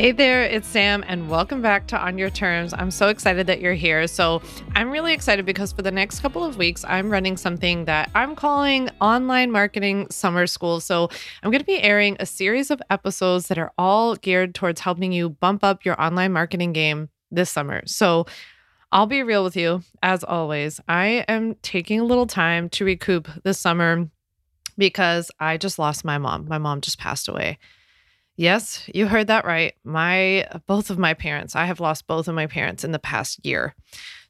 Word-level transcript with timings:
Hey 0.00 0.12
there, 0.12 0.44
it's 0.44 0.66
Sam, 0.66 1.04
and 1.06 1.28
welcome 1.28 1.60
back 1.60 1.86
to 1.88 1.98
On 2.02 2.16
Your 2.16 2.30
Terms. 2.30 2.72
I'm 2.72 2.90
so 2.90 3.08
excited 3.08 3.46
that 3.48 3.60
you're 3.60 3.74
here. 3.74 4.06
So, 4.06 4.40
I'm 4.74 4.90
really 4.90 5.12
excited 5.12 5.44
because 5.44 5.72
for 5.72 5.82
the 5.82 5.90
next 5.90 6.20
couple 6.20 6.42
of 6.42 6.56
weeks, 6.56 6.86
I'm 6.88 7.10
running 7.10 7.36
something 7.36 7.84
that 7.84 8.10
I'm 8.14 8.34
calling 8.34 8.88
Online 9.02 9.50
Marketing 9.50 10.06
Summer 10.10 10.46
School. 10.46 10.80
So, 10.80 11.10
I'm 11.42 11.50
going 11.50 11.60
to 11.60 11.66
be 11.66 11.82
airing 11.82 12.16
a 12.18 12.24
series 12.24 12.70
of 12.70 12.80
episodes 12.88 13.48
that 13.48 13.58
are 13.58 13.74
all 13.76 14.16
geared 14.16 14.54
towards 14.54 14.80
helping 14.80 15.12
you 15.12 15.28
bump 15.28 15.62
up 15.62 15.84
your 15.84 16.00
online 16.00 16.32
marketing 16.32 16.72
game 16.72 17.10
this 17.30 17.50
summer. 17.50 17.82
So, 17.84 18.24
I'll 18.92 19.04
be 19.04 19.22
real 19.22 19.44
with 19.44 19.54
you, 19.54 19.82
as 20.02 20.24
always. 20.24 20.80
I 20.88 21.26
am 21.28 21.56
taking 21.56 22.00
a 22.00 22.04
little 22.04 22.26
time 22.26 22.70
to 22.70 22.86
recoup 22.86 23.28
this 23.44 23.58
summer 23.58 24.08
because 24.78 25.30
I 25.38 25.58
just 25.58 25.78
lost 25.78 26.06
my 26.06 26.16
mom. 26.16 26.48
My 26.48 26.56
mom 26.56 26.80
just 26.80 26.98
passed 26.98 27.28
away. 27.28 27.58
Yes, 28.40 28.88
you 28.94 29.06
heard 29.06 29.26
that 29.26 29.44
right. 29.44 29.74
My 29.84 30.48
both 30.66 30.88
of 30.88 30.98
my 30.98 31.12
parents, 31.12 31.54
I 31.54 31.66
have 31.66 31.78
lost 31.78 32.06
both 32.06 32.26
of 32.26 32.34
my 32.34 32.46
parents 32.46 32.84
in 32.84 32.90
the 32.90 32.98
past 32.98 33.44
year. 33.44 33.74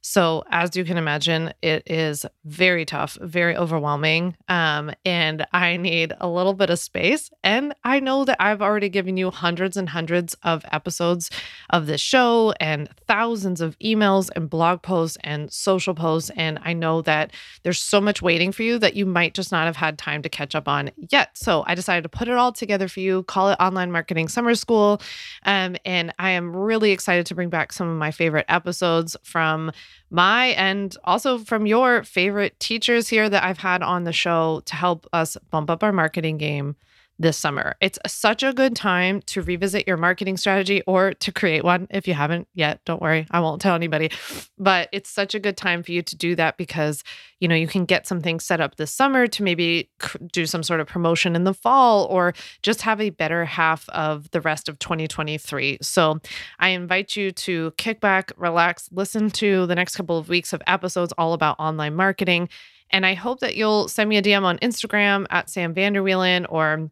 So, 0.03 0.43
as 0.49 0.75
you 0.75 0.83
can 0.83 0.97
imagine, 0.97 1.53
it 1.61 1.83
is 1.85 2.25
very 2.43 2.85
tough, 2.85 3.19
very 3.21 3.55
overwhelming. 3.55 4.35
Um, 4.49 4.91
and 5.05 5.45
I 5.53 5.77
need 5.77 6.13
a 6.19 6.27
little 6.27 6.55
bit 6.55 6.71
of 6.71 6.79
space. 6.79 7.29
And 7.43 7.75
I 7.83 7.99
know 7.99 8.25
that 8.25 8.37
I've 8.39 8.63
already 8.63 8.89
given 8.89 9.15
you 9.15 9.29
hundreds 9.29 9.77
and 9.77 9.87
hundreds 9.87 10.35
of 10.41 10.65
episodes 10.71 11.29
of 11.69 11.85
this 11.85 12.01
show 12.01 12.53
and 12.59 12.89
thousands 13.07 13.61
of 13.61 13.77
emails 13.77 14.29
and 14.35 14.49
blog 14.49 14.81
posts 14.81 15.19
and 15.23 15.53
social 15.53 15.93
posts. 15.93 16.31
And 16.35 16.57
I 16.63 16.73
know 16.73 17.03
that 17.03 17.31
there's 17.61 17.79
so 17.79 18.01
much 18.01 18.23
waiting 18.23 18.51
for 18.51 18.63
you 18.63 18.79
that 18.79 18.95
you 18.95 19.05
might 19.05 19.35
just 19.35 19.51
not 19.51 19.67
have 19.67 19.75
had 19.75 19.99
time 19.99 20.23
to 20.23 20.29
catch 20.29 20.55
up 20.55 20.67
on 20.67 20.89
yet. 21.11 21.37
So, 21.37 21.63
I 21.67 21.75
decided 21.75 22.01
to 22.03 22.09
put 22.09 22.27
it 22.27 22.33
all 22.33 22.51
together 22.51 22.87
for 22.87 23.01
you, 23.01 23.21
call 23.23 23.49
it 23.49 23.57
Online 23.59 23.91
Marketing 23.91 24.27
Summer 24.27 24.55
School. 24.55 24.99
Um, 25.45 25.77
and 25.85 26.11
I 26.17 26.31
am 26.31 26.55
really 26.55 26.91
excited 26.91 27.27
to 27.27 27.35
bring 27.35 27.49
back 27.49 27.71
some 27.71 27.87
of 27.87 27.97
my 27.97 28.09
favorite 28.09 28.45
episodes 28.49 29.15
from 29.21 29.71
my 30.09 30.47
and 30.47 30.95
also 31.03 31.37
from 31.37 31.65
your 31.65 32.03
favorite 32.03 32.59
teachers 32.59 33.07
here 33.07 33.29
that 33.29 33.43
I've 33.43 33.57
had 33.57 33.81
on 33.81 34.03
the 34.03 34.13
show 34.13 34.61
to 34.65 34.75
help 34.75 35.07
us 35.13 35.37
bump 35.49 35.69
up 35.69 35.83
our 35.83 35.91
marketing 35.91 36.37
game 36.37 36.75
this 37.21 37.37
summer. 37.37 37.75
It's 37.81 37.99
such 38.07 38.43
a 38.43 38.53
good 38.53 38.75
time 38.75 39.21
to 39.27 39.41
revisit 39.41 39.87
your 39.87 39.97
marketing 39.97 40.37
strategy 40.37 40.81
or 40.87 41.13
to 41.13 41.31
create 41.31 41.63
one 41.63 41.87
if 41.89 42.07
you 42.07 42.13
haven't 42.13 42.47
yet. 42.53 42.81
Don't 42.85 43.01
worry, 43.01 43.27
I 43.31 43.39
won't 43.39 43.61
tell 43.61 43.75
anybody. 43.75 44.11
But 44.57 44.89
it's 44.91 45.09
such 45.09 45.35
a 45.35 45.39
good 45.39 45.57
time 45.57 45.83
for 45.83 45.91
you 45.91 46.01
to 46.01 46.15
do 46.15 46.35
that 46.35 46.57
because, 46.57 47.03
you 47.39 47.47
know, 47.47 47.55
you 47.55 47.67
can 47.67 47.85
get 47.85 48.07
something 48.07 48.39
set 48.39 48.59
up 48.59 48.75
this 48.75 48.91
summer 48.91 49.27
to 49.27 49.43
maybe 49.43 49.89
do 50.31 50.45
some 50.45 50.63
sort 50.63 50.79
of 50.79 50.87
promotion 50.87 51.35
in 51.35 51.43
the 51.43 51.53
fall 51.53 52.05
or 52.05 52.33
just 52.63 52.81
have 52.81 52.99
a 52.99 53.11
better 53.11 53.45
half 53.45 53.87
of 53.89 54.29
the 54.31 54.41
rest 54.41 54.67
of 54.67 54.79
2023. 54.79 55.77
So, 55.81 56.19
I 56.59 56.69
invite 56.69 57.15
you 57.15 57.31
to 57.31 57.73
kick 57.77 58.01
back, 58.01 58.31
relax, 58.37 58.89
listen 58.91 59.29
to 59.31 59.65
the 59.67 59.75
next 59.75 59.95
couple 59.95 60.17
of 60.17 60.29
weeks 60.29 60.53
of 60.53 60.61
episodes 60.67 61.13
all 61.17 61.33
about 61.33 61.59
online 61.59 61.95
marketing. 61.95 62.49
And 62.91 63.05
I 63.05 63.13
hope 63.13 63.39
that 63.39 63.55
you'll 63.55 63.87
send 63.87 64.09
me 64.09 64.17
a 64.17 64.21
DM 64.21 64.43
on 64.43 64.57
Instagram 64.59 65.25
at 65.29 65.49
Sam 65.49 65.73
Vanderwielen 65.73 66.45
or 66.49 66.91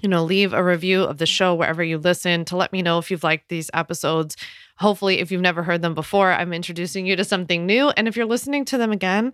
you 0.00 0.08
know, 0.08 0.24
leave 0.24 0.52
a 0.52 0.62
review 0.62 1.02
of 1.02 1.18
the 1.18 1.26
show 1.26 1.54
wherever 1.54 1.82
you 1.82 1.98
listen 1.98 2.44
to 2.46 2.56
let 2.56 2.72
me 2.72 2.82
know 2.82 2.98
if 2.98 3.10
you've 3.10 3.24
liked 3.24 3.48
these 3.48 3.70
episodes. 3.74 4.36
Hopefully, 4.78 5.20
if 5.20 5.30
you've 5.30 5.40
never 5.40 5.62
heard 5.62 5.82
them 5.82 5.94
before, 5.94 6.32
I'm 6.32 6.52
introducing 6.52 7.06
you 7.06 7.16
to 7.16 7.24
something 7.24 7.66
new. 7.66 7.90
And 7.90 8.06
if 8.06 8.16
you're 8.16 8.26
listening 8.26 8.64
to 8.66 8.78
them 8.78 8.92
again, 8.92 9.32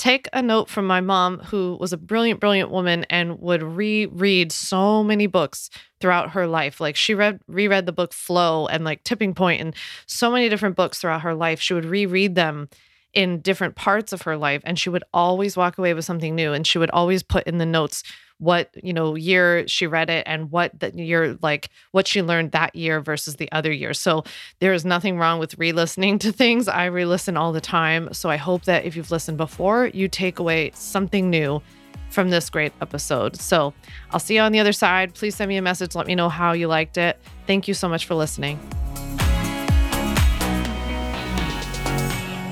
take 0.00 0.28
a 0.32 0.40
note 0.40 0.70
from 0.70 0.86
my 0.86 1.00
mom, 1.00 1.38
who 1.40 1.76
was 1.78 1.92
a 1.92 1.98
brilliant, 1.98 2.40
brilliant 2.40 2.70
woman 2.70 3.04
and 3.10 3.38
would 3.38 3.62
reread 3.62 4.50
so 4.50 5.04
many 5.04 5.26
books 5.26 5.68
throughout 6.00 6.30
her 6.30 6.46
life. 6.46 6.80
Like 6.80 6.96
she 6.96 7.14
read 7.14 7.38
reread 7.46 7.84
the 7.84 7.92
book 7.92 8.12
Flow 8.12 8.66
and 8.66 8.82
like 8.82 9.04
Tipping 9.04 9.34
Point 9.34 9.60
and 9.60 9.74
so 10.06 10.30
many 10.30 10.48
different 10.48 10.74
books 10.74 11.00
throughout 11.00 11.20
her 11.20 11.34
life. 11.34 11.60
She 11.60 11.74
would 11.74 11.84
reread 11.84 12.34
them 12.34 12.70
in 13.12 13.40
different 13.40 13.74
parts 13.74 14.12
of 14.12 14.22
her 14.22 14.36
life 14.36 14.62
and 14.64 14.78
she 14.78 14.88
would 14.88 15.04
always 15.12 15.56
walk 15.56 15.76
away 15.76 15.92
with 15.92 16.04
something 16.04 16.34
new 16.34 16.52
and 16.52 16.66
she 16.66 16.78
would 16.78 16.90
always 16.90 17.22
put 17.22 17.46
in 17.46 17.58
the 17.58 17.66
notes 17.66 18.02
what 18.40 18.70
you 18.82 18.92
know 18.92 19.14
year 19.14 19.68
she 19.68 19.86
read 19.86 20.08
it 20.08 20.24
and 20.26 20.50
what 20.50 20.80
the 20.80 20.90
year 20.96 21.38
like 21.42 21.68
what 21.92 22.08
she 22.08 22.22
learned 22.22 22.52
that 22.52 22.74
year 22.74 23.00
versus 23.00 23.36
the 23.36 23.52
other 23.52 23.70
year. 23.70 23.92
So 23.94 24.24
there 24.60 24.72
is 24.72 24.84
nothing 24.84 25.18
wrong 25.18 25.38
with 25.38 25.58
re-listening 25.58 26.18
to 26.20 26.32
things. 26.32 26.66
I 26.66 26.86
re-listen 26.86 27.36
all 27.36 27.52
the 27.52 27.60
time. 27.60 28.12
So 28.12 28.30
i 28.30 28.36
hope 28.36 28.64
that 28.64 28.84
if 28.84 28.96
you've 28.96 29.10
listened 29.10 29.36
before 29.36 29.86
you 29.88 30.08
take 30.08 30.38
away 30.38 30.72
something 30.74 31.28
new 31.28 31.60
from 32.08 32.30
this 32.30 32.48
great 32.48 32.72
episode. 32.80 33.36
So 33.36 33.74
i'll 34.10 34.18
see 34.18 34.36
you 34.36 34.40
on 34.40 34.52
the 34.52 34.58
other 34.58 34.72
side. 34.72 35.14
Please 35.14 35.36
send 35.36 35.50
me 35.50 35.58
a 35.58 35.62
message. 35.62 35.94
Let 35.94 36.06
me 36.06 36.14
know 36.14 36.30
how 36.30 36.52
you 36.52 36.66
liked 36.66 36.96
it. 36.96 37.20
Thank 37.46 37.68
you 37.68 37.74
so 37.74 37.88
much 37.88 38.06
for 38.06 38.14
listening. 38.14 38.58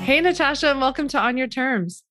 Hey 0.03 0.21
natasha 0.21 0.69
and 0.69 0.79
welcome 0.79 1.07
to 1.09 1.19
on 1.19 1.35
your 1.35 1.47
terms. 1.47 2.03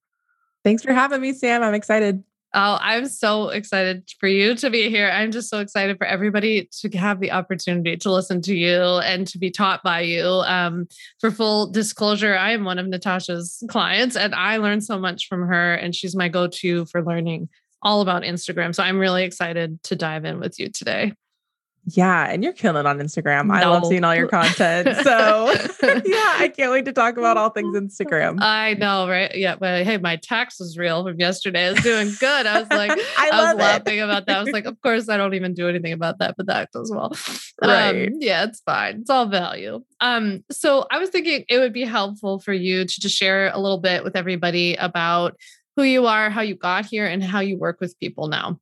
Thanks 0.64 0.82
for 0.82 0.92
having 0.92 1.20
me 1.20 1.32
sam. 1.32 1.62
I'm 1.62 1.74
excited 1.74 2.24
Oh, 2.54 2.78
I'm 2.80 3.06
so 3.08 3.50
excited 3.50 4.10
for 4.18 4.26
you 4.26 4.54
to 4.54 4.70
be 4.70 4.88
here. 4.88 5.10
I'm 5.10 5.32
just 5.32 5.50
so 5.50 5.58
excited 5.58 5.98
for 5.98 6.06
everybody 6.06 6.68
to 6.80 6.88
have 6.96 7.20
the 7.20 7.30
opportunity 7.30 7.96
to 7.98 8.10
listen 8.10 8.40
to 8.42 8.54
you 8.54 8.80
and 8.80 9.26
to 9.26 9.38
be 9.38 9.50
taught 9.50 9.82
by 9.82 10.00
you. 10.00 10.24
Um, 10.26 10.88
for 11.20 11.30
full 11.30 11.70
disclosure, 11.70 12.34
I 12.34 12.52
am 12.52 12.64
one 12.64 12.78
of 12.78 12.86
Natasha's 12.86 13.62
clients 13.68 14.16
and 14.16 14.34
I 14.34 14.56
learned 14.56 14.82
so 14.82 14.98
much 14.98 15.28
from 15.28 15.46
her, 15.46 15.74
and 15.74 15.94
she's 15.94 16.16
my 16.16 16.28
go 16.28 16.46
to 16.46 16.86
for 16.86 17.04
learning 17.04 17.50
all 17.82 18.00
about 18.00 18.22
Instagram. 18.22 18.74
So 18.74 18.82
I'm 18.82 18.98
really 18.98 19.24
excited 19.24 19.82
to 19.84 19.94
dive 19.94 20.24
in 20.24 20.40
with 20.40 20.58
you 20.58 20.70
today. 20.70 21.12
Yeah, 21.94 22.26
and 22.28 22.42
you're 22.42 22.52
killing 22.52 22.80
it 22.80 22.86
on 22.86 22.98
Instagram. 22.98 23.46
No. 23.46 23.54
I 23.54 23.64
love 23.64 23.86
seeing 23.86 24.04
all 24.04 24.14
your 24.14 24.28
content. 24.28 24.88
So 25.08 25.52
yeah, 26.04 26.36
I 26.38 26.52
can't 26.54 26.70
wait 26.70 26.84
to 26.84 26.92
talk 26.92 27.16
about 27.16 27.36
all 27.36 27.50
things 27.50 27.74
Instagram. 27.76 28.38
I 28.40 28.74
know, 28.74 29.08
right? 29.08 29.34
Yeah, 29.34 29.56
but 29.56 29.84
hey, 29.84 29.96
my 29.96 30.16
tax 30.16 30.58
was 30.58 30.76
real 30.76 31.04
from 31.04 31.18
yesterday. 31.18 31.68
I 31.68 31.72
was 31.72 31.82
doing 31.82 32.12
good. 32.18 32.46
I 32.46 32.60
was 32.60 32.68
like, 32.68 32.90
I, 33.18 33.30
I 33.32 33.44
was 33.44 33.56
laughing 33.56 34.00
about 34.00 34.26
that. 34.26 34.38
I 34.38 34.42
was 34.42 34.52
like, 34.52 34.66
of 34.66 34.80
course, 34.82 35.08
I 35.08 35.16
don't 35.16 35.34
even 35.34 35.54
do 35.54 35.68
anything 35.68 35.92
about 35.92 36.18
that, 36.18 36.34
but 36.36 36.46
that 36.46 36.68
as 36.74 36.90
well. 36.90 37.12
Right. 37.62 38.08
Um, 38.08 38.16
yeah, 38.20 38.44
it's 38.44 38.60
fine. 38.60 39.00
It's 39.00 39.10
all 39.10 39.26
value. 39.26 39.82
Um, 40.00 40.44
so 40.50 40.86
I 40.90 40.98
was 40.98 41.10
thinking 41.10 41.44
it 41.48 41.58
would 41.58 41.72
be 41.72 41.84
helpful 41.84 42.38
for 42.38 42.52
you 42.52 42.84
to 42.84 43.00
just 43.00 43.16
share 43.16 43.50
a 43.52 43.58
little 43.58 43.78
bit 43.78 44.04
with 44.04 44.16
everybody 44.16 44.74
about 44.76 45.36
who 45.76 45.84
you 45.84 46.06
are, 46.06 46.28
how 46.28 46.42
you 46.42 46.54
got 46.54 46.86
here, 46.86 47.06
and 47.06 47.22
how 47.22 47.40
you 47.40 47.56
work 47.56 47.80
with 47.80 47.98
people 47.98 48.28
now. 48.28 48.58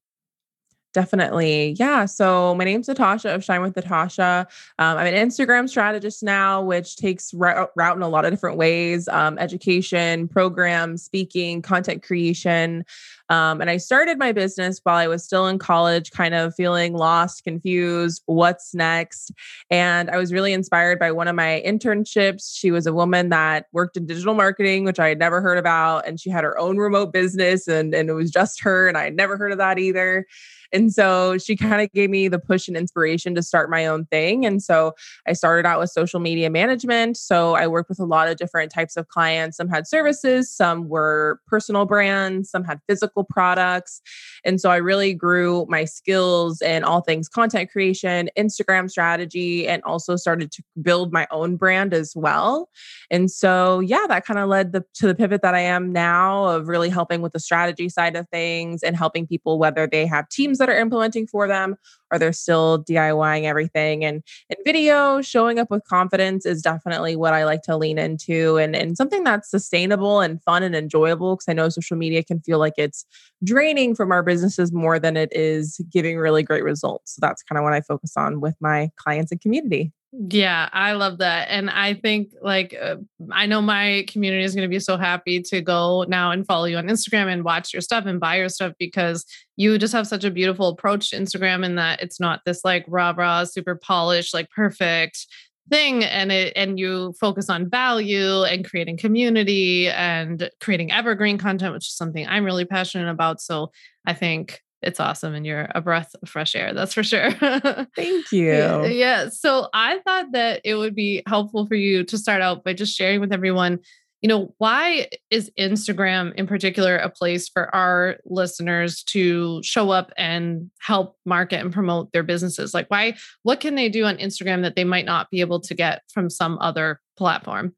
Definitely. 0.96 1.76
Yeah. 1.78 2.06
So 2.06 2.54
my 2.54 2.64
name's 2.64 2.88
Natasha 2.88 3.34
of 3.34 3.44
Shine 3.44 3.60
with 3.60 3.76
Natasha. 3.76 4.48
Um, 4.78 4.96
I'm 4.96 5.06
an 5.06 5.28
Instagram 5.28 5.68
strategist 5.68 6.22
now, 6.22 6.62
which 6.62 6.96
takes 6.96 7.34
route, 7.34 7.70
route 7.76 7.98
in 7.98 8.02
a 8.02 8.08
lot 8.08 8.24
of 8.24 8.30
different 8.30 8.56
ways 8.56 9.06
um, 9.08 9.38
education, 9.38 10.26
programs, 10.26 11.02
speaking, 11.02 11.60
content 11.60 12.02
creation. 12.02 12.82
Um, 13.28 13.60
and 13.60 13.68
I 13.68 13.76
started 13.76 14.18
my 14.18 14.32
business 14.32 14.80
while 14.84 14.96
I 14.96 15.06
was 15.06 15.22
still 15.22 15.46
in 15.48 15.58
college, 15.58 16.12
kind 16.12 16.34
of 16.34 16.54
feeling 16.54 16.94
lost, 16.94 17.44
confused, 17.44 18.22
what's 18.24 18.74
next. 18.74 19.32
And 19.68 20.08
I 20.08 20.16
was 20.16 20.32
really 20.32 20.54
inspired 20.54 20.98
by 20.98 21.12
one 21.12 21.28
of 21.28 21.34
my 21.34 21.62
internships. 21.66 22.56
She 22.56 22.70
was 22.70 22.86
a 22.86 22.94
woman 22.94 23.28
that 23.28 23.66
worked 23.72 23.98
in 23.98 24.06
digital 24.06 24.32
marketing, 24.32 24.84
which 24.84 24.98
I 24.98 25.08
had 25.08 25.18
never 25.18 25.42
heard 25.42 25.58
about. 25.58 26.06
And 26.06 26.18
she 26.18 26.30
had 26.30 26.42
her 26.42 26.58
own 26.58 26.78
remote 26.78 27.12
business, 27.12 27.68
and, 27.68 27.94
and 27.94 28.08
it 28.08 28.14
was 28.14 28.30
just 28.30 28.62
her. 28.62 28.88
And 28.88 28.96
I 28.96 29.04
had 29.04 29.16
never 29.16 29.36
heard 29.36 29.52
of 29.52 29.58
that 29.58 29.78
either. 29.78 30.24
And 30.72 30.92
so 30.92 31.38
she 31.38 31.56
kind 31.56 31.80
of 31.80 31.92
gave 31.92 32.10
me 32.10 32.28
the 32.28 32.38
push 32.38 32.68
and 32.68 32.76
inspiration 32.76 33.34
to 33.34 33.42
start 33.42 33.70
my 33.70 33.86
own 33.86 34.06
thing. 34.06 34.44
And 34.44 34.62
so 34.62 34.94
I 35.26 35.32
started 35.32 35.66
out 35.66 35.78
with 35.78 35.90
social 35.90 36.20
media 36.20 36.50
management. 36.50 37.16
So 37.16 37.54
I 37.54 37.66
worked 37.66 37.88
with 37.88 38.00
a 38.00 38.04
lot 38.04 38.28
of 38.28 38.36
different 38.36 38.72
types 38.72 38.96
of 38.96 39.08
clients. 39.08 39.56
Some 39.56 39.68
had 39.68 39.86
services, 39.86 40.50
some 40.50 40.88
were 40.88 41.40
personal 41.46 41.84
brands, 41.84 42.50
some 42.50 42.64
had 42.64 42.80
physical 42.88 43.24
products. 43.24 44.00
And 44.44 44.60
so 44.60 44.70
I 44.70 44.76
really 44.76 45.14
grew 45.14 45.66
my 45.68 45.84
skills 45.84 46.60
in 46.60 46.84
all 46.84 47.00
things 47.00 47.28
content 47.28 47.70
creation, 47.70 48.30
Instagram 48.38 48.90
strategy, 48.90 49.66
and 49.68 49.82
also 49.84 50.16
started 50.16 50.52
to 50.52 50.62
build 50.82 51.12
my 51.12 51.26
own 51.30 51.56
brand 51.56 51.94
as 51.94 52.14
well. 52.14 52.68
And 53.10 53.30
so, 53.30 53.80
yeah, 53.80 54.06
that 54.08 54.24
kind 54.24 54.38
of 54.38 54.48
led 54.48 54.72
the, 54.72 54.84
to 54.94 55.06
the 55.06 55.14
pivot 55.14 55.42
that 55.42 55.54
I 55.54 55.60
am 55.60 55.92
now 55.92 56.44
of 56.46 56.68
really 56.68 56.88
helping 56.88 57.22
with 57.22 57.32
the 57.32 57.40
strategy 57.40 57.88
side 57.88 58.16
of 58.16 58.28
things 58.28 58.82
and 58.82 58.96
helping 58.96 59.26
people, 59.26 59.58
whether 59.58 59.86
they 59.86 60.06
have 60.06 60.28
teams 60.28 60.55
teams 60.56 60.58
that 60.58 60.68
are 60.68 60.78
implementing 60.78 61.26
for 61.26 61.46
them 61.46 61.76
or 62.12 62.18
they're 62.18 62.32
still 62.32 62.84
DIYing 62.84 63.44
everything. 63.44 64.04
And 64.04 64.22
in 64.48 64.56
video, 64.64 65.20
showing 65.20 65.58
up 65.58 65.70
with 65.70 65.82
confidence 65.84 66.46
is 66.46 66.62
definitely 66.62 67.16
what 67.16 67.34
I 67.34 67.44
like 67.44 67.62
to 67.62 67.76
lean 67.76 67.98
into 67.98 68.58
and, 68.58 68.76
and 68.76 68.96
something 68.96 69.24
that's 69.24 69.50
sustainable 69.50 70.20
and 70.20 70.42
fun 70.42 70.62
and 70.62 70.76
enjoyable. 70.76 71.36
Cause 71.36 71.46
I 71.48 71.52
know 71.52 71.68
social 71.68 71.96
media 71.96 72.22
can 72.22 72.40
feel 72.40 72.58
like 72.58 72.74
it's 72.76 73.04
draining 73.42 73.94
from 73.94 74.12
our 74.12 74.22
businesses 74.22 74.72
more 74.72 74.98
than 74.98 75.16
it 75.16 75.30
is 75.32 75.80
giving 75.90 76.16
really 76.16 76.42
great 76.42 76.64
results. 76.64 77.16
So 77.16 77.18
that's 77.20 77.42
kind 77.42 77.58
of 77.58 77.64
what 77.64 77.72
I 77.72 77.80
focus 77.80 78.12
on 78.16 78.40
with 78.40 78.54
my 78.60 78.90
clients 78.96 79.32
and 79.32 79.40
community. 79.40 79.92
Yeah, 80.12 80.68
I 80.72 80.92
love 80.92 81.18
that. 81.18 81.48
And 81.50 81.68
I 81.68 81.94
think 81.94 82.30
like 82.40 82.74
uh, 82.80 82.96
I 83.32 83.46
know 83.46 83.60
my 83.60 84.06
community 84.08 84.44
is 84.44 84.54
going 84.54 84.68
to 84.68 84.72
be 84.74 84.78
so 84.78 84.96
happy 84.96 85.42
to 85.42 85.60
go 85.60 86.04
now 86.08 86.30
and 86.30 86.46
follow 86.46 86.64
you 86.64 86.78
on 86.78 86.86
Instagram 86.86 87.30
and 87.30 87.44
watch 87.44 87.72
your 87.72 87.82
stuff 87.82 88.06
and 88.06 88.20
buy 88.20 88.36
your 88.36 88.48
stuff 88.48 88.72
because 88.78 89.26
you 89.56 89.76
just 89.78 89.92
have 89.92 90.06
such 90.06 90.24
a 90.24 90.30
beautiful 90.30 90.68
approach 90.68 91.10
to 91.10 91.16
Instagram 91.16 91.64
in 91.64 91.74
that 91.74 92.02
it's 92.02 92.20
not 92.20 92.40
this 92.46 92.64
like 92.64 92.84
rah 92.88 93.12
rah 93.16 93.44
super 93.44 93.74
polished 93.74 94.32
like 94.32 94.48
perfect 94.50 95.26
thing 95.68 96.04
and 96.04 96.30
it 96.30 96.52
and 96.56 96.78
you 96.78 97.12
focus 97.20 97.50
on 97.50 97.68
value 97.68 98.44
and 98.44 98.64
creating 98.64 98.96
community 98.96 99.88
and 99.88 100.48
creating 100.60 100.92
evergreen 100.92 101.36
content 101.36 101.74
which 101.74 101.88
is 101.88 101.96
something 101.96 102.26
I'm 102.26 102.44
really 102.44 102.64
passionate 102.64 103.10
about 103.10 103.40
so 103.40 103.72
I 104.06 104.14
think 104.14 104.62
it's 104.82 105.00
awesome 105.00 105.34
and 105.34 105.46
you're 105.46 105.68
a 105.74 105.80
breath 105.80 106.14
of 106.22 106.28
fresh 106.28 106.54
air 106.54 106.72
that's 106.74 106.94
for 106.94 107.02
sure. 107.02 107.30
Thank 107.96 108.32
you. 108.32 108.86
yeah 108.86 109.28
so 109.28 109.68
i 109.72 109.98
thought 110.00 110.32
that 110.32 110.60
it 110.64 110.74
would 110.74 110.94
be 110.94 111.22
helpful 111.26 111.66
for 111.66 111.74
you 111.74 112.04
to 112.04 112.18
start 112.18 112.42
out 112.42 112.64
by 112.64 112.72
just 112.72 112.96
sharing 112.96 113.20
with 113.20 113.32
everyone 113.32 113.80
you 114.22 114.28
know 114.28 114.54
why 114.58 115.08
is 115.30 115.50
instagram 115.58 116.34
in 116.34 116.46
particular 116.46 116.96
a 116.96 117.10
place 117.10 117.48
for 117.48 117.74
our 117.74 118.16
listeners 118.24 119.02
to 119.04 119.62
show 119.62 119.90
up 119.90 120.12
and 120.16 120.70
help 120.80 121.16
market 121.24 121.60
and 121.60 121.72
promote 121.72 122.10
their 122.12 122.22
businesses? 122.22 122.72
Like 122.74 122.88
why 122.88 123.16
what 123.42 123.60
can 123.60 123.74
they 123.74 123.88
do 123.88 124.04
on 124.04 124.16
instagram 124.16 124.62
that 124.62 124.74
they 124.74 124.84
might 124.84 125.04
not 125.04 125.30
be 125.30 125.40
able 125.40 125.60
to 125.60 125.74
get 125.74 126.02
from 126.12 126.30
some 126.30 126.58
other 126.60 127.00
platform 127.16 127.74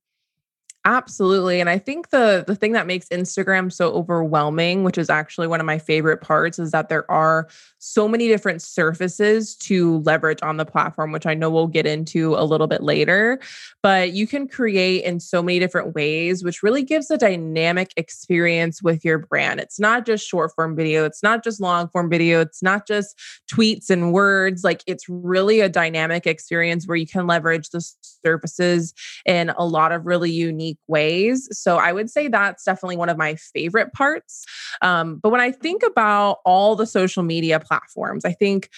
Absolutely. 0.85 1.61
And 1.61 1.69
I 1.69 1.77
think 1.77 2.11
the 2.11 2.45
the 2.47 2.55
thing 2.55 2.73
that 2.73 2.87
makes 2.87 3.09
Instagram 3.09 3.71
so 3.71 3.91
overwhelming, 3.93 4.85
which 4.85 4.97
is 4.97 5.11
actually 5.11 5.47
one 5.47 5.61
of 5.61 5.67
my 5.67 5.79
favorite 5.79 6.23
parts, 6.23 6.59
is 6.59 6.71
that 6.71 6.89
there 6.89 7.09
are 7.11 7.49
so 7.79 8.09
many 8.09 8.27
different 8.29 8.63
surfaces 8.63 9.55
to 9.57 9.99
leverage 9.99 10.39
on 10.43 10.57
the 10.57 10.65
platform, 10.65 11.13
which 11.13 11.27
I 11.27 11.35
know 11.35 11.51
we'll 11.51 11.67
get 11.67 11.85
into 11.87 12.35
a 12.37 12.45
little 12.45 12.69
bit 12.69 12.83
later. 12.83 13.39
But 13.83 14.13
you 14.13 14.27
can 14.27 14.49
create 14.49 15.05
in 15.05 15.21
so 15.21 15.43
many 15.43 15.59
different 15.59 15.95
ways, 15.95 16.43
which 16.43 16.63
really 16.63 16.83
gives 16.85 17.11
a 17.11 17.19
dynamic 17.19 17.93
experience 17.97 18.83
with 18.83 19.05
your 19.05 19.19
brand. 19.19 19.61
It's 19.61 19.81
not 19.81 20.07
just 20.07 20.27
short 20.27 20.53
form 20.55 20.75
video, 20.77 21.05
it's 21.05 21.23
not 21.23 21.45
just 21.45 21.61
long 21.61 21.89
form 21.89 22.09
video, 22.09 22.41
it's 22.41 22.63
not 22.63 22.87
just 22.87 23.19
tweets 23.53 23.91
and 23.91 24.13
words. 24.13 24.65
Like 24.65 24.83
it's 24.87 25.05
really 25.09 25.61
a 25.61 25.69
dynamic 25.69 26.27
experience 26.27 26.87
where 26.87 26.97
you 26.97 27.07
can 27.07 27.27
leverage 27.27 27.71
the 27.71 27.81
surfaces 28.25 28.95
in 29.27 29.51
a 29.51 29.65
lot 29.67 29.93
of 29.93 30.07
really 30.07 30.31
unique 30.31 30.78
unique 30.79 30.89
ways. 30.89 31.49
So 31.53 31.77
I 31.77 31.93
would 31.93 32.11
say 32.11 32.29
that's 32.29 32.65
definitely 32.65 32.97
one 32.97 33.09
of 33.09 33.19
my 33.19 33.35
favorite 33.35 33.93
parts. 33.93 34.45
Um, 34.83 35.17
but 35.17 35.31
when 35.31 35.41
I 35.41 35.51
think 35.51 35.83
about 35.83 36.39
all 36.45 36.77
the 36.77 36.87
social 36.87 37.23
media 37.23 37.61
platforms, 37.61 38.25
I 38.25 38.33
think 38.33 38.71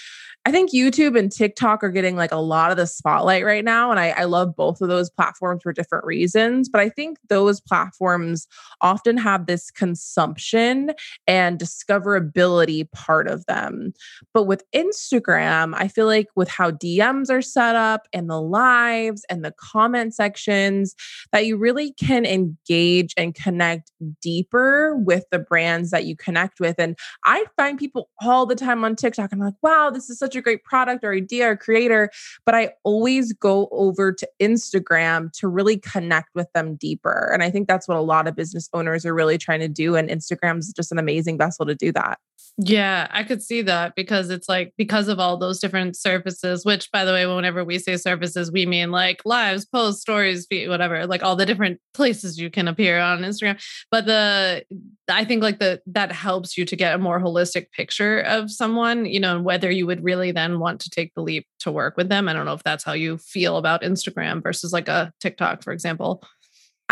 I 0.47 0.52
think 0.52 0.73
YouTube 0.73 1.19
and 1.19 1.31
TikTok 1.31 1.85
are 1.85 1.91
getting 1.91 2.17
like 2.17 2.32
a 2.32 2.38
lot 2.38 2.70
of 2.70 2.79
the 2.79 2.87
spotlight 2.87 3.44
right 3.44 3.64
now. 3.64 3.91
And 3.91 4.00
I, 4.00 4.08
I, 4.11 4.25
love 4.25 4.56
both 4.56 4.81
of 4.81 4.88
those 4.88 5.11
platforms 5.11 5.62
for 5.62 5.73
different 5.73 6.06
reasons. 6.06 6.67
But 6.70 6.81
I 6.81 6.88
think 6.88 7.19
those 7.29 7.61
platforms 7.61 8.49
often 8.81 9.19
have 9.19 9.44
this 9.44 9.70
consumption 9.70 10.93
and 11.26 11.58
discoverability 11.58 12.91
part 12.91 13.29
of 13.29 13.44
them. 13.46 13.93
But 14.32 14.44
with 14.44 14.64
Instagram, 14.73 15.75
I 15.76 15.88
feel 15.88 16.06
like 16.06 16.29
with 16.35 16.49
how 16.49 16.70
DMs 16.70 17.31
are 17.31 17.43
set 17.43 17.76
up 17.76 18.08
and 18.14 18.31
the 18.31 18.41
lives 18.41 19.26
and 19.29 19.44
the 19.44 19.53
comment 19.53 20.14
sections, 20.14 20.94
that 21.32 21.44
you 21.44 21.58
really 21.58 21.80
can 21.88 22.25
engage 22.25 23.12
and 23.17 23.35
connect 23.35 23.93
deeper 24.23 24.97
with 24.97 25.25
the 25.31 25.38
brands 25.38 25.91
that 25.91 26.06
you 26.06 26.17
connect 26.17 26.61
with. 26.61 26.77
And 26.79 26.97
I 27.27 27.44
find 27.56 27.79
people 27.79 28.09
all 28.23 28.47
the 28.47 28.55
time 28.55 28.85
on 28.85 28.97
TikTok. 28.97 29.32
And 29.32 29.43
I'm 29.43 29.49
like, 29.49 29.55
wow, 29.62 29.91
this 29.91 30.09
is 30.09 30.19
such 30.19 30.31
such 30.31 30.37
a 30.38 30.43
great 30.43 30.62
product 30.65 31.05
or 31.05 31.12
idea 31.12 31.50
or 31.50 31.56
creator, 31.56 32.11
but 32.47 32.55
I 32.55 32.73
always 32.85 33.32
go 33.32 33.69
over 33.73 34.12
to 34.12 34.29
Instagram 34.41 35.32
to 35.32 35.49
really 35.49 35.77
connect 35.77 36.29
with 36.35 36.47
them 36.55 36.77
deeper. 36.77 37.31
And 37.32 37.43
I 37.43 37.50
think 37.50 37.67
that's 37.67 37.88
what 37.88 37.97
a 37.97 38.03
lot 38.03 38.29
of 38.29 38.37
business 38.37 38.69
owners 38.73 39.05
are 39.05 39.15
really 39.15 39.38
trying 39.38 39.61
to 39.61 39.69
do. 39.69 39.97
And 39.97 40.09
Instagram 40.09 40.59
is 40.59 40.73
just 40.75 40.93
an 40.93 40.99
amazing 40.99 41.38
vessel 41.38 41.67
to 41.67 41.75
do 41.75 41.93
that. 41.93 42.19
Yeah, 42.63 43.07
I 43.11 43.23
could 43.25 43.43
see 43.43 43.63
that 43.63 43.95
because 43.95 44.29
it's 44.29 44.47
like 44.47 44.75
because 44.77 45.09
of 45.09 45.19
all 45.19 45.39
those 45.39 45.61
different 45.61 45.97
services, 45.97 46.63
which 46.63 46.91
by 46.93 47.07
the 47.07 47.13
way, 47.13 47.25
whenever 47.27 47.65
we 47.65 47.79
say 47.79 47.97
services, 47.97 48.53
we 48.53 48.67
mean 48.67 48.91
like 48.91 49.23
lives, 49.25 49.65
posts, 49.65 50.03
stories, 50.03 50.47
whatever, 50.51 51.07
like 51.07 51.23
all 51.23 51.37
the 51.37 51.47
different 51.47 51.81
places 51.95 52.39
you 52.39 52.51
can 52.51 52.69
appear 52.69 53.01
on 53.01 53.21
Instagram. 53.21 53.59
But 53.91 54.05
the 54.05 54.65
I 55.09 55.25
think 55.25 55.43
like 55.43 55.59
the 55.59 55.81
that 55.87 56.13
helps 56.13 56.59
you 56.59 56.67
to 56.67 56.77
get 56.77 56.95
a 56.95 56.99
more 56.99 57.19
holistic 57.19 57.71
picture 57.73 58.21
of 58.21 58.51
someone, 58.51 59.07
you 59.07 59.21
know, 59.21 59.41
whether 59.41 59.71
you 59.71 59.87
would 59.87 60.05
really 60.05 60.31
then 60.31 60.59
want 60.59 60.81
to 60.83 60.91
take 60.91 61.15
the 61.15 61.23
leap 61.23 61.47
to 61.61 61.73
work 61.73 61.97
with 61.97 62.11
them. 62.11 62.29
I 62.29 62.35
don't 62.35 62.45
know 62.45 62.53
if 62.53 62.63
that's 62.63 62.85
how 62.85 62.93
you 62.93 63.17
feel 63.17 63.57
about 63.57 63.83
Instagram 63.83 64.43
versus 64.43 64.71
like 64.71 64.89
a 64.89 65.13
TikTok, 65.21 65.63
for 65.63 65.73
example. 65.73 66.23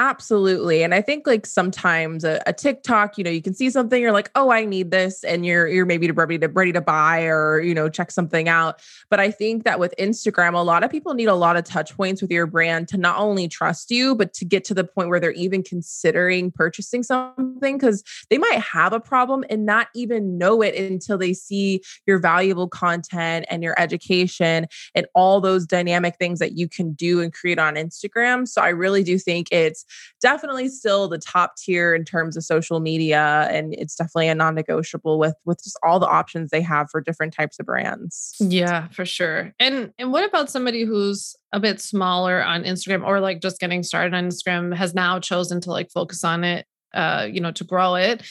Absolutely. 0.00 0.84
And 0.84 0.94
I 0.94 1.02
think 1.02 1.26
like 1.26 1.44
sometimes 1.44 2.22
a, 2.22 2.40
a, 2.46 2.52
TikTok, 2.52 3.18
you 3.18 3.24
know, 3.24 3.32
you 3.32 3.42
can 3.42 3.52
see 3.52 3.68
something, 3.68 4.00
you're 4.00 4.12
like, 4.12 4.30
oh, 4.36 4.48
I 4.48 4.64
need 4.64 4.92
this, 4.92 5.24
and 5.24 5.44
you're 5.44 5.66
you're 5.66 5.86
maybe 5.86 6.08
ready 6.12 6.38
to 6.38 6.46
ready 6.46 6.72
to 6.72 6.80
buy 6.80 7.24
or 7.24 7.60
you 7.60 7.74
know, 7.74 7.88
check 7.88 8.12
something 8.12 8.48
out. 8.48 8.80
But 9.10 9.18
I 9.18 9.32
think 9.32 9.64
that 9.64 9.80
with 9.80 9.92
Instagram, 9.98 10.54
a 10.54 10.58
lot 10.58 10.84
of 10.84 10.92
people 10.92 11.14
need 11.14 11.26
a 11.26 11.34
lot 11.34 11.56
of 11.56 11.64
touch 11.64 11.96
points 11.96 12.22
with 12.22 12.30
your 12.30 12.46
brand 12.46 12.86
to 12.88 12.96
not 12.96 13.18
only 13.18 13.48
trust 13.48 13.90
you, 13.90 14.14
but 14.14 14.32
to 14.34 14.44
get 14.44 14.62
to 14.66 14.74
the 14.74 14.84
point 14.84 15.08
where 15.08 15.18
they're 15.18 15.32
even 15.32 15.64
considering 15.64 16.52
purchasing 16.52 17.02
something 17.02 17.76
because 17.76 18.04
they 18.30 18.38
might 18.38 18.60
have 18.60 18.92
a 18.92 19.00
problem 19.00 19.44
and 19.50 19.66
not 19.66 19.88
even 19.96 20.38
know 20.38 20.62
it 20.62 20.76
until 20.76 21.18
they 21.18 21.32
see 21.32 21.82
your 22.06 22.20
valuable 22.20 22.68
content 22.68 23.46
and 23.50 23.64
your 23.64 23.74
education 23.80 24.68
and 24.94 25.06
all 25.16 25.40
those 25.40 25.66
dynamic 25.66 26.14
things 26.18 26.38
that 26.38 26.56
you 26.56 26.68
can 26.68 26.92
do 26.92 27.20
and 27.20 27.32
create 27.32 27.58
on 27.58 27.74
Instagram. 27.74 28.46
So 28.46 28.62
I 28.62 28.68
really 28.68 29.02
do 29.02 29.18
think 29.18 29.48
it's 29.50 29.84
definitely 30.20 30.68
still 30.68 31.08
the 31.08 31.18
top 31.18 31.56
tier 31.56 31.94
in 31.94 32.04
terms 32.04 32.36
of 32.36 32.44
social 32.44 32.80
media 32.80 33.48
and 33.50 33.74
it's 33.74 33.94
definitely 33.94 34.28
a 34.28 34.34
non-negotiable 34.34 35.18
with 35.18 35.34
with 35.44 35.62
just 35.62 35.78
all 35.82 35.98
the 35.98 36.08
options 36.08 36.50
they 36.50 36.60
have 36.60 36.90
for 36.90 37.00
different 37.00 37.32
types 37.32 37.58
of 37.58 37.66
brands. 37.66 38.34
Yeah, 38.40 38.88
for 38.88 39.04
sure. 39.04 39.52
And 39.58 39.92
and 39.98 40.12
what 40.12 40.24
about 40.24 40.50
somebody 40.50 40.84
who's 40.84 41.36
a 41.52 41.60
bit 41.60 41.80
smaller 41.80 42.42
on 42.42 42.64
Instagram 42.64 43.06
or 43.06 43.20
like 43.20 43.40
just 43.40 43.60
getting 43.60 43.82
started 43.82 44.14
on 44.14 44.28
Instagram 44.28 44.74
has 44.74 44.94
now 44.94 45.18
chosen 45.18 45.60
to 45.62 45.70
like 45.70 45.90
focus 45.90 46.24
on 46.24 46.44
it 46.44 46.66
uh 46.94 47.28
you 47.30 47.40
know 47.40 47.52
to 47.52 47.64
grow 47.64 47.94
it 47.96 48.22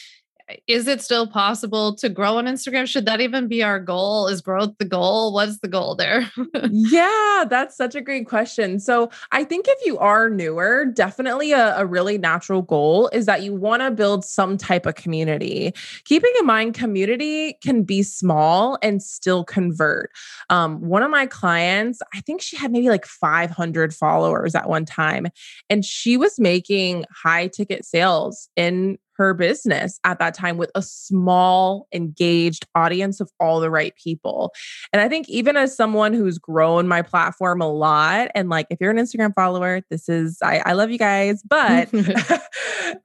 is 0.65 0.87
it 0.87 1.01
still 1.01 1.27
possible 1.27 1.93
to 1.95 2.07
grow 2.07 2.37
on 2.37 2.45
Instagram? 2.45 2.87
Should 2.87 3.05
that 3.05 3.19
even 3.19 3.47
be 3.47 3.63
our 3.63 3.79
goal? 3.79 4.27
Is 4.27 4.41
growth 4.41 4.75
the 4.79 4.85
goal? 4.85 5.33
What's 5.33 5.59
the 5.59 5.67
goal 5.67 5.95
there? 5.95 6.31
yeah, 6.69 7.45
that's 7.49 7.75
such 7.75 7.95
a 7.95 8.01
great 8.01 8.27
question. 8.27 8.79
So, 8.79 9.09
I 9.31 9.43
think 9.43 9.65
if 9.67 9.85
you 9.85 9.97
are 9.97 10.29
newer, 10.29 10.85
definitely 10.85 11.51
a, 11.51 11.77
a 11.77 11.85
really 11.85 12.17
natural 12.17 12.61
goal 12.61 13.09
is 13.09 13.25
that 13.25 13.43
you 13.43 13.53
want 13.53 13.81
to 13.81 13.91
build 13.91 14.23
some 14.23 14.57
type 14.57 14.85
of 14.85 14.95
community. 14.95 15.73
Keeping 16.05 16.31
in 16.39 16.45
mind, 16.45 16.73
community 16.73 17.53
can 17.61 17.83
be 17.83 18.01
small 18.03 18.77
and 18.81 19.03
still 19.03 19.43
convert. 19.43 20.11
Um, 20.49 20.79
one 20.81 21.03
of 21.03 21.11
my 21.11 21.25
clients, 21.25 21.99
I 22.13 22.21
think 22.21 22.41
she 22.41 22.55
had 22.55 22.71
maybe 22.71 22.89
like 22.89 23.05
500 23.05 23.93
followers 23.93 24.55
at 24.55 24.69
one 24.69 24.85
time, 24.85 25.27
and 25.69 25.83
she 25.83 26.15
was 26.15 26.39
making 26.39 27.05
high 27.11 27.47
ticket 27.47 27.85
sales 27.85 28.49
in 28.55 28.97
her 29.17 29.33
business 29.33 29.99
at 30.03 30.19
that 30.19 30.33
time 30.33 30.57
with 30.57 30.71
a 30.75 30.81
small, 30.81 31.87
engaged 31.93 32.65
audience 32.75 33.19
of 33.19 33.29
all 33.39 33.59
the 33.59 33.69
right 33.69 33.93
people. 33.95 34.53
And 34.93 35.01
I 35.01 35.09
think 35.09 35.27
even 35.29 35.57
as 35.57 35.75
someone 35.75 36.13
who's 36.13 36.37
grown 36.37 36.87
my 36.87 37.01
platform 37.01 37.61
a 37.61 37.71
lot, 37.71 38.29
and 38.35 38.49
like 38.49 38.67
if 38.69 38.77
you're 38.79 38.91
an 38.91 38.97
Instagram 38.97 39.33
follower, 39.33 39.81
this 39.89 40.07
is 40.07 40.37
I, 40.41 40.61
I 40.65 40.73
love 40.73 40.91
you 40.91 40.97
guys, 40.97 41.41
but 41.43 41.89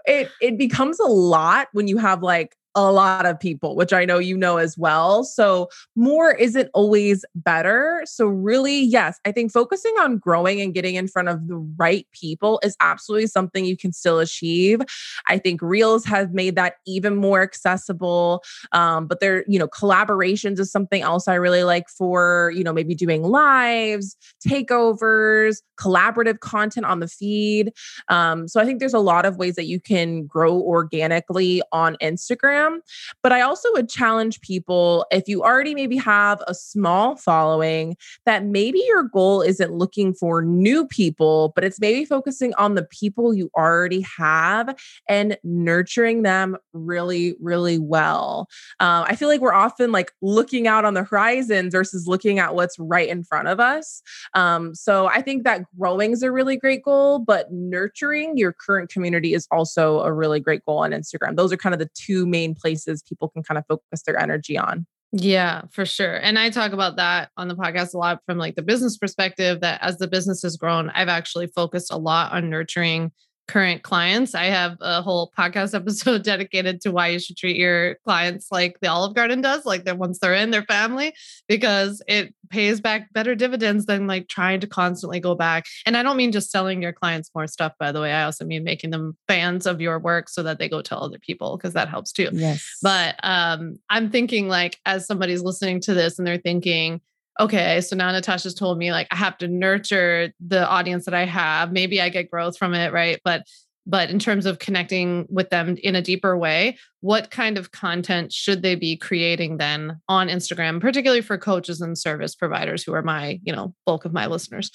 it 0.07 0.31
it 0.41 0.59
becomes 0.59 1.01
a 1.01 1.07
lot 1.07 1.69
when 1.73 1.89
you 1.89 1.99
have 1.99 2.23
like 2.23 2.57
a 2.75 2.91
lot 2.91 3.27
of 3.27 3.39
people, 3.39 3.77
which 3.77 3.93
I 3.93 4.05
know 4.05 4.19
you 4.19 4.37
know 4.37 4.57
as 4.57 4.79
well. 4.79 5.25
So, 5.25 5.69
more 5.95 6.35
isn't 6.35 6.71
always 6.73 7.25
better. 7.35 8.03
So, 8.07 8.27
really, 8.27 8.81
yes, 8.81 9.21
I 9.25 9.33
think 9.33 9.53
focusing 9.53 9.95
on 10.01 10.19
growing 10.19 10.61
and 10.61 10.73
getting 10.73 10.95
in 10.95 11.09
front 11.09 11.29
of 11.29 11.49
the 11.49 11.57
right 11.57 12.07
people 12.13 12.61
is 12.63 12.77
absolutely 12.81 13.27
something 13.27 13.65
you 13.65 13.77
can 13.77 13.93
still 13.93 14.19
achieve. 14.19 14.81
I 15.29 15.39
think 15.39 15.61
Reels 15.61 16.05
have 16.07 16.33
made 16.33 16.57
that 16.57 16.77
even 16.87 17.17
more 17.17 17.43
accessible. 17.43 18.43
Um, 18.73 19.07
but 19.07 19.21
there, 19.21 19.45
you 19.47 19.59
know, 19.59 19.69
collaborations 19.69 20.59
is 20.59 20.73
something 20.73 21.03
else 21.03 21.29
I 21.29 21.35
really 21.35 21.65
like 21.65 21.89
for, 21.89 22.53
you 22.55 22.65
know, 22.65 22.73
maybe 22.73 22.95
doing 22.95 23.23
lives, 23.23 24.17
takeovers, 24.47 25.63
collaborative 25.79 26.41
content 26.41 26.87
on 26.87 27.01
the 27.01 27.09
feed. 27.09 27.73
Um, 28.09 28.49
so, 28.49 28.61
I 28.61 28.65
think 28.65 28.81
there's 28.81 28.95
a 28.95 28.99
lot 28.99 29.27
of 29.27 29.37
ways 29.37 29.57
that 29.57 29.67
you 29.67 29.81
can 29.81 30.25
grow 30.27 30.55
organically 30.55 31.61
on 31.73 31.97
Instagram 32.01 32.62
Instagram. 32.63 32.81
But 33.23 33.33
I 33.33 33.41
also 33.41 33.69
would 33.73 33.89
challenge 33.89 34.41
people 34.41 35.07
if 35.11 35.29
you 35.29 35.43
already 35.43 35.75
maybe 35.75 35.97
have 35.97 36.43
a 36.47 36.55
small 36.55 37.17
following, 37.17 37.97
that 38.27 38.45
maybe 38.45 38.83
your 38.87 39.05
goal 39.05 39.43
isn't 39.43 39.73
looking 39.73 40.15
for 40.15 40.43
new 40.43 40.87
people, 40.87 41.53
but 41.55 41.65
it's 41.65 41.81
maybe 41.81 42.05
focusing 42.05 42.55
on 42.55 42.75
the 42.75 42.85
people 42.85 43.35
you 43.35 43.51
already 43.57 44.05
have 44.19 44.77
and 45.09 45.37
nurturing 45.45 46.23
them 46.23 46.57
really, 46.73 47.35
really 47.41 47.79
well. 47.79 48.49
Uh, 48.81 49.05
I 49.07 49.17
feel 49.17 49.29
like 49.29 49.41
we're 49.41 49.53
often 49.53 49.93
like 49.93 50.13
looking 50.23 50.67
out 50.67 50.85
on 50.85 50.95
the 50.95 51.05
horizons 51.05 51.73
versus 51.73 52.07
looking 52.07 52.39
at 52.39 52.55
what's 52.55 52.79
right 52.79 53.09
in 53.09 53.25
front 53.25 53.49
of 53.49 53.61
us. 53.61 54.03
Um, 54.35 54.75
so 54.75 55.07
I 55.07 55.23
think 55.23 55.45
that 55.45 55.65
growing 55.79 56.13
is 56.13 56.23
a 56.23 56.33
really 56.33 56.57
great 56.57 56.83
goal, 56.83 57.19
but 57.19 57.53
nurturing 57.53 58.37
your 58.37 58.53
current 58.53 58.91
community 58.91 59.35
is 59.35 59.47
also 59.51 60.01
a 60.01 60.13
really 60.13 60.41
great 60.41 60.65
goal 60.65 60.79
on 60.79 60.91
Instagram. 60.91 61.37
Those 61.37 61.53
are 61.53 61.57
kind 61.57 61.75
of 61.75 61.79
the 61.79 61.91
two 61.95 62.27
main 62.27 62.52
places 62.55 63.03
people 63.03 63.29
can 63.29 63.43
kind 63.43 63.59
of 63.59 63.65
focus 63.69 64.03
their 64.07 64.19
energy 64.19 64.57
on. 64.57 64.87
Yeah, 65.13 65.63
for 65.71 65.85
sure. 65.85 66.17
And 66.17 66.39
I 66.39 66.49
talk 66.49 66.73
about 66.73 66.97
that 66.97 67.29
on 67.37 67.49
the 67.49 67.55
podcast 67.55 67.93
a 67.95 67.99
lot 67.99 68.21
from 68.25 68.39
like 68.39 68.55
the 68.55 68.63
business 68.63 68.97
perspective 68.97 69.61
that 69.61 69.83
as 69.83 69.99
the 69.99 70.09
business 70.09 70.41
has 70.43 70.57
grown, 70.57 70.91
I've 70.91 71.09
actually 71.09 71.49
focused 71.49 71.93
a 71.93 71.99
lot 71.99 72.33
on 72.33 72.49
nurturing 72.49 73.13
current 73.49 73.83
clients. 73.83 74.35
I 74.35 74.47
have 74.47 74.77
a 74.81 75.03
whole 75.03 75.33
podcast 75.37 75.75
episode 75.83 76.23
dedicated 76.23 76.81
to 76.83 76.93
why 76.93 77.09
you 77.09 77.19
should 77.19 77.37
treat 77.37 77.57
your 77.57 77.97
clients 78.05 78.49
like 78.51 78.79
the 78.81 78.89
Olive 78.89 79.15
Garden 79.15 79.41
does, 79.41 79.65
like 79.65 79.85
that 79.85 79.99
once 79.99 80.19
they're 80.19 80.35
in 80.35 80.51
their 80.51 80.63
family, 80.63 81.15
because 81.49 82.03
it 82.07 82.35
pays 82.51 82.81
back 82.81 83.13
better 83.13 83.35
dividends 83.35 83.87
than 83.87 84.07
like 84.07 84.29
trying 84.29 84.61
to 84.61 84.67
constantly 84.67 85.21
go 85.21 85.35
back. 85.35 85.65
And 85.87 85.97
I 85.97 86.03
don't 86.03 86.17
mean 86.17 86.33
just 86.33 86.51
selling 86.51 86.83
your 86.83 86.93
clients 86.93 87.31
more 87.35 87.47
stuff, 87.47 87.73
by 87.79 87.93
the 87.93 88.01
way. 88.01 88.13
I 88.13 88.25
also 88.25 88.45
mean 88.45 88.65
making 88.65 88.91
them 88.91 89.17
fans 89.29 89.67
of 89.67 89.81
your 89.81 89.99
work 89.99 90.29
so 90.29 90.43
that 90.43 90.59
they 90.59 90.69
go 90.69 90.83
tell 90.83 91.03
other 91.03 91.19
people 91.19 91.57
because 91.57 91.73
that 91.75 91.89
helps 91.89 92.13
too. 92.13 92.29
Yes. 92.33 92.79
But 92.83 93.17
um, 93.23 93.79
I'm 93.89 94.11
thinking 94.11 94.49
like 94.49 94.79
as 94.87 95.07
somebody's 95.07 95.43
listening 95.43 95.81
to 95.83 95.95
this 95.95 96.19
and 96.19 96.27
they're 96.27 96.39
thinking, 96.39 97.01
okay, 97.43 97.81
so 97.81 97.97
now 97.97 98.11
Natasha's 98.13 98.55
told 98.55 98.79
me 98.79 98.93
like 98.93 99.09
I 99.11 99.17
have 99.17 99.37
to 99.39 99.49
nurture 99.49 100.33
the 100.41 100.67
audience 100.67 101.05
that 101.07 101.15
I 101.15 101.25
have. 101.25 101.73
Maybe 101.73 102.01
I 102.01 102.09
get 102.09 102.31
growth 102.31 102.57
from 102.57 102.73
it, 102.73 102.93
right? 102.93 103.21
But 103.25 103.43
but 103.85 104.11
in 104.11 104.21
terms 104.21 104.47
of 104.47 104.61
connecting 104.61 105.27
with 105.29 105.51
them 105.51 105.77
in 105.83 105.97
a 105.97 106.03
deeper 106.03 106.39
way, 106.39 106.79
what 107.01 107.33
kind 107.33 107.59
of 107.59 107.73
content 107.73 108.33
should 108.33 108.63
they 108.63 108.77
be 108.77 108.97
creating 108.97 109.57
then 109.57 110.01
on 110.09 110.29
Instagram, 110.29 110.81
particularly 110.81 111.21
for 111.21 111.37
coaches 111.37 111.81
and 111.81 111.99
service 111.99 112.37
providers 112.37 112.85
who 112.85 112.95
are 112.95 113.03
my, 113.03 113.41
you 113.43 113.53
know, 113.53 113.75
bulk 113.85 114.05
of 114.05 114.13
my 114.13 114.27
listeners? 114.27 114.71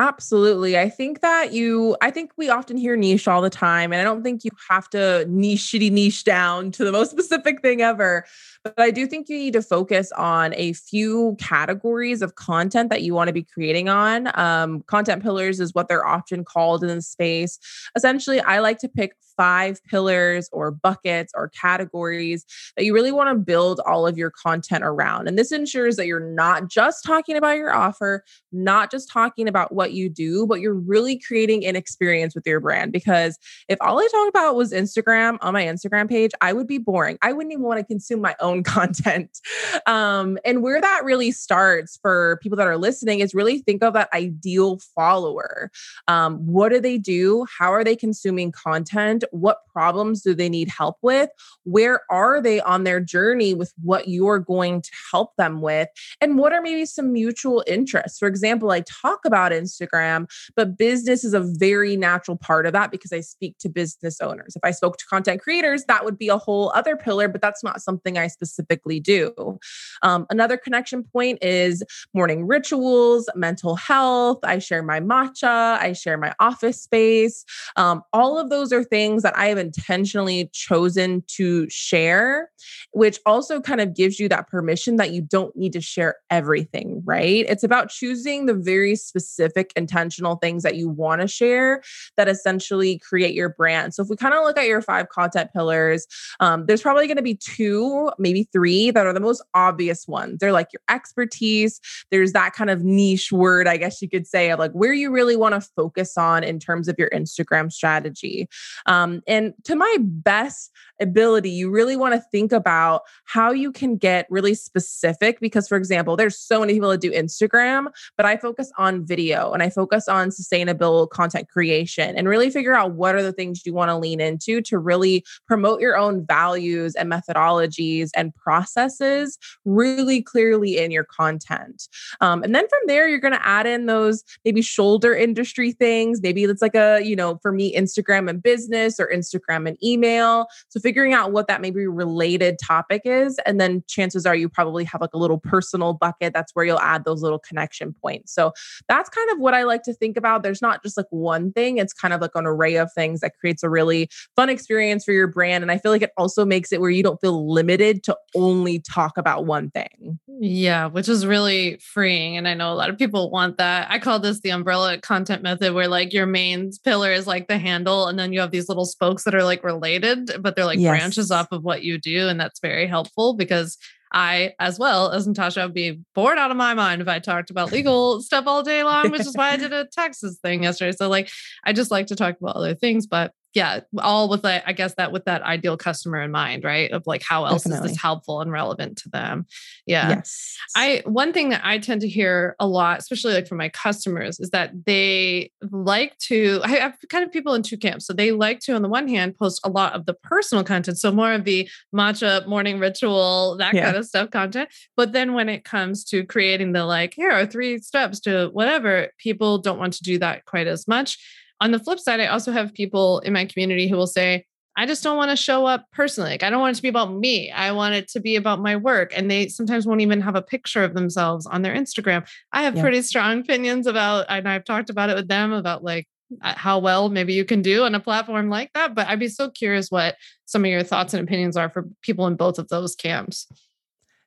Absolutely. 0.00 0.78
I 0.78 0.88
think 0.88 1.20
that 1.20 1.52
you, 1.52 1.94
I 2.00 2.10
think 2.10 2.32
we 2.38 2.48
often 2.48 2.78
hear 2.78 2.96
niche 2.96 3.28
all 3.28 3.42
the 3.42 3.50
time, 3.50 3.92
and 3.92 4.00
I 4.00 4.04
don't 4.04 4.22
think 4.22 4.44
you 4.44 4.50
have 4.70 4.88
to 4.90 5.26
niche 5.28 5.60
shitty 5.60 5.92
niche 5.92 6.24
down 6.24 6.70
to 6.72 6.86
the 6.86 6.90
most 6.90 7.10
specific 7.18 7.60
thing 7.60 7.82
ever. 7.82 8.24
But 8.64 8.78
I 8.78 8.92
do 8.92 9.06
think 9.06 9.28
you 9.28 9.36
need 9.36 9.52
to 9.52 9.60
focus 9.60 10.10
on 10.12 10.54
a 10.56 10.72
few 10.72 11.36
categories 11.38 12.22
of 12.22 12.34
content 12.36 12.88
that 12.88 13.02
you 13.02 13.12
want 13.12 13.28
to 13.28 13.34
be 13.34 13.42
creating 13.42 13.90
on. 13.90 14.30
Um, 14.38 14.84
content 14.86 15.22
pillars 15.22 15.60
is 15.60 15.74
what 15.74 15.88
they're 15.88 16.06
often 16.06 16.46
called 16.46 16.82
in 16.82 16.88
the 16.88 17.02
space. 17.02 17.58
Essentially, 17.94 18.40
I 18.40 18.60
like 18.60 18.78
to 18.78 18.88
pick 18.88 19.12
five 19.40 19.82
pillars 19.84 20.50
or 20.52 20.70
buckets 20.70 21.32
or 21.34 21.48
categories 21.48 22.44
that 22.76 22.84
you 22.84 22.92
really 22.92 23.10
want 23.10 23.30
to 23.30 23.34
build 23.34 23.80
all 23.86 24.06
of 24.06 24.18
your 24.18 24.30
content 24.30 24.84
around. 24.84 25.26
And 25.28 25.38
this 25.38 25.50
ensures 25.50 25.96
that 25.96 26.06
you're 26.06 26.20
not 26.20 26.68
just 26.68 27.02
talking 27.02 27.38
about 27.38 27.56
your 27.56 27.72
offer, 27.72 28.22
not 28.52 28.90
just 28.90 29.10
talking 29.10 29.48
about 29.48 29.72
what 29.72 29.94
you 29.94 30.10
do, 30.10 30.46
but 30.46 30.60
you're 30.60 30.74
really 30.74 31.18
creating 31.18 31.64
an 31.64 31.74
experience 31.74 32.34
with 32.34 32.46
your 32.46 32.60
brand. 32.60 32.92
Because 32.92 33.38
if 33.66 33.78
all 33.80 33.98
I 33.98 34.06
talked 34.12 34.28
about 34.28 34.56
was 34.56 34.74
Instagram 34.74 35.38
on 35.40 35.54
my 35.54 35.64
Instagram 35.64 36.06
page, 36.06 36.32
I 36.42 36.52
would 36.52 36.66
be 36.66 36.76
boring. 36.76 37.16
I 37.22 37.32
wouldn't 37.32 37.54
even 37.54 37.64
want 37.64 37.78
to 37.78 37.84
consume 37.84 38.20
my 38.20 38.36
own 38.40 38.62
content. 38.62 39.38
Um, 39.86 40.36
and 40.44 40.62
where 40.62 40.82
that 40.82 41.00
really 41.02 41.30
starts 41.30 41.98
for 42.02 42.38
people 42.42 42.56
that 42.56 42.66
are 42.66 42.76
listening 42.76 43.20
is 43.20 43.34
really 43.34 43.60
think 43.60 43.82
of 43.82 43.94
that 43.94 44.12
ideal 44.12 44.80
follower. 44.94 45.70
Um, 46.08 46.46
what 46.46 46.68
do 46.68 46.78
they 46.78 46.98
do? 46.98 47.46
How 47.58 47.72
are 47.72 47.84
they 47.84 47.96
consuming 47.96 48.52
content? 48.52 49.24
What 49.30 49.58
problems 49.72 50.22
do 50.22 50.34
they 50.34 50.48
need 50.48 50.68
help 50.68 50.96
with? 51.02 51.30
Where 51.64 52.02
are 52.10 52.40
they 52.40 52.60
on 52.60 52.84
their 52.84 53.00
journey 53.00 53.54
with 53.54 53.72
what 53.82 54.08
you're 54.08 54.38
going 54.38 54.82
to 54.82 54.90
help 55.10 55.36
them 55.36 55.60
with? 55.60 55.88
And 56.20 56.38
what 56.38 56.52
are 56.52 56.62
maybe 56.62 56.86
some 56.86 57.12
mutual 57.12 57.64
interests? 57.66 58.18
For 58.18 58.28
example, 58.28 58.70
I 58.70 58.82
talk 58.82 59.20
about 59.24 59.52
Instagram, 59.52 60.30
but 60.56 60.76
business 60.76 61.24
is 61.24 61.34
a 61.34 61.40
very 61.40 61.96
natural 61.96 62.36
part 62.36 62.66
of 62.66 62.72
that 62.72 62.90
because 62.90 63.12
I 63.12 63.20
speak 63.20 63.58
to 63.58 63.68
business 63.68 64.20
owners. 64.20 64.54
If 64.56 64.64
I 64.64 64.70
spoke 64.70 64.96
to 64.98 65.06
content 65.06 65.40
creators, 65.40 65.84
that 65.84 66.04
would 66.04 66.18
be 66.18 66.28
a 66.28 66.38
whole 66.38 66.72
other 66.74 66.96
pillar, 66.96 67.28
but 67.28 67.40
that's 67.40 67.62
not 67.62 67.80
something 67.80 68.18
I 68.18 68.26
specifically 68.26 69.00
do. 69.00 69.58
Um, 70.02 70.26
another 70.30 70.56
connection 70.56 71.04
point 71.04 71.38
is 71.42 71.82
morning 72.14 72.46
rituals, 72.46 73.28
mental 73.34 73.76
health. 73.76 74.38
I 74.44 74.58
share 74.58 74.82
my 74.82 75.00
matcha, 75.00 75.78
I 75.78 75.92
share 75.92 76.18
my 76.18 76.34
office 76.40 76.82
space. 76.82 77.44
Um, 77.76 78.02
all 78.12 78.38
of 78.38 78.50
those 78.50 78.72
are 78.72 78.84
things 78.84 79.19
things 79.20 79.22
that 79.22 79.38
I 79.38 79.48
have 79.48 79.58
intentionally 79.58 80.50
chosen 80.52 81.22
to 81.36 81.68
share, 81.68 82.50
which 82.92 83.18
also 83.26 83.60
kind 83.60 83.80
of 83.80 83.94
gives 83.94 84.18
you 84.18 84.28
that 84.28 84.48
permission 84.48 84.96
that 84.96 85.12
you 85.12 85.22
don't 85.22 85.54
need 85.56 85.72
to 85.74 85.80
share 85.80 86.16
everything, 86.30 87.02
right? 87.04 87.44
It's 87.48 87.64
about 87.64 87.90
choosing 87.90 88.46
the 88.46 88.54
very 88.54 88.96
specific, 88.96 89.72
intentional 89.76 90.36
things 90.36 90.62
that 90.62 90.76
you 90.76 90.88
want 90.88 91.20
to 91.20 91.28
share 91.28 91.82
that 92.16 92.28
essentially 92.28 92.98
create 92.98 93.34
your 93.34 93.50
brand. 93.50 93.94
So 93.94 94.02
if 94.02 94.08
we 94.08 94.16
kind 94.16 94.34
of 94.34 94.44
look 94.44 94.58
at 94.58 94.66
your 94.66 94.82
five 94.82 95.08
content 95.08 95.50
pillars, 95.52 96.06
um, 96.40 96.66
there's 96.66 96.82
probably 96.82 97.06
going 97.06 97.16
to 97.16 97.22
be 97.22 97.36
two, 97.36 98.10
maybe 98.18 98.48
three 98.52 98.90
that 98.90 99.06
are 99.06 99.12
the 99.12 99.20
most 99.20 99.42
obvious 99.54 100.06
ones. 100.08 100.38
They're 100.40 100.52
like 100.52 100.68
your 100.72 100.82
expertise. 100.88 101.80
There's 102.10 102.32
that 102.32 102.52
kind 102.52 102.70
of 102.70 102.84
niche 102.84 103.32
word, 103.32 103.66
I 103.66 103.76
guess 103.76 104.00
you 104.00 104.08
could 104.08 104.26
say, 104.26 104.50
of 104.50 104.58
like 104.58 104.72
where 104.72 104.92
you 104.92 105.10
really 105.10 105.36
want 105.36 105.54
to 105.54 105.68
focus 105.76 106.16
on 106.16 106.44
in 106.44 106.58
terms 106.58 106.88
of 106.88 106.96
your 106.98 107.10
Instagram 107.10 107.70
strategy. 107.72 108.48
Um, 108.86 109.09
um, 109.10 109.22
and 109.26 109.54
to 109.64 109.76
my 109.76 109.96
best 110.00 110.70
ability, 111.00 111.50
you 111.50 111.70
really 111.70 111.96
want 111.96 112.14
to 112.14 112.20
think 112.30 112.52
about 112.52 113.02
how 113.24 113.50
you 113.50 113.72
can 113.72 113.96
get 113.96 114.26
really 114.30 114.54
specific. 114.54 115.40
Because, 115.40 115.68
for 115.68 115.76
example, 115.76 116.16
there's 116.16 116.38
so 116.38 116.60
many 116.60 116.74
people 116.74 116.90
that 116.90 117.00
do 117.00 117.10
Instagram, 117.10 117.86
but 118.16 118.26
I 118.26 118.36
focus 118.36 118.70
on 118.78 119.06
video 119.06 119.52
and 119.52 119.62
I 119.62 119.70
focus 119.70 120.08
on 120.08 120.30
sustainable 120.30 121.06
content 121.06 121.48
creation 121.48 122.16
and 122.16 122.28
really 122.28 122.50
figure 122.50 122.74
out 122.74 122.92
what 122.92 123.14
are 123.14 123.22
the 123.22 123.32
things 123.32 123.64
you 123.64 123.72
want 123.72 123.88
to 123.88 123.96
lean 123.96 124.20
into 124.20 124.60
to 124.62 124.78
really 124.78 125.24
promote 125.46 125.80
your 125.80 125.96
own 125.96 126.24
values 126.26 126.94
and 126.94 127.10
methodologies 127.10 128.10
and 128.14 128.34
processes 128.34 129.38
really 129.64 130.22
clearly 130.22 130.78
in 130.78 130.90
your 130.90 131.04
content. 131.04 131.88
Um, 132.20 132.42
and 132.42 132.54
then 132.54 132.68
from 132.68 132.80
there, 132.86 133.08
you're 133.08 133.18
going 133.18 133.34
to 133.34 133.46
add 133.46 133.66
in 133.66 133.86
those 133.86 134.22
maybe 134.44 134.62
shoulder 134.62 135.14
industry 135.14 135.72
things. 135.72 136.20
Maybe 136.22 136.44
it's 136.44 136.62
like 136.62 136.74
a, 136.74 137.00
you 137.02 137.16
know, 137.16 137.38
for 137.42 137.52
me, 137.52 137.74
Instagram 137.74 138.28
and 138.28 138.42
business 138.42 138.89
or 138.98 139.10
Instagram 139.14 139.68
and 139.68 139.76
email. 139.84 140.46
So 140.68 140.80
figuring 140.80 141.12
out 141.12 141.32
what 141.32 141.46
that 141.48 141.60
maybe 141.60 141.86
related 141.86 142.58
topic 142.64 143.02
is. 143.04 143.38
And 143.46 143.60
then 143.60 143.84
chances 143.86 144.26
are 144.26 144.34
you 144.34 144.48
probably 144.48 144.84
have 144.84 145.00
like 145.00 145.14
a 145.14 145.18
little 145.18 145.38
personal 145.38 145.92
bucket. 145.92 146.32
That's 146.32 146.54
where 146.54 146.64
you'll 146.64 146.80
add 146.80 147.04
those 147.04 147.22
little 147.22 147.38
connection 147.38 147.92
points. 147.92 148.34
So 148.34 148.52
that's 148.88 149.08
kind 149.08 149.30
of 149.30 149.38
what 149.38 149.54
I 149.54 149.64
like 149.64 149.82
to 149.84 149.94
think 149.94 150.16
about. 150.16 150.42
There's 150.42 150.62
not 150.62 150.82
just 150.82 150.96
like 150.96 151.06
one 151.10 151.52
thing, 151.52 151.78
it's 151.78 151.92
kind 151.92 152.14
of 152.14 152.20
like 152.20 152.30
an 152.34 152.46
array 152.46 152.76
of 152.76 152.90
things 152.92 153.20
that 153.20 153.36
creates 153.38 153.62
a 153.62 153.70
really 153.70 154.08
fun 154.36 154.48
experience 154.48 155.04
for 155.04 155.12
your 155.12 155.26
brand. 155.26 155.62
And 155.62 155.70
I 155.70 155.78
feel 155.78 155.92
like 155.92 156.02
it 156.02 156.12
also 156.16 156.44
makes 156.44 156.72
it 156.72 156.80
where 156.80 156.90
you 156.90 157.02
don't 157.02 157.20
feel 157.20 157.52
limited 157.52 158.02
to 158.04 158.16
only 158.34 158.80
talk 158.80 159.16
about 159.16 159.46
one 159.46 159.70
thing. 159.70 160.18
Yeah, 160.26 160.86
which 160.86 161.08
is 161.08 161.26
really 161.26 161.78
freeing. 161.78 162.36
And 162.36 162.48
I 162.48 162.54
know 162.54 162.72
a 162.72 162.74
lot 162.74 162.88
of 162.88 162.96
people 162.96 163.30
want 163.30 163.58
that. 163.58 163.90
I 163.90 163.98
call 163.98 164.18
this 164.20 164.40
the 164.40 164.50
umbrella 164.50 164.98
content 164.98 165.42
method, 165.42 165.74
where 165.74 165.88
like 165.88 166.12
your 166.12 166.26
main 166.26 166.70
pillar 166.84 167.12
is 167.12 167.26
like 167.26 167.48
the 167.48 167.58
handle, 167.58 168.06
and 168.06 168.18
then 168.18 168.32
you 168.32 168.40
have 168.40 168.50
these 168.50 168.68
little 168.68 168.79
spokes 168.86 169.24
that 169.24 169.34
are 169.34 169.44
like 169.44 169.64
related, 169.64 170.30
but 170.40 170.56
they're 170.56 170.64
like 170.64 170.78
yes. 170.78 170.90
branches 170.90 171.30
off 171.30 171.48
of 171.52 171.62
what 171.62 171.82
you 171.82 171.98
do. 171.98 172.28
And 172.28 172.38
that's 172.38 172.60
very 172.60 172.86
helpful 172.86 173.34
because 173.34 173.78
I, 174.12 174.54
as 174.58 174.78
well 174.78 175.12
as 175.12 175.26
Natasha, 175.26 175.62
would 175.62 175.74
be 175.74 176.00
bored 176.14 176.38
out 176.38 176.50
of 176.50 176.56
my 176.56 176.74
mind 176.74 177.00
if 177.00 177.08
I 177.08 177.18
talked 177.20 177.50
about 177.50 177.70
legal 177.70 178.20
stuff 178.22 178.46
all 178.46 178.62
day 178.62 178.82
long, 178.82 179.10
which 179.10 179.20
is 179.20 179.36
why 179.36 179.50
I 179.50 179.56
did 179.56 179.72
a 179.72 179.84
taxes 179.92 180.38
thing 180.42 180.64
yesterday. 180.64 180.92
So, 180.92 181.08
like, 181.08 181.30
I 181.64 181.72
just 181.72 181.90
like 181.90 182.08
to 182.08 182.16
talk 182.16 182.36
about 182.40 182.56
other 182.56 182.74
things, 182.74 183.06
but 183.06 183.32
yeah, 183.52 183.80
all 183.98 184.28
with 184.28 184.44
like, 184.44 184.62
I 184.64 184.72
guess 184.72 184.94
that 184.94 185.10
with 185.10 185.24
that 185.24 185.42
ideal 185.42 185.76
customer 185.76 186.20
in 186.20 186.30
mind, 186.30 186.62
right? 186.62 186.90
Of 186.92 187.06
like, 187.06 187.22
how 187.28 187.46
else 187.46 187.64
Definitely. 187.64 187.86
is 187.86 187.92
this 187.92 188.02
helpful 188.02 188.40
and 188.40 188.52
relevant 188.52 188.98
to 188.98 189.08
them? 189.08 189.46
Yeah. 189.86 190.08
Yes. 190.10 190.56
I, 190.76 191.02
one 191.04 191.32
thing 191.32 191.48
that 191.48 191.62
I 191.64 191.78
tend 191.78 192.00
to 192.02 192.08
hear 192.08 192.54
a 192.60 192.66
lot, 192.66 193.00
especially 193.00 193.34
like 193.34 193.48
from 193.48 193.58
my 193.58 193.68
customers, 193.68 194.38
is 194.38 194.50
that 194.50 194.84
they 194.86 195.50
like 195.70 196.16
to, 196.18 196.60
I 196.62 196.68
have 196.68 196.96
kind 197.08 197.24
of 197.24 197.32
people 197.32 197.54
in 197.54 197.62
two 197.62 197.76
camps. 197.76 198.06
So 198.06 198.12
they 198.12 198.30
like 198.30 198.60
to, 198.60 198.74
on 198.74 198.82
the 198.82 198.88
one 198.88 199.08
hand, 199.08 199.36
post 199.36 199.60
a 199.64 199.68
lot 199.68 199.94
of 199.94 200.06
the 200.06 200.14
personal 200.14 200.62
content. 200.62 200.98
So 200.98 201.10
more 201.10 201.32
of 201.32 201.44
the 201.44 201.68
matcha 201.92 202.46
morning 202.46 202.78
ritual, 202.78 203.56
that 203.58 203.74
yeah. 203.74 203.86
kind 203.86 203.96
of 203.96 204.06
stuff 204.06 204.30
content. 204.30 204.68
But 204.96 205.12
then 205.12 205.34
when 205.34 205.48
it 205.48 205.64
comes 205.64 206.04
to 206.04 206.24
creating 206.24 206.72
the 206.72 206.84
like, 206.84 207.14
here 207.14 207.32
are 207.32 207.46
three 207.46 207.78
steps 207.78 208.20
to 208.20 208.50
whatever, 208.52 209.08
people 209.18 209.58
don't 209.58 209.78
want 209.78 209.94
to 209.94 210.04
do 210.04 210.18
that 210.20 210.44
quite 210.44 210.68
as 210.68 210.86
much 210.86 211.18
on 211.60 211.70
the 211.70 211.78
flip 211.78 211.98
side, 211.98 212.20
I 212.20 212.26
also 212.26 212.52
have 212.52 212.72
people 212.72 213.20
in 213.20 213.32
my 213.32 213.44
community 213.44 213.88
who 213.88 213.96
will 213.96 214.06
say, 214.06 214.44
I 214.76 214.86
just 214.86 215.02
don't 215.02 215.16
want 215.16 215.30
to 215.30 215.36
show 215.36 215.66
up 215.66 215.86
personally. 215.92 216.30
Like 216.30 216.42
I 216.42 216.50
don't 216.50 216.60
want 216.60 216.74
it 216.74 216.76
to 216.76 216.82
be 216.82 216.88
about 216.88 217.12
me. 217.12 217.50
I 217.50 217.72
want 217.72 217.94
it 217.94 218.08
to 218.10 218.20
be 218.20 218.36
about 218.36 218.60
my 218.60 218.76
work. 218.76 219.12
And 219.14 219.30
they 219.30 219.48
sometimes 219.48 219.86
won't 219.86 220.00
even 220.00 220.20
have 220.20 220.36
a 220.36 220.42
picture 220.42 220.84
of 220.84 220.94
themselves 220.94 221.44
on 221.46 221.62
their 221.62 221.74
Instagram. 221.74 222.26
I 222.52 222.62
have 222.62 222.76
yeah. 222.76 222.82
pretty 222.82 223.02
strong 223.02 223.40
opinions 223.40 223.86
about, 223.86 224.26
and 224.28 224.48
I've 224.48 224.64
talked 224.64 224.88
about 224.88 225.10
it 225.10 225.16
with 225.16 225.28
them 225.28 225.52
about 225.52 225.82
like 225.82 226.06
uh, 226.40 226.54
how 226.56 226.78
well 226.78 227.08
maybe 227.08 227.34
you 227.34 227.44
can 227.44 227.60
do 227.60 227.82
on 227.82 227.94
a 227.94 228.00
platform 228.00 228.48
like 228.48 228.72
that. 228.74 228.94
But 228.94 229.08
I'd 229.08 229.18
be 229.18 229.28
so 229.28 229.50
curious 229.50 229.90
what 229.90 230.16
some 230.46 230.64
of 230.64 230.70
your 230.70 230.84
thoughts 230.84 231.12
and 231.12 231.22
opinions 231.22 231.56
are 231.56 231.68
for 231.68 231.88
people 232.02 232.26
in 232.26 232.36
both 232.36 232.58
of 232.58 232.68
those 232.68 232.94
camps. 232.94 233.48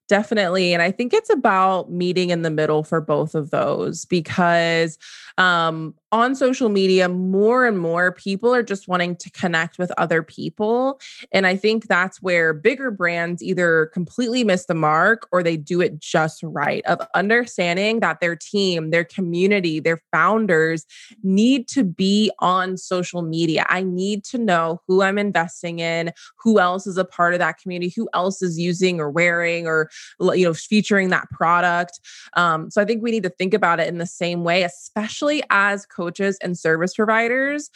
Definitely. 0.09 0.73
And 0.73 0.81
I 0.81 0.91
think 0.91 1.13
it's 1.13 1.29
about 1.29 1.89
meeting 1.89 2.29
in 2.29 2.41
the 2.41 2.51
middle 2.51 2.83
for 2.83 2.99
both 2.99 3.35
of 3.35 3.51
those 3.51 4.05
because 4.05 4.97
um, 5.37 5.95
on 6.13 6.35
social 6.35 6.69
media, 6.69 7.09
more 7.09 7.65
and 7.65 7.79
more 7.79 8.11
people 8.11 8.53
are 8.53 8.61
just 8.61 8.87
wanting 8.87 9.15
to 9.15 9.31
connect 9.31 9.79
with 9.79 9.91
other 9.97 10.21
people. 10.21 11.01
And 11.31 11.47
I 11.47 11.55
think 11.55 11.87
that's 11.87 12.21
where 12.21 12.53
bigger 12.53 12.91
brands 12.91 13.41
either 13.41 13.87
completely 13.87 14.43
miss 14.43 14.67
the 14.67 14.75
mark 14.75 15.27
or 15.31 15.41
they 15.41 15.57
do 15.57 15.81
it 15.81 15.99
just 15.99 16.43
right 16.43 16.85
of 16.85 17.01
understanding 17.15 17.99
that 18.01 18.19
their 18.19 18.35
team, 18.35 18.91
their 18.91 19.03
community, 19.03 19.79
their 19.79 19.99
founders 20.11 20.85
need 21.23 21.67
to 21.69 21.83
be 21.83 22.31
on 22.37 22.77
social 22.77 23.23
media. 23.23 23.65
I 23.67 23.81
need 23.81 24.23
to 24.25 24.37
know 24.37 24.81
who 24.87 25.01
I'm 25.01 25.17
investing 25.17 25.79
in, 25.79 26.11
who 26.37 26.59
else 26.59 26.85
is 26.85 26.99
a 26.99 27.05
part 27.05 27.33
of 27.33 27.39
that 27.39 27.57
community, 27.57 27.91
who 27.95 28.07
else 28.13 28.43
is 28.43 28.59
using 28.59 28.99
or 28.99 29.09
wearing 29.09 29.65
or 29.65 29.89
you 30.19 30.45
know 30.45 30.53
featuring 30.53 31.09
that 31.09 31.27
product. 31.31 31.99
Um, 32.35 32.69
so 32.69 32.83
I 32.83 32.85
think 32.85 33.01
we 33.01 33.09
need 33.09 33.23
to 33.23 33.29
think 33.29 33.55
about 33.55 33.79
it 33.79 33.87
in 33.87 33.97
the 33.97 34.05
same 34.05 34.43
way, 34.43 34.61
especially 34.61 35.41
as 35.49 35.87
coaches 36.03 36.37
and 36.41 36.57
service 36.57 36.93
providers 36.95 37.69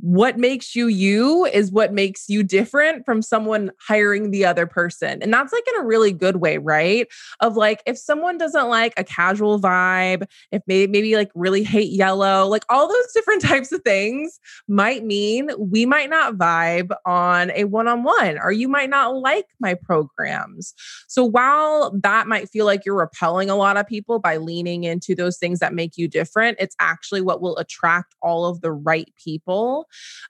what 0.00 0.38
makes 0.38 0.74
you 0.76 0.86
you 0.86 1.46
is 1.46 1.72
what 1.72 1.92
makes 1.92 2.28
you 2.28 2.42
different 2.42 3.04
from 3.04 3.22
someone 3.22 3.70
hiring 3.80 4.30
the 4.30 4.44
other 4.44 4.66
person. 4.66 5.22
And 5.22 5.32
that's 5.32 5.52
like 5.52 5.64
in 5.68 5.80
a 5.80 5.84
really 5.84 6.12
good 6.12 6.36
way, 6.36 6.58
right? 6.58 7.08
Of 7.40 7.56
like 7.56 7.82
if 7.86 7.98
someone 7.98 8.38
doesn't 8.38 8.68
like 8.68 8.92
a 8.96 9.04
casual 9.04 9.60
vibe, 9.60 10.26
if 10.52 10.62
maybe 10.66 10.90
maybe 10.90 11.16
like 11.16 11.30
really 11.34 11.62
hate 11.62 11.90
yellow, 11.90 12.46
like 12.46 12.64
all 12.68 12.88
those 12.88 13.12
different 13.14 13.42
types 13.42 13.72
of 13.72 13.82
things 13.82 14.38
might 14.68 15.04
mean 15.04 15.50
we 15.58 15.86
might 15.86 16.10
not 16.10 16.34
vibe 16.34 16.90
on 17.06 17.50
a 17.52 17.64
one-on-one 17.64 18.38
or 18.38 18.52
you 18.52 18.68
might 18.68 18.90
not 18.90 19.16
like 19.16 19.46
my 19.60 19.74
programs. 19.74 20.74
So 21.08 21.24
while 21.24 21.96
that 22.02 22.26
might 22.26 22.50
feel 22.50 22.66
like 22.66 22.84
you're 22.84 22.94
repelling 22.94 23.50
a 23.50 23.56
lot 23.56 23.76
of 23.76 23.86
people 23.86 24.18
by 24.18 24.36
leaning 24.36 24.84
into 24.84 25.14
those 25.14 25.38
things 25.38 25.60
that 25.60 25.74
make 25.74 25.96
you 25.96 26.08
different, 26.08 26.58
it's 26.60 26.76
actually 26.78 27.22
what 27.22 27.40
will 27.40 27.56
attract 27.56 28.14
all 28.22 28.44
of 28.44 28.60
the 28.60 28.72
right 28.72 29.10
people 29.22 29.77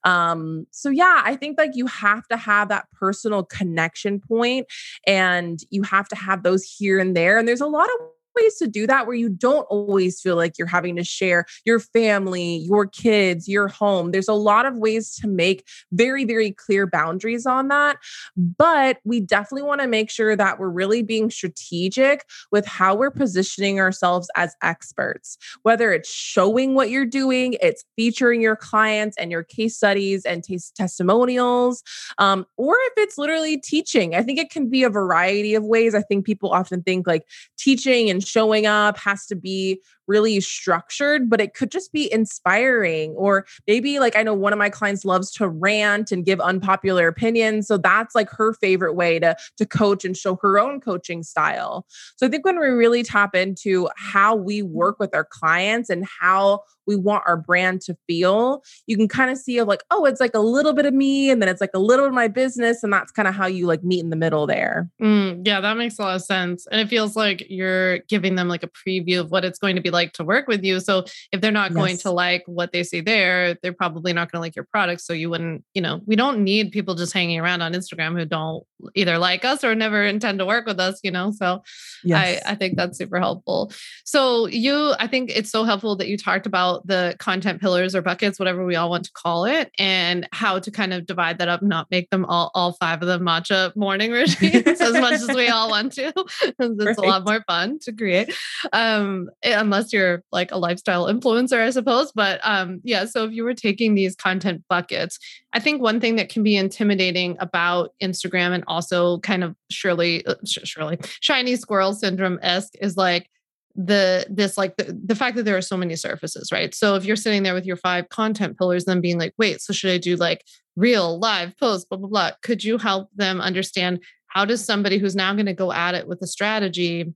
um, 0.04 0.66
so 0.70 0.90
yeah, 0.90 1.22
I 1.24 1.36
think 1.36 1.58
like 1.58 1.72
you 1.74 1.86
have 1.86 2.26
to 2.28 2.36
have 2.36 2.68
that 2.68 2.86
personal 2.92 3.44
connection 3.44 4.20
point 4.20 4.66
and 5.06 5.60
you 5.70 5.82
have 5.82 6.08
to 6.08 6.16
have 6.16 6.42
those 6.42 6.64
here 6.64 6.98
and 6.98 7.16
there. 7.16 7.38
And 7.38 7.46
there's 7.46 7.60
a 7.60 7.66
lot 7.66 7.88
of 7.88 8.06
ways 8.40 8.56
to 8.56 8.66
do 8.66 8.86
that 8.86 9.06
where 9.06 9.16
you 9.16 9.28
don't 9.28 9.66
always 9.70 10.20
feel 10.20 10.36
like 10.36 10.58
you're 10.58 10.66
having 10.66 10.96
to 10.96 11.04
share 11.04 11.46
your 11.64 11.80
family, 11.80 12.56
your 12.58 12.86
kids, 12.86 13.48
your 13.48 13.68
home. 13.68 14.10
There's 14.10 14.28
a 14.28 14.34
lot 14.34 14.66
of 14.66 14.76
ways 14.76 15.14
to 15.16 15.28
make 15.28 15.66
very, 15.92 16.24
very 16.24 16.52
clear 16.52 16.86
boundaries 16.86 17.46
on 17.46 17.68
that. 17.68 17.98
But 18.36 18.98
we 19.04 19.20
definitely 19.20 19.62
want 19.62 19.80
to 19.80 19.86
make 19.86 20.10
sure 20.10 20.36
that 20.36 20.58
we're 20.58 20.68
really 20.68 21.02
being 21.02 21.30
strategic 21.30 22.24
with 22.50 22.66
how 22.66 22.94
we're 22.94 23.10
positioning 23.10 23.80
ourselves 23.80 24.28
as 24.36 24.54
experts, 24.62 25.38
whether 25.62 25.92
it's 25.92 26.10
showing 26.10 26.74
what 26.74 26.90
you're 26.90 27.06
doing, 27.06 27.56
it's 27.60 27.84
featuring 27.96 28.40
your 28.40 28.56
clients 28.56 29.16
and 29.16 29.30
your 29.30 29.42
case 29.42 29.76
studies 29.76 30.24
and 30.24 30.44
t- 30.44 30.58
testimonials, 30.74 31.82
um, 32.18 32.46
or 32.56 32.74
if 32.74 32.92
it's 32.96 33.18
literally 33.18 33.58
teaching. 33.58 34.14
I 34.14 34.22
think 34.22 34.38
it 34.38 34.50
can 34.50 34.68
be 34.68 34.82
a 34.82 34.90
variety 34.90 35.54
of 35.54 35.64
ways. 35.64 35.94
I 35.94 36.02
think 36.02 36.24
people 36.24 36.50
often 36.50 36.82
think 36.82 37.06
like 37.06 37.24
teaching 37.58 38.10
and 38.10 38.24
showing 38.28 38.66
up 38.66 38.98
has 38.98 39.26
to 39.26 39.36
be 39.36 39.80
really 40.08 40.40
structured, 40.40 41.30
but 41.30 41.40
it 41.40 41.54
could 41.54 41.70
just 41.70 41.92
be 41.92 42.10
inspiring. 42.12 43.12
Or 43.12 43.46
maybe 43.66 44.00
like 44.00 44.16
I 44.16 44.22
know 44.22 44.34
one 44.34 44.52
of 44.52 44.58
my 44.58 44.70
clients 44.70 45.04
loves 45.04 45.30
to 45.32 45.48
rant 45.48 46.10
and 46.10 46.24
give 46.24 46.40
unpopular 46.40 47.06
opinions. 47.06 47.68
So 47.68 47.76
that's 47.76 48.14
like 48.14 48.30
her 48.30 48.54
favorite 48.54 48.94
way 48.94 49.18
to, 49.20 49.36
to 49.58 49.66
coach 49.66 50.04
and 50.04 50.16
show 50.16 50.36
her 50.42 50.58
own 50.58 50.80
coaching 50.80 51.22
style. 51.22 51.86
So 52.16 52.26
I 52.26 52.30
think 52.30 52.44
when 52.44 52.58
we 52.58 52.66
really 52.66 53.02
tap 53.02 53.34
into 53.34 53.88
how 53.96 54.34
we 54.34 54.62
work 54.62 54.98
with 54.98 55.14
our 55.14 55.24
clients 55.24 55.90
and 55.90 56.06
how 56.20 56.62
we 56.86 56.96
want 56.96 57.22
our 57.26 57.36
brand 57.36 57.82
to 57.82 57.94
feel, 58.06 58.64
you 58.86 58.96
can 58.96 59.08
kind 59.08 59.30
of 59.30 59.36
see 59.36 59.58
of 59.58 59.68
like, 59.68 59.82
oh, 59.90 60.06
it's 60.06 60.20
like 60.20 60.34
a 60.34 60.40
little 60.40 60.72
bit 60.72 60.86
of 60.86 60.94
me 60.94 61.30
and 61.30 61.42
then 61.42 61.48
it's 61.48 61.60
like 61.60 61.70
a 61.74 61.78
little 61.78 62.06
of 62.06 62.14
my 62.14 62.28
business. 62.28 62.82
And 62.82 62.90
that's 62.90 63.12
kind 63.12 63.28
of 63.28 63.34
how 63.34 63.46
you 63.46 63.66
like 63.66 63.84
meet 63.84 64.00
in 64.00 64.08
the 64.08 64.16
middle 64.16 64.46
there. 64.46 64.90
Mm, 65.00 65.46
yeah, 65.46 65.60
that 65.60 65.76
makes 65.76 65.98
a 65.98 66.02
lot 66.02 66.16
of 66.16 66.22
sense. 66.22 66.66
And 66.70 66.80
it 66.80 66.88
feels 66.88 67.14
like 67.14 67.44
you're 67.50 67.98
giving 68.08 68.34
them 68.34 68.48
like 68.48 68.62
a 68.62 68.68
preview 68.68 69.20
of 69.20 69.30
what 69.30 69.44
it's 69.44 69.58
going 69.58 69.76
to 69.76 69.82
be 69.82 69.90
like 69.90 70.12
to 70.14 70.24
work 70.24 70.48
with 70.48 70.64
you. 70.64 70.80
So 70.80 71.04
if 71.32 71.40
they're 71.40 71.52
not 71.52 71.70
yes. 71.70 71.76
going 71.76 71.96
to 71.98 72.10
like 72.10 72.42
what 72.46 72.72
they 72.72 72.82
see 72.82 73.00
there, 73.00 73.54
they're 73.62 73.72
probably 73.72 74.12
not 74.12 74.30
going 74.30 74.38
to 74.38 74.42
like 74.42 74.56
your 74.56 74.66
product. 74.70 75.00
So 75.00 75.12
you 75.12 75.30
wouldn't, 75.30 75.64
you 75.74 75.82
know, 75.82 76.00
we 76.06 76.16
don't 76.16 76.42
need 76.42 76.72
people 76.72 76.94
just 76.94 77.12
hanging 77.12 77.38
around 77.38 77.62
on 77.62 77.72
Instagram 77.72 78.18
who 78.18 78.24
don't 78.24 78.64
either 78.94 79.18
like 79.18 79.44
us 79.44 79.64
or 79.64 79.74
never 79.74 80.04
intend 80.04 80.38
to 80.38 80.46
work 80.46 80.66
with 80.66 80.80
us, 80.80 81.00
you 81.02 81.10
know? 81.10 81.30
So 81.30 81.62
yes. 82.04 82.42
I, 82.44 82.52
I 82.52 82.54
think 82.54 82.76
that's 82.76 82.98
super 82.98 83.18
helpful. 83.18 83.72
So 84.04 84.46
you, 84.46 84.94
I 84.98 85.06
think 85.06 85.30
it's 85.34 85.50
so 85.50 85.64
helpful 85.64 85.96
that 85.96 86.08
you 86.08 86.16
talked 86.16 86.46
about 86.46 86.86
the 86.86 87.16
content 87.18 87.60
pillars 87.60 87.94
or 87.94 88.02
buckets, 88.02 88.38
whatever 88.38 88.64
we 88.64 88.76
all 88.76 88.90
want 88.90 89.04
to 89.04 89.12
call 89.12 89.44
it, 89.44 89.70
and 89.78 90.28
how 90.32 90.58
to 90.58 90.70
kind 90.70 90.92
of 90.92 91.06
divide 91.06 91.38
that 91.38 91.48
up, 91.48 91.62
not 91.62 91.90
make 91.90 92.10
them 92.10 92.24
all, 92.24 92.50
all 92.54 92.72
five 92.72 93.02
of 93.02 93.08
them 93.08 93.22
matcha 93.22 93.74
morning 93.76 94.10
routines 94.12 94.80
as 94.80 94.92
much 94.94 95.14
as 95.14 95.28
we 95.28 95.48
all 95.48 95.70
want 95.70 95.92
to. 95.92 96.12
it's 96.40 96.84
right. 96.84 96.98
a 96.98 97.00
lot 97.00 97.26
more 97.26 97.42
fun 97.46 97.78
to 97.80 97.92
create. 97.98 98.32
Um, 98.72 99.28
unless 99.44 99.78
unless 99.78 99.92
you're 99.92 100.22
like 100.32 100.50
a 100.50 100.58
lifestyle 100.58 101.06
influencer, 101.06 101.60
I 101.60 101.70
suppose. 101.70 102.12
But 102.12 102.40
um, 102.42 102.80
yeah, 102.84 103.04
so 103.04 103.24
if 103.24 103.32
you 103.32 103.44
were 103.44 103.54
taking 103.54 103.94
these 103.94 104.16
content 104.16 104.64
buckets, 104.68 105.18
I 105.52 105.60
think 105.60 105.80
one 105.80 106.00
thing 106.00 106.16
that 106.16 106.28
can 106.28 106.42
be 106.42 106.56
intimidating 106.56 107.36
about 107.40 107.94
Instagram 108.02 108.52
and 108.52 108.64
also 108.66 109.18
kind 109.20 109.44
of 109.44 109.54
surely, 109.70 110.26
uh, 110.26 110.34
surely 110.44 110.98
shiny 111.20 111.56
squirrel 111.56 111.94
syndrome 111.94 112.38
esque 112.42 112.74
is 112.80 112.96
like 112.96 113.30
the 113.74 114.26
this 114.28 114.58
like 114.58 114.76
the, 114.76 114.98
the 115.04 115.14
fact 115.14 115.36
that 115.36 115.44
there 115.44 115.56
are 115.56 115.62
so 115.62 115.76
many 115.76 115.94
surfaces 115.94 116.50
right 116.50 116.74
so 116.74 116.96
if 116.96 117.04
you're 117.04 117.14
sitting 117.14 117.44
there 117.44 117.54
with 117.54 117.64
your 117.64 117.76
five 117.76 118.08
content 118.08 118.58
pillars 118.58 118.86
then 118.86 119.00
being 119.00 119.20
like 119.20 119.32
wait 119.38 119.60
so 119.60 119.72
should 119.72 119.92
i 119.92 119.98
do 119.98 120.16
like 120.16 120.42
reel 120.74 121.16
live 121.20 121.56
post 121.58 121.88
blah 121.88 121.96
blah 121.96 122.08
blah 122.08 122.30
could 122.42 122.64
you 122.64 122.76
help 122.76 123.08
them 123.14 123.40
understand 123.40 124.02
how 124.26 124.44
does 124.44 124.64
somebody 124.64 124.98
who's 124.98 125.14
now 125.14 125.32
going 125.32 125.46
to 125.46 125.54
go 125.54 125.70
at 125.70 125.94
it 125.94 126.08
with 126.08 126.20
a 126.22 126.26
strategy 126.26 127.14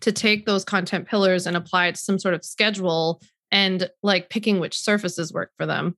to 0.00 0.12
take 0.12 0.46
those 0.46 0.64
content 0.64 1.08
pillars 1.08 1.46
and 1.46 1.56
apply 1.56 1.86
it 1.86 1.94
to 1.94 2.00
some 2.00 2.18
sort 2.18 2.34
of 2.34 2.44
schedule 2.44 3.20
and 3.50 3.90
like 4.02 4.30
picking 4.30 4.60
which 4.60 4.78
surfaces 4.78 5.32
work 5.32 5.50
for 5.56 5.66
them. 5.66 5.96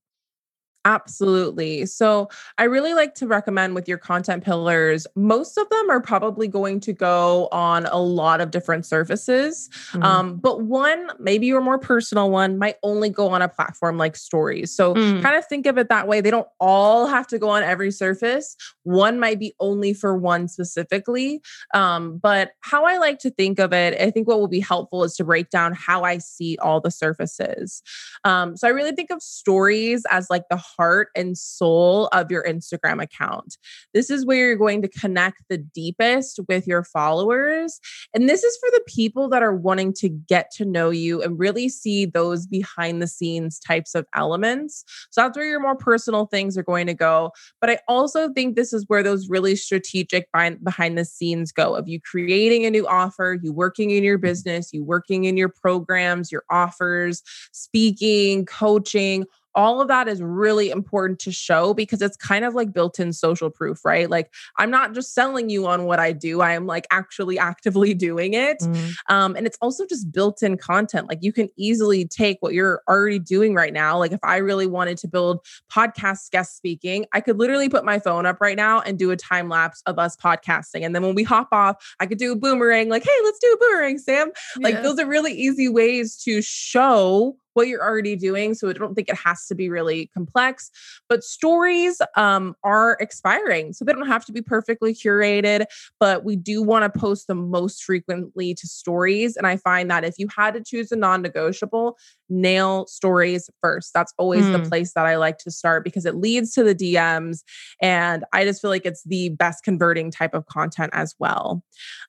Absolutely. 0.87 1.85
So, 1.85 2.31
I 2.57 2.65
really 2.65 2.95
like 2.95 3.15
to 3.17 3.27
recommend 3.27 3.75
with 3.75 3.87
your 3.87 3.99
content 3.99 4.43
pillars, 4.45 5.07
most 5.15 5.59
of 5.59 5.69
them 5.69 5.91
are 5.91 6.01
probably 6.01 6.49
going 6.49 6.81
to 6.81 6.95
go 6.95 7.49
on 7.53 7.85
a 7.87 7.99
lot 7.99 8.41
of 8.41 8.51
different 8.51 8.87
surfaces. 8.87 9.69
Mm. 9.93 10.03
Um, 10.03 10.37
but 10.37 10.63
one, 10.63 11.11
maybe 11.19 11.47
your 11.47 11.61
more 11.61 11.79
personal 11.79 12.31
one, 12.31 12.57
might 12.57 12.77
only 12.83 13.11
go 13.11 13.29
on 13.29 13.43
a 13.43 13.49
platform 13.49 13.99
like 13.99 14.17
stories. 14.17 14.75
So, 14.75 14.95
mm. 14.95 15.21
kind 15.21 15.37
of 15.37 15.47
think 15.47 15.67
of 15.67 15.77
it 15.77 15.91
that 15.91 16.09
way. 16.09 16.23
They 16.23 16.31
don't 16.31 16.49
all 16.61 17.07
have 17.07 17.27
to 17.27 17.39
go 17.39 17.51
on 17.51 17.63
every 17.63 17.91
surface. 17.91 18.57
One 18.85 19.21
might 19.21 19.39
be 19.39 19.55
only 19.61 19.93
for 19.93 20.17
one 20.17 20.49
specifically. 20.49 21.43
Um, 21.75 22.17
but 22.17 22.53
how 22.61 22.87
I 22.87 22.97
like 22.97 23.19
to 23.19 23.31
think 23.31 23.59
of 23.59 23.75
it, 23.75 24.01
I 24.01 24.11
think 24.11 24.27
what 24.27 24.41
will 24.41 24.49
be 24.49 24.61
helpful 24.61 25.05
is 25.05 25.15
to 25.17 25.25
break 25.25 25.51
down 25.51 25.75
how 25.75 26.05
I 26.05 26.17
see 26.19 26.57
all 26.57 26.81
the 26.81 26.91
surfaces. 26.91 27.83
Um, 28.25 28.57
so, 28.57 28.67
I 28.67 28.71
really 28.71 28.93
think 28.93 29.11
of 29.11 29.21
stories 29.21 30.05
as 30.11 30.31
like 30.31 30.45
the 30.49 30.70
heart 30.77 31.09
and 31.15 31.37
soul 31.37 32.07
of 32.09 32.31
your 32.31 32.45
Instagram 32.45 33.03
account. 33.03 33.57
This 33.95 34.11
is 34.11 34.25
where 34.25 34.49
you're 34.49 34.57
going 34.57 34.83
to 34.83 34.89
connect 34.89 35.43
the 35.49 35.59
deepest 35.59 36.41
with 36.49 36.67
your 36.67 36.85
followers. 36.85 37.81
And 38.15 38.29
this 38.29 38.45
is 38.45 38.57
for 38.59 38.69
the 38.73 38.83
people 38.87 39.29
that 39.31 39.43
are 39.43 39.55
wanting 39.55 39.93
to 39.95 40.09
get 40.09 40.51
to 40.57 40.65
know 40.65 40.91
you 40.91 41.23
and 41.23 41.39
really 41.39 41.69
see 41.69 42.07
those 42.07 42.47
behind 42.47 43.03
the 43.03 43.07
scenes 43.07 43.59
types 43.59 43.95
of 43.95 44.07
elements. 44.15 44.85
So 45.11 45.23
that's 45.23 45.37
where 45.37 45.47
your 45.47 45.61
more 45.61 45.77
personal 45.77 46.27
things 46.27 46.57
are 46.57 46.63
going 46.63 46.87
to 46.87 46.95
go. 46.95 47.33
But 47.61 47.71
I 47.71 47.79
also 47.89 48.33
think 48.33 48.57
this 48.57 48.73
is 48.73 48.85
where 48.89 49.03
those 49.03 49.29
really 49.29 49.57
strategic 49.57 50.27
behind 50.33 50.99
the 50.99 51.05
scenes 51.05 51.53
go 51.53 51.75
of 51.75 51.89
you 51.89 52.01
creating 52.01 52.65
a 52.65 52.71
new 52.71 52.87
offer, 52.87 53.39
you 53.43 53.53
working 53.53 53.91
in 53.91 54.05
your 54.05 54.19
business, 54.19 54.73
you 54.73 54.85
working 54.85 55.25
in 55.25 55.37
your 55.37 55.49
programs, 55.49 56.33
your 56.33 56.45
offers, 56.51 57.23
speaking, 57.53 58.47
coaching 58.47 59.25
all 59.55 59.81
of 59.81 59.89
that 59.89 60.09
is 60.09 60.23
really 60.23 60.71
important 60.71 61.19
to 61.21 61.33
show 61.33 61.75
because 61.75 62.03
it's 62.03 62.17
kind 62.17 62.45
of 62.45 62.55
like 62.55 62.73
built 62.73 63.01
in 63.01 63.13
social 63.13 63.51
proof, 63.51 63.85
right? 63.85 64.09
Like 64.09 64.33
I'm 64.59 64.71
not 64.71 64.95
just 64.95 65.15
selling 65.15 65.51
you 65.51 65.67
on 65.67 65.85
what 65.85 65.99
I 65.99 66.13
do, 66.13 66.41
I 66.41 66.53
am 66.53 66.67
like 66.67 66.87
actually 66.91 67.39
actively 67.39 67.95
doing 68.01 68.35
it. 68.35 68.59
Mm-hmm. 68.61 69.15
Um, 69.15 69.37
and 69.37 69.47
it's 69.47 69.59
also 69.61 69.87
just 69.87 70.11
built 70.13 70.43
in 70.43 70.57
content. 70.57 71.09
Like 71.09 71.19
you 71.23 71.33
can 71.33 71.49
easily 71.57 72.07
take 72.07 72.39
what 72.41 72.55
you're 72.55 72.83
already 72.89 73.19
doing 73.19 73.55
right 73.55 73.73
now. 73.73 73.99
Like 73.99 74.13
if 74.13 74.21
I 74.23 74.37
really 74.37 74.67
wanted 74.67 74.99
to 74.99 75.09
build 75.09 75.45
podcast 75.71 76.31
guest 76.31 76.57
speaking, 76.57 77.07
I 77.13 77.21
could 77.21 77.39
literally 77.39 77.69
put 77.69 77.85
my 77.85 77.99
phone 77.99 78.27
up 78.27 78.41
right 78.41 78.57
now 78.57 78.81
and 78.81 78.99
do 78.99 79.11
a 79.11 79.17
time 79.17 79.49
lapse 79.49 79.83
of 79.87 79.99
us 79.99 80.17
podcasting. 80.17 80.85
And 80.85 80.95
then 80.95 81.03
when 81.03 81.15
we 81.15 81.25
hop 81.25 81.49
off, 81.53 81.95
I 82.01 82.07
could 82.07 82.19
do 82.19 82.33
a 82.33 82.37
boomerang, 82.37 82.89
like, 82.89 83.05
hey, 83.05 83.11
let's 83.25 83.39
do 83.39 83.53
a 83.53 83.57
boomerang, 83.59 83.99
Sam. 83.99 84.31
Like 84.59 84.75
yeah. 84.75 84.83
those 84.83 84.99
are 84.99 85.07
really 85.07 85.33
easy 85.33 85.69
ways 85.69 86.17
to 86.25 86.43
show 86.43 87.37
what 87.55 87.69
you're 87.69 87.83
already 87.83 88.17
doing. 88.17 88.55
So 88.55 88.69
I 88.69 88.73
don't 88.73 88.95
think 88.95 89.09
it 89.09 89.17
has 89.17 89.47
to 89.47 89.55
be 89.55 89.69
really 89.69 90.11
complex. 90.15 90.71
But 91.09 91.25
stories 91.25 92.01
um, 92.17 92.55
are 92.63 92.97
expiring. 93.01 93.73
So 93.73 93.85
they 93.85 93.93
don't 93.93 94.07
have 94.07 94.25
to 94.27 94.33
be 94.33 94.43
perfectly 94.43 94.95
curated, 94.95 95.65
but 95.99 96.25
we 96.25 96.37
do 96.37 96.63
want 96.63 96.93
to 96.93 96.99
post 96.99 97.27
them 97.27 97.51
most 97.51 97.85
frequently 97.85 98.55
to 98.55 98.67
stories. 98.67 99.37
And 99.37 99.47
I 99.47 99.57
find 99.57 99.91
that 99.91 100.05
if 100.05 100.19
you 100.19 100.29
had 100.35 100.55
to 100.55 100.63
choose 100.63 100.93
a 100.93 100.97
non 100.97 101.23
negotiable, 101.23 101.97
nail 102.31 102.87
stories 102.87 103.51
first. 103.61 103.93
That's 103.93 104.15
always 104.17 104.45
mm. 104.45 104.53
the 104.53 104.69
place 104.69 104.93
that 104.95 105.07
I 105.07 105.17
like 105.17 105.39
to 105.39 105.51
start 105.51 105.85
because 105.85 106.07
it 106.07 106.15
leads 106.15 106.53
to 106.55 106.63
the 106.63 106.75
DMs. 106.75 107.43
And 107.83 108.25
I 108.33 108.45
just 108.45 108.63
feel 108.63 108.71
like 108.71 108.87
it's 108.87 109.03
the 109.05 109.31
best 109.31 109.65
converting 109.65 110.11
type 110.11 110.33
of 110.33 110.47
content 110.47 110.91
as 110.95 111.15
well. 111.19 111.63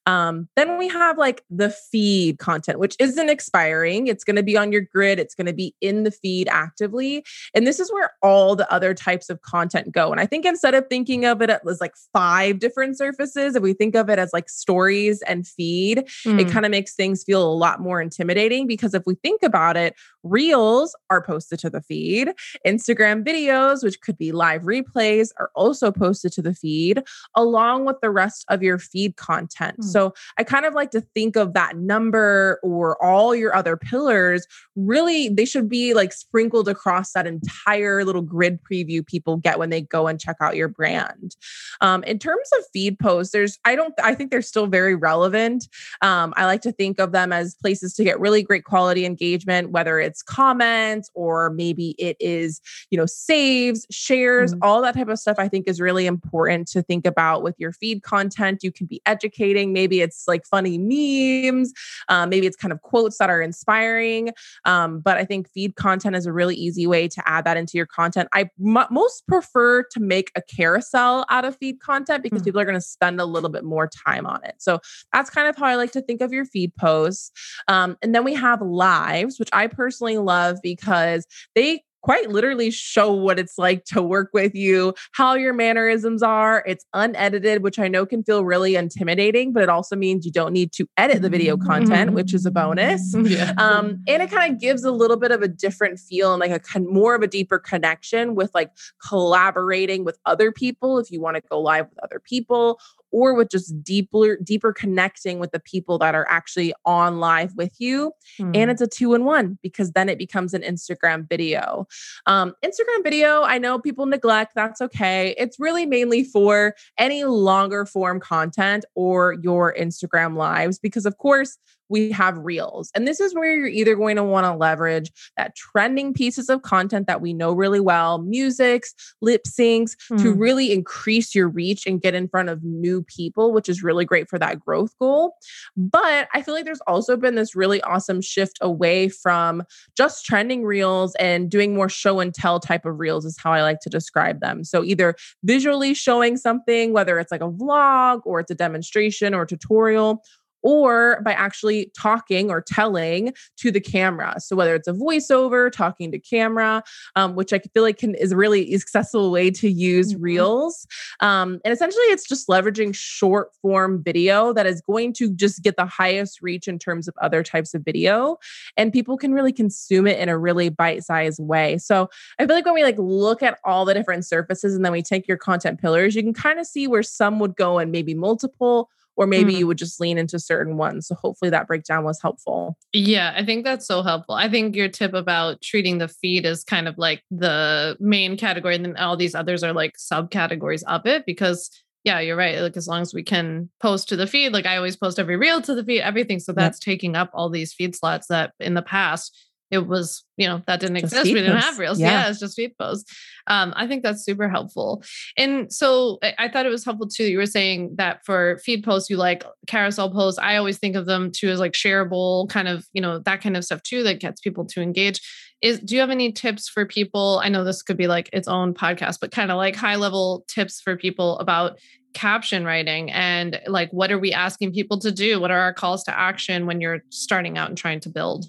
Um, 0.06 0.48
then 0.56 0.78
we 0.78 0.88
have 0.88 1.18
like 1.18 1.44
the 1.50 1.70
feed 1.70 2.40
content, 2.40 2.80
which 2.80 2.96
isn't 3.00 3.30
expiring. 3.30 4.08
It's 4.08 4.24
going 4.24 4.36
to 4.36 4.44
be 4.44 4.56
on 4.56 4.72
your 4.72 4.82
grid, 4.82 5.20
it's 5.20 5.36
going 5.42 5.52
to 5.52 5.54
be 5.54 5.76
in 5.82 6.04
the 6.04 6.12
feed 6.12 6.48
actively. 6.50 7.26
And 7.54 7.66
this 7.66 7.80
is 7.80 7.92
where 7.92 8.12
all 8.22 8.56
the 8.56 8.72
other 8.72 8.94
types 8.94 9.30
of 9.30 9.42
content 9.42 9.92
go. 9.92 10.12
And 10.12 10.20
I 10.20 10.26
think 10.26 10.46
instead 10.46 10.74
of 10.74 10.86
thinking 10.88 11.26
of 11.26 11.42
it 11.42 11.50
as 11.50 11.82
like 11.82 11.96
five 12.14 12.60
different 12.60 12.98
surfaces, 12.98 13.56
if 13.56 13.64
we 13.64 13.74
think 13.74 13.96
of 13.96 14.10
it 14.10 14.20
as 14.20 14.32
like 14.34 14.50
stories 14.50 15.22
and 15.24 15.48
feed, 15.48 16.04
mm. 16.26 16.40
it 16.40 16.50
kind 16.50 16.66
of 16.66 16.72
makes 16.72 16.94
things 16.94 17.24
feel 17.24 17.44
a 17.44 17.54
lot 17.54 17.80
more 17.80 18.02
intimidating 18.02 18.68
because 18.68 18.94
if 18.94 19.04
we 19.06 19.16
think 19.16 19.42
about 19.44 19.76
it, 19.78 19.96
Reels 20.24 20.96
are 21.10 21.24
posted 21.24 21.60
to 21.60 21.70
the 21.70 21.82
feed. 21.82 22.32
Instagram 22.66 23.26
videos, 23.26 23.84
which 23.84 24.02
could 24.02 24.18
be 24.18 24.32
live 24.32 24.64
replays, 24.64 25.30
are 25.40 25.50
also 25.56 25.92
posted 25.92 26.32
to 26.34 26.42
the 26.42 26.54
feed, 26.54 27.04
along 27.36 27.86
with 27.86 27.98
the 28.02 28.10
rest 28.10 28.46
of 28.50 28.62
your 28.62 28.78
feed 28.78 29.16
content. 29.16 29.80
Mm. 29.80 29.84
So 29.86 30.14
I 30.38 30.44
kind 30.44 30.66
of 30.66 30.74
like 30.74 30.92
to 30.92 31.02
think 31.02 31.36
of 31.36 31.54
that 31.54 31.78
number 31.78 32.60
or 32.62 33.02
all 33.04 33.34
your 33.34 33.56
other 33.56 33.78
pillars. 33.78 34.46
Really, 34.76 35.30
they 35.30 35.46
should 35.46 35.70
be 35.70 35.94
like 35.94 36.14
sprinkled 36.14 36.68
across 36.68 37.14
that 37.14 37.28
entire 37.28 38.04
little 38.04 38.22
grid 38.22 38.60
preview 38.64 39.06
people 39.06 39.38
get 39.38 39.60
when 39.60 39.70
they 39.70 39.82
go 39.82 40.08
and 40.08 40.20
check 40.20 40.38
out 40.42 40.56
your 40.56 40.68
brand. 40.68 41.36
Um, 41.82 42.04
in 42.04 42.20
terms 42.20 42.50
of 42.60 42.66
feed 42.74 43.00
posts, 43.00 43.32
there's, 43.34 43.58
I 43.66 43.76
don't, 43.76 43.94
I 44.04 44.14
think 44.14 44.32
they're 44.32 44.42
still 44.42 44.68
very 44.68 44.96
relevant. 44.96 45.68
Um, 46.02 46.34
I 46.38 46.46
like 46.46 46.62
to 46.62 46.72
think 46.72 47.00
of 47.00 47.12
them 47.12 47.34
as 47.34 47.56
places 47.56 47.94
to 47.96 48.04
get 48.04 48.20
really 48.20 48.44
great 48.44 48.66
quality 48.66 49.06
engagement, 49.06 49.72
whether 49.72 50.00
it's 50.00 50.11
it's 50.12 50.22
comments 50.22 51.10
or 51.14 51.50
maybe 51.52 51.96
it 51.98 52.18
is, 52.20 52.60
you 52.90 52.98
know, 52.98 53.06
saves, 53.06 53.88
shares, 53.90 54.52
mm-hmm. 54.52 54.62
all 54.62 54.82
that 54.82 54.94
type 54.94 55.08
of 55.08 55.18
stuff 55.18 55.38
I 55.40 55.48
think 55.48 55.70
is 55.70 55.80
really 55.80 56.06
important 56.06 56.68
to 56.70 56.82
think 56.82 57.08
about 57.08 57.44
with 57.44 57.56
your 57.58 57.72
feed 57.72 58.04
content. 58.04 58.62
You 58.62 58.74
can 58.74 58.88
be 58.88 59.02
educating, 59.06 59.72
maybe 59.72 60.02
it's 60.02 60.28
like 60.28 60.46
funny 60.46 60.78
memes, 60.78 61.72
um, 62.10 62.30
maybe 62.30 62.46
it's 62.46 62.58
kind 62.58 62.74
of 62.74 62.82
quotes 62.82 63.20
that 63.20 63.30
are 63.30 63.42
inspiring. 63.42 64.32
Um, 64.66 65.00
but 65.00 65.18
I 65.18 65.24
think 65.24 65.50
feed 65.50 65.78
content 65.78 66.18
is 66.18 66.26
a 66.26 66.34
really 66.34 66.56
easy 66.56 66.86
way 66.86 67.08
to 67.08 67.22
add 67.26 67.46
that 67.46 67.56
into 67.56 67.78
your 67.78 67.86
content. 67.86 68.28
I 68.34 68.50
m- 68.60 68.88
most 68.92 69.26
prefer 69.28 69.84
to 69.84 70.00
make 70.02 70.30
a 70.36 70.42
carousel 70.42 71.26
out 71.30 71.46
of 71.46 71.56
feed 71.56 71.80
content 71.80 72.22
because 72.22 72.40
mm-hmm. 72.40 72.46
people 72.46 72.60
are 72.60 72.66
going 72.66 72.76
to 72.76 72.82
spend 72.82 73.22
a 73.22 73.26
little 73.26 73.50
bit 73.50 73.64
more 73.64 73.88
time 73.88 74.26
on 74.26 74.44
it. 74.44 74.56
So 74.58 74.82
that's 75.14 75.30
kind 75.30 75.48
of 75.48 75.56
how 75.56 75.68
I 75.68 75.76
like 75.76 75.94
to 75.94 76.02
think 76.02 76.20
of 76.20 76.34
your 76.34 76.44
feed 76.44 76.76
posts. 76.76 77.32
Um, 77.70 77.98
and 78.02 78.14
then 78.14 78.26
we 78.26 78.34
have 78.34 78.62
lives, 78.62 79.40
which 79.40 79.50
I 79.54 79.68
personally 79.68 80.01
personally 80.02 80.18
love 80.18 80.58
because 80.62 81.26
they 81.56 81.84
quite 82.04 82.32
literally 82.32 82.72
show 82.72 83.14
what 83.14 83.38
it's 83.38 83.60
like 83.60 83.86
to 83.86 84.02
work 84.02 84.32
with 84.34 84.56
you, 84.56 84.92
how 85.12 85.36
your 85.36 85.54
mannerisms 85.54 86.24
are. 86.24 86.64
It's 86.66 86.84
unedited, 86.96 87.62
which 87.62 87.78
I 87.78 87.88
know 87.88 88.08
can 88.08 88.24
feel 88.24 88.44
really 88.44 88.76
intimidating, 88.76 89.54
but 89.54 89.62
it 89.62 89.70
also 89.70 89.96
means 89.96 90.26
you 90.26 90.32
don't 90.32 90.52
need 90.52 90.72
to 90.74 90.88
edit 90.98 91.22
the 91.22 91.30
video 91.30 91.58
content, 91.58 92.14
which 92.14 92.34
is 92.34 92.46
a 92.46 92.52
bonus. 92.52 93.16
Yeah. 93.32 93.54
Um, 93.58 94.04
and 94.08 94.24
it 94.24 94.32
kind 94.32 94.52
of 94.52 94.60
gives 94.60 94.84
a 94.84 94.92
little 94.92 95.16
bit 95.16 95.32
of 95.32 95.42
a 95.42 95.48
different 95.48 96.00
feel 96.00 96.34
and 96.34 96.40
like 96.40 96.52
a 96.52 96.60
con- 96.60 96.92
more 96.92 97.14
of 97.14 97.22
a 97.22 97.28
deeper 97.28 97.60
connection 97.60 98.34
with 98.36 98.50
like 98.56 98.72
collaborating 99.08 100.04
with 100.04 100.18
other 100.26 100.52
people 100.52 100.98
if 100.98 101.12
you 101.12 101.22
want 101.22 101.36
to 101.36 101.44
go 101.50 101.62
live 101.62 101.88
with 101.88 102.00
other 102.04 102.20
people 102.20 102.80
or 103.12 103.34
with 103.34 103.50
just 103.50 103.84
deeper 103.84 104.38
deeper 104.38 104.74
connecting 104.74 105.40
with 105.40 105.52
the 105.52 105.60
people 105.60 105.98
that 105.98 106.16
are 106.16 106.28
actually 106.30 106.74
on 106.86 107.20
live 107.20 107.54
with 107.56 107.74
you 107.80 108.12
mm. 108.40 108.56
and 108.56 108.72
it's 108.72 108.82
a 108.82 108.88
two 108.88 109.14
in 109.14 109.26
one 109.26 109.58
because 109.62 109.92
then 109.92 110.10
it 110.10 110.18
becomes 110.18 110.54
an 110.54 110.62
instagram 110.62 111.28
video 111.30 111.88
um, 112.26 112.54
instagram 112.64 113.04
video 113.04 113.44
i 113.44 113.58
know 113.58 113.80
people 113.80 114.06
neglect 114.06 114.54
that's 114.56 114.82
okay 114.82 115.36
it's 115.38 115.60
really 115.60 115.86
mainly 115.86 116.24
for 116.24 116.76
any 116.98 117.24
longer 117.24 117.86
form 117.86 118.20
content 118.20 118.86
or 118.96 119.34
your 119.42 119.74
instagram 119.80 120.36
lives 120.36 120.80
because 120.80 121.06
of 121.06 121.18
course 121.18 121.58
we 121.92 122.10
have 122.12 122.38
reels. 122.38 122.90
And 122.96 123.08
this 123.08 123.20
is 123.20 123.36
where 123.36 123.54
you're 123.54 123.68
either 123.68 123.96
going 123.96 124.16
to 124.16 124.24
want 124.24 124.46
to 124.46 124.54
leverage 124.54 125.12
that 125.38 125.56
trending 125.56 126.14
pieces 126.14 126.50
of 126.50 126.62
content 126.62 127.06
that 127.08 127.22
we 127.22 127.34
know 127.34 127.52
really 127.52 127.82
well, 127.82 128.18
musics, 128.20 128.96
lip 129.22 129.44
syncs, 129.46 129.96
mm. 130.12 130.18
to 130.22 130.34
hmm. 130.34 130.40
really 130.40 130.72
increase 130.72 131.36
your 131.36 131.50
reach 131.50 131.86
and 131.86 132.02
get 132.02 132.16
in 132.16 132.30
front 132.30 132.50
of 132.50 132.64
new 132.64 133.04
people, 133.04 133.52
which 133.52 133.68
is 133.68 133.84
really 133.84 134.06
great 134.06 134.30
for 134.30 134.40
that 134.40 134.60
growth 134.60 134.98
goal. 134.98 135.36
But 135.76 136.30
I 136.34 136.42
feel 136.42 136.54
like 136.54 136.66
there's 136.66 136.82
also 136.88 137.18
been 137.18 137.36
this 137.36 137.56
really 137.56 137.82
awesome 137.82 138.22
shift 138.22 138.58
away 138.62 139.10
from 139.10 139.64
just 139.98 140.26
trending 140.26 140.64
reels 140.64 141.14
and 141.16 141.52
doing 141.52 141.76
more 141.76 141.90
show 141.90 142.22
and 142.22 142.34
tell 142.34 142.60
type 142.60 142.86
of 142.86 143.00
reels, 143.00 143.26
is 143.26 143.38
how 143.38 143.52
I 143.52 143.62
like 143.64 143.82
to 143.82 143.90
describe 143.90 144.40
them. 144.40 144.64
So 144.64 144.84
either 144.84 145.16
visually 145.44 145.94
showing 145.94 146.38
something, 146.38 146.94
whether 146.94 147.20
it's 147.20 147.32
like 147.32 147.42
a 147.42 147.52
vlog 147.52 148.22
or 148.24 148.40
it's 148.40 148.52
a 148.52 148.56
demonstration 148.56 149.34
or 149.34 149.42
a 149.42 149.48
tutorial, 149.48 150.24
or 150.64 151.22
by 151.24 151.34
actually 151.34 151.92
talking 151.98 152.50
or 152.50 152.62
telling 152.62 153.34
to 153.58 153.72
the 153.72 153.80
camera. 153.80 154.36
So 154.40 154.56
whether 154.56 154.76
it's 154.76 154.88
a 154.88 154.94
voiceover, 154.94 155.72
talking 155.72 156.12
to 156.12 156.20
camera, 156.20 156.84
um, 157.16 157.36
which 157.36 157.54
I 157.54 157.60
feel 157.60 157.84
like 157.84 157.98
can 157.98 158.16
is 158.16 158.32
a 158.32 158.38
really 158.38 158.74
accessible 158.74 159.32
way 159.32 159.52
to 159.52 159.70
use 159.70 160.14
mm-hmm. 160.14 160.24
reels. 160.24 160.88
Um, 161.20 161.60
and 161.64 161.74
essentially, 161.74 162.04
it's 162.06 162.28
just 162.28 162.48
leveraging 162.48 162.96
short 162.96 163.50
form 163.62 164.04
video 164.04 164.54
that 164.54 164.66
is 164.66 164.82
going 164.82 165.14
to 165.14 165.32
just 165.32 165.64
get 165.64 165.76
the 165.76 165.86
highest 165.86 166.42
reach 166.42 166.68
in 166.68 166.80
terms 166.80 167.08
of 167.08 167.16
other 167.22 167.44
types 167.44 167.74
of 167.74 167.84
video, 167.84 168.38
and 168.78 168.94
people 168.94 169.18
can 169.18 169.34
really 169.34 169.54
consume 169.54 170.08
it 170.08 170.20
in 170.20 170.30
a 170.30 170.38
really 170.38 170.70
bite 170.70 171.04
sized 171.04 171.40
way. 171.40 171.78
So 171.78 172.10
I 172.40 172.46
feel 172.46 172.56
like 172.56 172.66
when 172.66 172.74
we 172.74 172.84
like 172.84 172.98
look 172.98 173.44
at 173.44 173.60
all 173.64 173.86
the 173.86 173.94
different 173.94 174.26
surfaces 174.26 174.76
and 174.76 174.84
then 174.86 174.92
we 174.92 175.02
take 175.02 175.28
your 175.28 175.38
content 175.38 175.80
pillars, 175.80 176.16
you 176.16 176.24
can 176.24 176.34
kind 176.34 176.60
of 176.60 176.66
see 176.66 176.88
where 176.88 177.04
some 177.04 177.40
would 177.40 177.56
go 177.56 177.80
in 177.80 177.92
maybe 177.92 178.14
multiple 178.14 178.90
or 179.16 179.28
maybe 179.28 179.54
mm. 179.54 179.60
you 179.60 179.68
would 179.68 179.78
just 179.78 180.00
lean 180.00 180.18
into 180.18 180.40
certain 180.40 180.78
ones. 180.78 181.08
So 181.08 181.16
hopefully 181.16 181.52
that 181.52 181.68
breakdown 181.68 182.04
was 182.04 182.22
helpful. 182.22 182.78
Yeah, 182.94 183.34
I 183.36 183.46
think 183.46 183.64
that's 183.64 183.86
so 183.86 184.02
helpful. 184.02 184.36
I 184.36 184.50
think 184.50 184.76
your 184.76 184.88
tip 184.88 185.14
about 185.14 185.62
treating 185.62 185.98
the 185.98 186.08
feed 186.08 186.46
as 186.46 186.64
kind 186.64 186.88
of 186.88 186.98
like 186.98 187.24
the 187.30 187.98
main 188.00 188.38
category 188.38 188.76
and 188.76 188.86
then 188.86 188.98
all 188.98 189.18
these 189.18 189.36
others 189.36 189.64
are 189.64 189.74
like 189.74 189.98
subcategories 189.98 190.84
of 190.88 191.06
it 191.06 191.26
because 191.26 191.70
yeah, 192.04 192.20
you're 192.20 192.36
right. 192.36 192.60
Like 192.60 192.78
as 192.78 192.88
long 192.88 193.02
as 193.02 193.14
we 193.14 193.22
can 193.22 193.70
post 193.80 194.10
to 194.10 194.16
the 194.16 194.26
feed, 194.26 194.54
like 194.54 194.66
I 194.66 194.78
always 194.78 194.96
post 194.96 195.20
every 195.20 195.38
reel 195.38 195.62
to 195.62 195.76
the 195.76 195.84
feed, 195.84 196.02
everything. 196.02 196.40
So 196.40 196.52
that's 196.52 196.78
yep. 196.78 196.94
taking 196.94 197.16
up 197.16 197.30
all 197.34 197.50
these 197.50 197.74
feed 197.74 197.96
slots 197.96 198.28
that 198.28 198.54
in 198.60 198.74
the 198.74 198.82
past 198.82 199.38
it 199.72 199.88
was 199.88 200.24
you 200.38 200.48
know 200.48 200.62
that 200.68 200.80
didn't 200.80 201.00
just 201.00 201.14
exist 201.14 201.26
we 201.26 201.34
didn't 201.34 201.58
have 201.58 201.80
reels. 201.80 202.00
yeah. 202.00 202.24
yeah. 202.24 202.30
it's 202.30 202.40
just 202.40 202.56
feed 202.56 202.78
posts 202.78 203.12
um, 203.48 203.74
i 203.76 203.88
think 203.88 204.04
that's 204.04 204.24
super 204.24 204.50
helpful. 204.50 205.04
And 205.38 205.72
so 205.72 206.20
I, 206.24 206.34
I, 206.38 206.50
thought 206.50 206.66
it 206.66 206.70
was 206.70 206.86
helpful 206.86 207.08
too 207.08 207.26
you 207.26 207.38
were 207.38 207.46
saying 207.46 207.96
that 207.96 208.24
for 208.26 208.60
feed 208.64 208.84
posts 208.84 209.10
you 209.10 209.18
like 209.18 209.44
carousel 209.68 210.12
posts. 210.12 210.40
I 210.40 210.58
always 210.58 210.78
think 210.78 210.96
of 210.96 211.06
them 211.06 211.32
too 211.32 211.50
as 211.50 211.60
like 211.60 211.74
shareable 211.74 212.50
kind 212.50 212.68
of 212.68 212.86
you 212.94 213.02
know 213.02 213.20
that 213.20 213.42
kind 213.42 213.58
of 213.58 213.66
stuff 213.66 213.82
too 213.84 214.04
that 214.04 214.20
gets 214.20 214.42
people 214.42 214.66
to 214.68 214.82
engage. 214.82 215.22
Is 215.62 215.80
do 215.80 215.96
you 215.96 216.02
have 216.02 216.10
any 216.10 216.32
tips 216.32 216.68
for 216.70 216.86
people? 216.86 217.42
I 217.44 217.50
know 217.50 217.64
this 217.64 217.84
could 217.84 217.98
be 217.98 218.08
like 218.08 218.30
its 218.34 218.48
own 218.48 218.74
podcast 218.74 219.20
but 219.20 219.32
kind 219.32 219.52
of 219.52 219.58
like 219.58 219.76
high 219.76 219.96
level 219.96 220.46
tips 220.48 220.82
for 220.82 220.96
people 220.96 221.40
about 221.40 221.80
caption 222.14 222.66
writing 222.66 223.10
and 223.12 223.62
like 223.68 223.90
what 223.92 224.12
are 224.12 224.20
we 224.20 224.34
asking 224.34 224.74
people 224.74 225.00
to 225.00 225.12
do? 225.12 225.40
What 225.40 225.52
are 225.52 225.60
our 225.60 225.74
calls 225.74 226.04
to 226.06 226.18
action 226.18 226.66
when 226.66 226.82
you're 226.82 227.04
starting 227.10 227.58
out 227.58 227.70
and 227.70 227.78
trying 227.78 228.02
to 228.02 228.10
build 228.10 228.46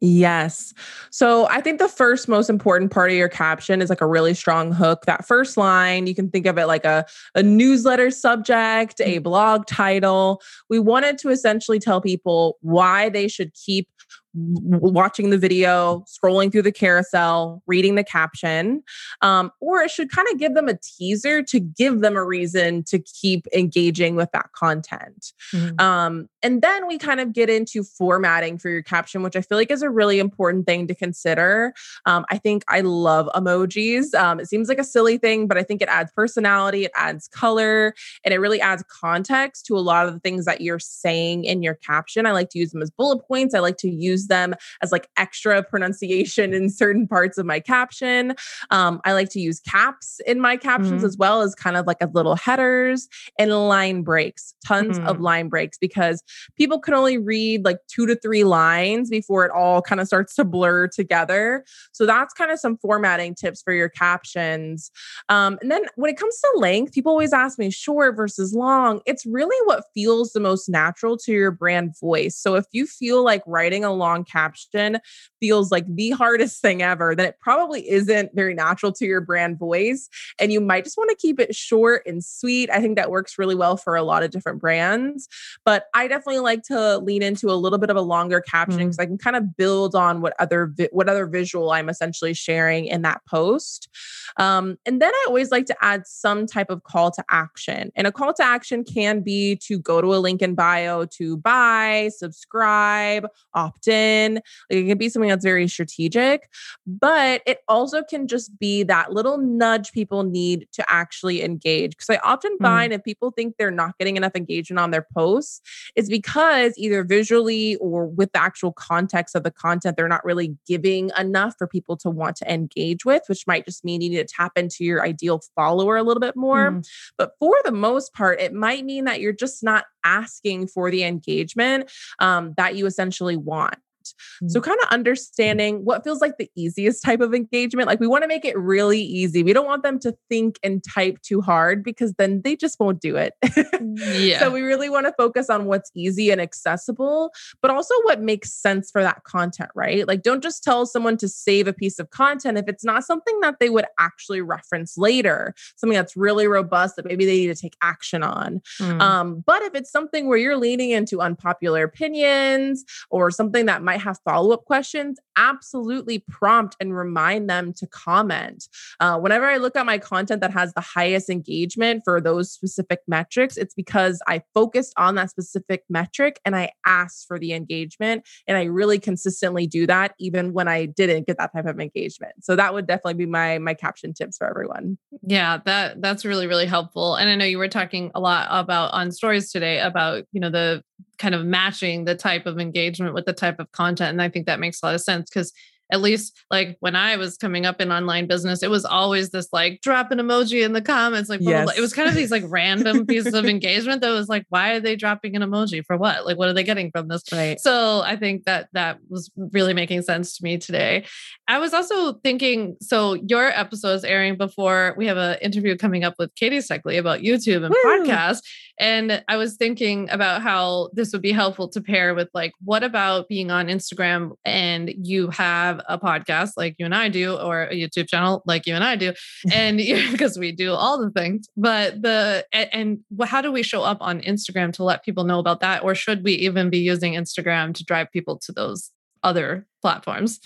Yes. 0.00 0.74
So 1.10 1.46
I 1.48 1.60
think 1.60 1.78
the 1.78 1.88
first 1.88 2.28
most 2.28 2.50
important 2.50 2.90
part 2.90 3.10
of 3.10 3.16
your 3.16 3.28
caption 3.28 3.80
is 3.80 3.88
like 3.88 4.02
a 4.02 4.06
really 4.06 4.34
strong 4.34 4.70
hook. 4.70 5.06
That 5.06 5.24
first 5.26 5.56
line, 5.56 6.06
you 6.06 6.14
can 6.14 6.30
think 6.30 6.46
of 6.46 6.58
it 6.58 6.66
like 6.66 6.84
a, 6.84 7.06
a 7.34 7.42
newsletter 7.42 8.10
subject, 8.10 9.00
a 9.00 9.18
mm. 9.18 9.22
blog 9.22 9.66
title. 9.66 10.42
We 10.68 10.78
wanted 10.78 11.16
to 11.18 11.30
essentially 11.30 11.78
tell 11.78 12.00
people 12.02 12.58
why 12.60 13.08
they 13.08 13.28
should 13.28 13.54
keep 13.54 13.88
watching 14.34 15.30
the 15.30 15.38
video, 15.38 16.04
scrolling 16.08 16.50
through 16.50 16.62
the 16.62 16.72
carousel, 16.72 17.62
reading 17.66 17.94
the 17.94 18.04
caption, 18.04 18.82
um, 19.22 19.50
or 19.60 19.82
it 19.82 19.90
should 19.90 20.10
kind 20.10 20.26
of 20.32 20.38
give 20.38 20.54
them 20.54 20.68
a 20.68 20.76
teaser 20.82 21.42
to 21.42 21.60
give 21.60 22.00
them 22.00 22.16
a 22.16 22.24
reason 22.24 22.82
to 22.84 22.98
keep 22.98 23.46
engaging 23.54 24.16
with 24.16 24.30
that 24.32 24.50
content. 24.52 25.32
Mm-hmm. 25.54 25.80
Um, 25.80 26.28
and 26.42 26.62
then 26.62 26.86
we 26.86 26.98
kind 26.98 27.20
of 27.20 27.32
get 27.32 27.48
into 27.48 27.84
formatting 27.84 28.58
for 28.58 28.68
your 28.68 28.82
caption, 28.82 29.22
which 29.22 29.36
I 29.36 29.40
feel 29.40 29.56
like 29.56 29.70
is 29.70 29.82
a 29.82 29.90
really 29.90 30.18
important 30.18 30.66
thing 30.66 30.86
to 30.88 30.94
consider. 30.94 31.72
Um, 32.06 32.24
I 32.30 32.38
think 32.38 32.64
I 32.68 32.80
love 32.80 33.28
emojis. 33.34 34.14
Um, 34.14 34.40
it 34.40 34.48
seems 34.48 34.68
like 34.68 34.78
a 34.78 34.84
silly 34.84 35.16
thing, 35.16 35.46
but 35.46 35.56
I 35.56 35.62
think 35.62 35.80
it 35.80 35.88
adds 35.88 36.10
personality, 36.14 36.84
it 36.84 36.92
adds 36.96 37.28
color, 37.28 37.94
and 38.24 38.34
it 38.34 38.38
really 38.38 38.60
adds 38.60 38.84
context 38.88 39.66
to 39.66 39.76
a 39.76 39.80
lot 39.80 40.06
of 40.06 40.14
the 40.14 40.20
things 40.20 40.44
that 40.44 40.60
you're 40.60 40.78
saying 40.78 41.44
in 41.44 41.62
your 41.62 41.74
caption. 41.74 42.26
I 42.26 42.32
like 42.32 42.50
to 42.50 42.58
use 42.58 42.72
them 42.72 42.82
as 42.82 42.90
bullet 42.90 43.26
points. 43.26 43.54
I 43.54 43.60
like 43.60 43.76
to 43.78 43.88
use 43.88 44.23
them 44.28 44.54
as 44.82 44.92
like 44.92 45.08
extra 45.16 45.62
pronunciation 45.62 46.52
in 46.52 46.70
certain 46.70 47.06
parts 47.06 47.38
of 47.38 47.46
my 47.46 47.60
caption. 47.60 48.34
Um, 48.70 49.00
I 49.04 49.12
like 49.12 49.30
to 49.30 49.40
use 49.40 49.60
caps 49.60 50.20
in 50.26 50.40
my 50.40 50.56
captions 50.56 50.92
mm-hmm. 50.92 51.06
as 51.06 51.16
well 51.16 51.42
as 51.42 51.54
kind 51.54 51.76
of 51.76 51.86
like 51.86 51.98
a 52.00 52.10
little 52.12 52.36
headers 52.36 53.08
and 53.38 53.50
line 53.50 54.02
breaks, 54.02 54.54
tons 54.66 54.98
mm-hmm. 54.98 55.08
of 55.08 55.20
line 55.20 55.48
breaks 55.48 55.78
because 55.78 56.22
people 56.56 56.78
can 56.78 56.94
only 56.94 57.18
read 57.18 57.64
like 57.64 57.78
two 57.88 58.06
to 58.06 58.16
three 58.16 58.44
lines 58.44 59.10
before 59.10 59.44
it 59.44 59.50
all 59.50 59.82
kind 59.82 60.00
of 60.00 60.06
starts 60.06 60.34
to 60.36 60.44
blur 60.44 60.88
together. 60.88 61.64
So 61.92 62.06
that's 62.06 62.34
kind 62.34 62.50
of 62.50 62.58
some 62.58 62.76
formatting 62.78 63.34
tips 63.34 63.62
for 63.62 63.72
your 63.72 63.88
captions. 63.88 64.90
Um, 65.28 65.58
and 65.60 65.70
then 65.70 65.82
when 65.96 66.10
it 66.10 66.16
comes 66.16 66.38
to 66.40 66.58
length, 66.58 66.92
people 66.92 67.10
always 67.10 67.32
ask 67.32 67.58
me 67.58 67.70
short 67.70 68.16
versus 68.16 68.54
long. 68.54 69.00
It's 69.06 69.26
really 69.26 69.56
what 69.66 69.84
feels 69.94 70.32
the 70.32 70.40
most 70.40 70.68
natural 70.68 71.16
to 71.18 71.32
your 71.32 71.50
brand 71.50 71.98
voice. 71.98 72.36
So 72.36 72.54
if 72.54 72.66
you 72.72 72.86
feel 72.86 73.24
like 73.24 73.42
writing 73.46 73.84
a 73.84 73.92
long 73.92 74.13
caption 74.22 75.00
feels 75.44 75.70
like 75.70 75.84
the 75.94 76.08
hardest 76.12 76.62
thing 76.62 76.80
ever, 76.80 77.14
then 77.14 77.26
it 77.26 77.36
probably 77.38 77.86
isn't 77.86 78.34
very 78.34 78.54
natural 78.54 78.90
to 78.90 79.04
your 79.04 79.20
brand 79.20 79.58
voice. 79.58 80.08
And 80.38 80.50
you 80.50 80.58
might 80.58 80.84
just 80.84 80.96
want 80.96 81.10
to 81.10 81.16
keep 81.16 81.38
it 81.38 81.54
short 81.54 82.02
and 82.06 82.24
sweet. 82.24 82.70
I 82.70 82.80
think 82.80 82.96
that 82.96 83.10
works 83.10 83.36
really 83.38 83.54
well 83.54 83.76
for 83.76 83.94
a 83.94 84.02
lot 84.02 84.22
of 84.22 84.30
different 84.30 84.58
brands. 84.58 85.28
But 85.62 85.88
I 85.92 86.08
definitely 86.08 86.38
like 86.38 86.62
to 86.62 86.96
lean 86.96 87.22
into 87.22 87.50
a 87.50 87.52
little 87.52 87.78
bit 87.78 87.90
of 87.90 87.96
a 87.96 88.00
longer 88.00 88.40
caption 88.40 88.78
because 88.78 88.96
mm. 88.96 89.02
I 89.02 89.04
can 89.04 89.18
kind 89.18 89.36
of 89.36 89.54
build 89.54 89.94
on 89.94 90.22
what 90.22 90.32
other 90.38 90.72
vi- 90.74 90.88
what 90.92 91.10
other 91.10 91.26
visual 91.26 91.72
I'm 91.72 91.90
essentially 91.90 92.32
sharing 92.32 92.86
in 92.86 93.02
that 93.02 93.20
post. 93.28 93.90
Um, 94.38 94.78
and 94.86 95.02
then 95.02 95.12
I 95.12 95.24
always 95.28 95.50
like 95.50 95.66
to 95.66 95.76
add 95.82 96.06
some 96.06 96.46
type 96.46 96.70
of 96.70 96.84
call 96.84 97.10
to 97.10 97.24
action. 97.28 97.92
And 97.96 98.06
a 98.06 98.12
call 98.12 98.32
to 98.32 98.42
action 98.42 98.82
can 98.82 99.20
be 99.20 99.56
to 99.56 99.78
go 99.78 100.00
to 100.00 100.14
a 100.14 100.16
link 100.16 100.40
in 100.40 100.54
bio 100.54 101.04
to 101.04 101.36
buy, 101.36 102.08
subscribe, 102.16 103.26
opt 103.52 103.88
in. 103.88 104.40
Like 104.70 104.78
it 104.78 104.86
can 104.86 104.98
be 104.98 105.10
something 105.10 105.30
that's 105.34 105.44
very 105.44 105.66
strategic, 105.68 106.48
but 106.86 107.42
it 107.44 107.58
also 107.68 108.02
can 108.02 108.28
just 108.28 108.56
be 108.58 108.84
that 108.84 109.12
little 109.12 109.38
nudge 109.38 109.92
people 109.92 110.22
need 110.22 110.68
to 110.72 110.84
actually 110.88 111.42
engage. 111.42 111.90
Because 111.90 112.10
I 112.10 112.20
often 112.24 112.56
mm. 112.58 112.62
find 112.62 112.92
if 112.92 113.02
people 113.02 113.32
think 113.32 113.56
they're 113.58 113.70
not 113.70 113.98
getting 113.98 114.16
enough 114.16 114.36
engagement 114.36 114.78
on 114.78 114.92
their 114.92 115.06
posts, 115.14 115.60
it's 115.96 116.08
because 116.08 116.74
either 116.76 117.02
visually 117.02 117.76
or 117.76 118.06
with 118.06 118.32
the 118.32 118.40
actual 118.40 118.72
context 118.72 119.34
of 119.34 119.42
the 119.42 119.50
content, 119.50 119.96
they're 119.96 120.08
not 120.08 120.24
really 120.24 120.56
giving 120.66 121.10
enough 121.18 121.54
for 121.58 121.66
people 121.66 121.96
to 121.96 122.10
want 122.10 122.36
to 122.36 122.52
engage 122.52 123.04
with, 123.04 123.22
which 123.26 123.46
might 123.46 123.64
just 123.64 123.84
mean 123.84 124.00
you 124.00 124.10
need 124.10 124.16
to 124.28 124.34
tap 124.34 124.52
into 124.56 124.84
your 124.84 125.04
ideal 125.04 125.40
follower 125.56 125.96
a 125.96 126.02
little 126.02 126.20
bit 126.20 126.36
more. 126.36 126.70
Mm. 126.70 126.88
But 127.18 127.32
for 127.40 127.54
the 127.64 127.72
most 127.72 128.14
part, 128.14 128.40
it 128.40 128.52
might 128.52 128.84
mean 128.84 129.04
that 129.06 129.20
you're 129.20 129.32
just 129.32 129.64
not 129.64 129.86
asking 130.04 130.68
for 130.68 130.90
the 130.90 131.02
engagement 131.02 131.90
um, 132.20 132.54
that 132.56 132.76
you 132.76 132.86
essentially 132.86 133.36
want. 133.36 133.74
So, 134.04 134.60
mm-hmm. 134.60 134.60
kind 134.60 134.78
of 134.82 134.88
understanding 134.90 135.84
what 135.84 136.04
feels 136.04 136.20
like 136.20 136.38
the 136.38 136.50
easiest 136.56 137.02
type 137.02 137.20
of 137.20 137.34
engagement. 137.34 137.86
Like, 137.86 138.00
we 138.00 138.06
want 138.06 138.22
to 138.22 138.28
make 138.28 138.44
it 138.44 138.58
really 138.58 139.00
easy. 139.00 139.42
We 139.42 139.52
don't 139.52 139.66
want 139.66 139.82
them 139.82 139.98
to 140.00 140.16
think 140.28 140.58
and 140.62 140.82
type 140.82 141.20
too 141.22 141.40
hard 141.40 141.82
because 141.82 142.14
then 142.14 142.42
they 142.42 142.56
just 142.56 142.78
won't 142.80 143.00
do 143.00 143.16
it. 143.16 143.34
yeah. 144.18 144.40
So, 144.40 144.50
we 144.50 144.60
really 144.62 144.88
want 144.88 145.06
to 145.06 145.14
focus 145.16 145.50
on 145.50 145.66
what's 145.66 145.90
easy 145.94 146.30
and 146.30 146.40
accessible, 146.40 147.32
but 147.62 147.70
also 147.70 147.94
what 148.02 148.20
makes 148.20 148.52
sense 148.52 148.90
for 148.90 149.02
that 149.02 149.24
content, 149.24 149.70
right? 149.74 150.06
Like, 150.06 150.22
don't 150.22 150.42
just 150.42 150.62
tell 150.62 150.86
someone 150.86 151.16
to 151.18 151.28
save 151.28 151.66
a 151.66 151.72
piece 151.72 151.98
of 151.98 152.10
content 152.10 152.58
if 152.58 152.68
it's 152.68 152.84
not 152.84 153.04
something 153.04 153.40
that 153.40 153.56
they 153.60 153.70
would 153.70 153.86
actually 153.98 154.40
reference 154.40 154.96
later, 154.96 155.54
something 155.76 155.96
that's 155.96 156.16
really 156.16 156.46
robust 156.46 156.96
that 156.96 157.04
maybe 157.04 157.24
they 157.24 157.38
need 157.38 157.46
to 157.48 157.54
take 157.54 157.76
action 157.82 158.22
on. 158.22 158.60
Mm. 158.80 159.00
Um, 159.00 159.44
but 159.46 159.62
if 159.62 159.74
it's 159.74 159.90
something 159.90 160.28
where 160.28 160.38
you're 160.38 160.56
leaning 160.56 160.90
into 160.90 161.20
unpopular 161.20 161.82
opinions 161.82 162.84
or 163.10 163.30
something 163.30 163.66
that 163.66 163.82
might 163.82 163.93
might 163.94 164.02
have 164.02 164.18
follow 164.24 164.52
up 164.52 164.64
questions, 164.64 165.18
absolutely 165.36 166.18
prompt 166.28 166.76
and 166.80 166.96
remind 166.96 167.48
them 167.48 167.72
to 167.74 167.86
comment. 167.86 168.68
Uh, 169.00 169.18
whenever 169.18 169.46
I 169.46 169.58
look 169.58 169.76
at 169.76 169.86
my 169.86 169.98
content 169.98 170.40
that 170.40 170.50
has 170.50 170.72
the 170.74 170.80
highest 170.80 171.30
engagement 171.30 172.02
for 172.04 172.20
those 172.20 172.50
specific 172.50 173.00
metrics, 173.06 173.56
it's 173.56 173.74
because 173.74 174.20
I 174.26 174.42
focused 174.52 174.92
on 174.96 175.14
that 175.14 175.30
specific 175.30 175.84
metric 175.88 176.40
and 176.44 176.56
I 176.56 176.70
asked 176.86 177.26
for 177.28 177.38
the 177.38 177.52
engagement. 177.52 178.26
And 178.48 178.56
I 178.56 178.64
really 178.64 178.98
consistently 178.98 179.66
do 179.66 179.86
that 179.86 180.14
even 180.18 180.52
when 180.52 180.68
I 180.68 180.86
didn't 180.86 181.26
get 181.26 181.38
that 181.38 181.52
type 181.52 181.66
of 181.66 181.78
engagement. 181.78 182.32
So 182.42 182.56
that 182.56 182.74
would 182.74 182.86
definitely 182.86 183.14
be 183.14 183.26
my 183.26 183.58
my 183.58 183.74
caption 183.74 184.12
tips 184.12 184.38
for 184.38 184.48
everyone. 184.48 184.98
Yeah, 185.22 185.58
that 185.64 186.00
that's 186.00 186.24
really 186.24 186.46
really 186.46 186.66
helpful. 186.66 187.14
And 187.14 187.30
I 187.30 187.36
know 187.36 187.44
you 187.44 187.58
were 187.58 187.68
talking 187.68 188.10
a 188.14 188.20
lot 188.20 188.48
about 188.50 188.92
on 188.92 189.12
stories 189.12 189.52
today 189.52 189.78
about, 189.78 190.24
you 190.32 190.40
know, 190.40 190.50
the 190.50 190.82
kind 191.18 191.34
of 191.34 191.44
matching 191.44 192.04
the 192.04 192.14
type 192.14 192.46
of 192.46 192.58
engagement 192.58 193.14
with 193.14 193.24
the 193.24 193.32
type 193.32 193.58
of 193.58 193.70
content. 193.72 194.10
And 194.10 194.22
I 194.22 194.28
think 194.28 194.46
that 194.46 194.60
makes 194.60 194.82
a 194.82 194.86
lot 194.86 194.94
of 194.94 195.00
sense 195.00 195.30
because 195.30 195.52
at 195.92 196.00
least 196.00 196.44
like 196.50 196.76
when 196.80 196.96
I 196.96 197.16
was 197.16 197.36
coming 197.36 197.66
up 197.66 197.80
in 197.80 197.92
online 197.92 198.26
business, 198.26 198.62
it 198.62 198.70
was 198.70 198.84
always 198.84 199.30
this 199.30 199.48
like 199.52 199.80
drop 199.82 200.10
an 200.10 200.18
emoji 200.18 200.64
in 200.64 200.72
the 200.72 200.80
comments. 200.80 201.28
Like 201.28 201.40
yes. 201.42 201.76
it 201.76 201.80
was 201.80 201.92
kind 201.92 202.08
of 202.08 202.14
these 202.14 202.30
like 202.30 202.42
random 202.48 203.06
pieces 203.06 203.34
of 203.34 203.44
engagement 203.44 204.00
that 204.00 204.10
was 204.10 204.28
like, 204.28 204.46
why 204.48 204.72
are 204.72 204.80
they 204.80 204.96
dropping 204.96 205.36
an 205.36 205.42
emoji 205.42 205.84
for 205.84 205.96
what? 205.96 206.24
Like, 206.24 206.38
what 206.38 206.48
are 206.48 206.54
they 206.54 206.64
getting 206.64 206.90
from 206.90 207.08
this? 207.08 207.22
Right. 207.30 207.60
So 207.60 208.00
I 208.00 208.16
think 208.16 208.44
that 208.44 208.68
that 208.72 208.98
was 209.08 209.30
really 209.36 209.74
making 209.74 210.02
sense 210.02 210.36
to 210.38 210.44
me 210.44 210.56
today. 210.56 211.04
I 211.48 211.58
was 211.58 211.74
also 211.74 212.14
thinking, 212.14 212.76
so 212.80 213.14
your 213.14 213.48
episode 213.48 213.94
is 213.94 214.04
airing 214.04 214.36
before 214.36 214.94
we 214.96 215.06
have 215.06 215.18
an 215.18 215.38
interview 215.42 215.76
coming 215.76 216.02
up 216.02 216.14
with 216.18 216.34
Katie 216.34 216.60
Steckly 216.60 216.96
about 216.96 217.20
YouTube 217.20 217.64
and 217.64 217.74
Woo! 217.74 217.84
podcast. 217.84 218.40
And 218.78 219.22
I 219.28 219.36
was 219.36 219.56
thinking 219.56 220.08
about 220.10 220.42
how 220.42 220.90
this 220.92 221.12
would 221.12 221.22
be 221.22 221.32
helpful 221.32 221.68
to 221.68 221.80
pair 221.80 222.14
with 222.14 222.28
like, 222.34 222.52
what 222.62 222.82
about 222.82 223.28
being 223.28 223.50
on 223.50 223.68
Instagram 223.68 224.32
and 224.44 224.92
you 225.02 225.28
have 225.30 225.80
a 225.88 225.98
podcast 225.98 226.52
like 226.56 226.74
you 226.78 226.84
and 226.84 226.94
I 226.94 227.08
do, 227.08 227.36
or 227.36 227.64
a 227.64 227.74
YouTube 227.74 228.08
channel 228.08 228.42
like 228.46 228.66
you 228.66 228.74
and 228.74 228.84
I 228.84 228.96
do, 228.96 229.12
and 229.52 229.78
because 229.78 230.38
we 230.38 230.52
do 230.52 230.72
all 230.72 231.00
the 231.00 231.10
things. 231.10 231.46
But 231.56 232.02
the 232.02 232.44
and 232.52 233.00
how 233.24 233.40
do 233.40 233.52
we 233.52 233.62
show 233.62 233.82
up 233.82 233.98
on 234.00 234.20
Instagram 234.20 234.72
to 234.74 234.84
let 234.84 235.04
people 235.04 235.24
know 235.24 235.38
about 235.38 235.60
that, 235.60 235.82
or 235.84 235.94
should 235.94 236.24
we 236.24 236.32
even 236.32 236.70
be 236.70 236.78
using 236.78 237.14
Instagram 237.14 237.74
to 237.74 237.84
drive 237.84 238.10
people 238.12 238.38
to 238.40 238.52
those 238.52 238.90
other 239.22 239.66
platforms? 239.82 240.40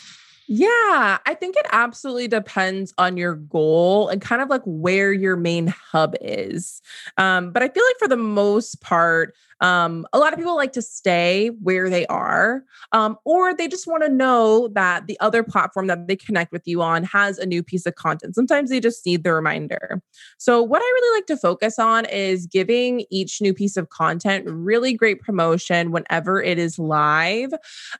Yeah, 0.50 1.18
I 1.26 1.34
think 1.38 1.56
it 1.56 1.66
absolutely 1.72 2.26
depends 2.26 2.94
on 2.96 3.18
your 3.18 3.34
goal 3.34 4.08
and 4.08 4.18
kind 4.22 4.40
of 4.40 4.48
like 4.48 4.62
where 4.64 5.12
your 5.12 5.36
main 5.36 5.66
hub 5.66 6.14
is. 6.22 6.80
Um, 7.18 7.52
but 7.52 7.62
I 7.62 7.68
feel 7.68 7.84
like 7.84 7.98
for 7.98 8.08
the 8.08 8.16
most 8.16 8.80
part, 8.80 9.34
um, 9.60 10.06
a 10.12 10.18
lot 10.18 10.32
of 10.32 10.38
people 10.38 10.54
like 10.56 10.72
to 10.74 10.80
stay 10.82 11.48
where 11.62 11.90
they 11.90 12.06
are, 12.06 12.62
um, 12.92 13.18
or 13.24 13.52
they 13.52 13.66
just 13.66 13.88
want 13.88 14.04
to 14.04 14.08
know 14.08 14.68
that 14.68 15.06
the 15.08 15.18
other 15.20 15.42
platform 15.42 15.88
that 15.88 16.06
they 16.06 16.14
connect 16.16 16.52
with 16.52 16.62
you 16.66 16.80
on 16.80 17.02
has 17.04 17.38
a 17.38 17.44
new 17.46 17.62
piece 17.62 17.84
of 17.84 17.96
content. 17.96 18.36
Sometimes 18.36 18.70
they 18.70 18.78
just 18.80 19.04
need 19.04 19.24
the 19.24 19.34
reminder. 19.34 20.00
So, 20.38 20.62
what 20.62 20.80
I 20.80 20.84
really 20.84 21.18
like 21.18 21.26
to 21.26 21.36
focus 21.36 21.76
on 21.78 22.04
is 22.06 22.46
giving 22.46 23.04
each 23.10 23.40
new 23.42 23.52
piece 23.52 23.76
of 23.76 23.88
content 23.90 24.44
really 24.46 24.92
great 24.94 25.20
promotion 25.22 25.90
whenever 25.90 26.40
it 26.40 26.56
is 26.58 26.78
live. 26.78 27.50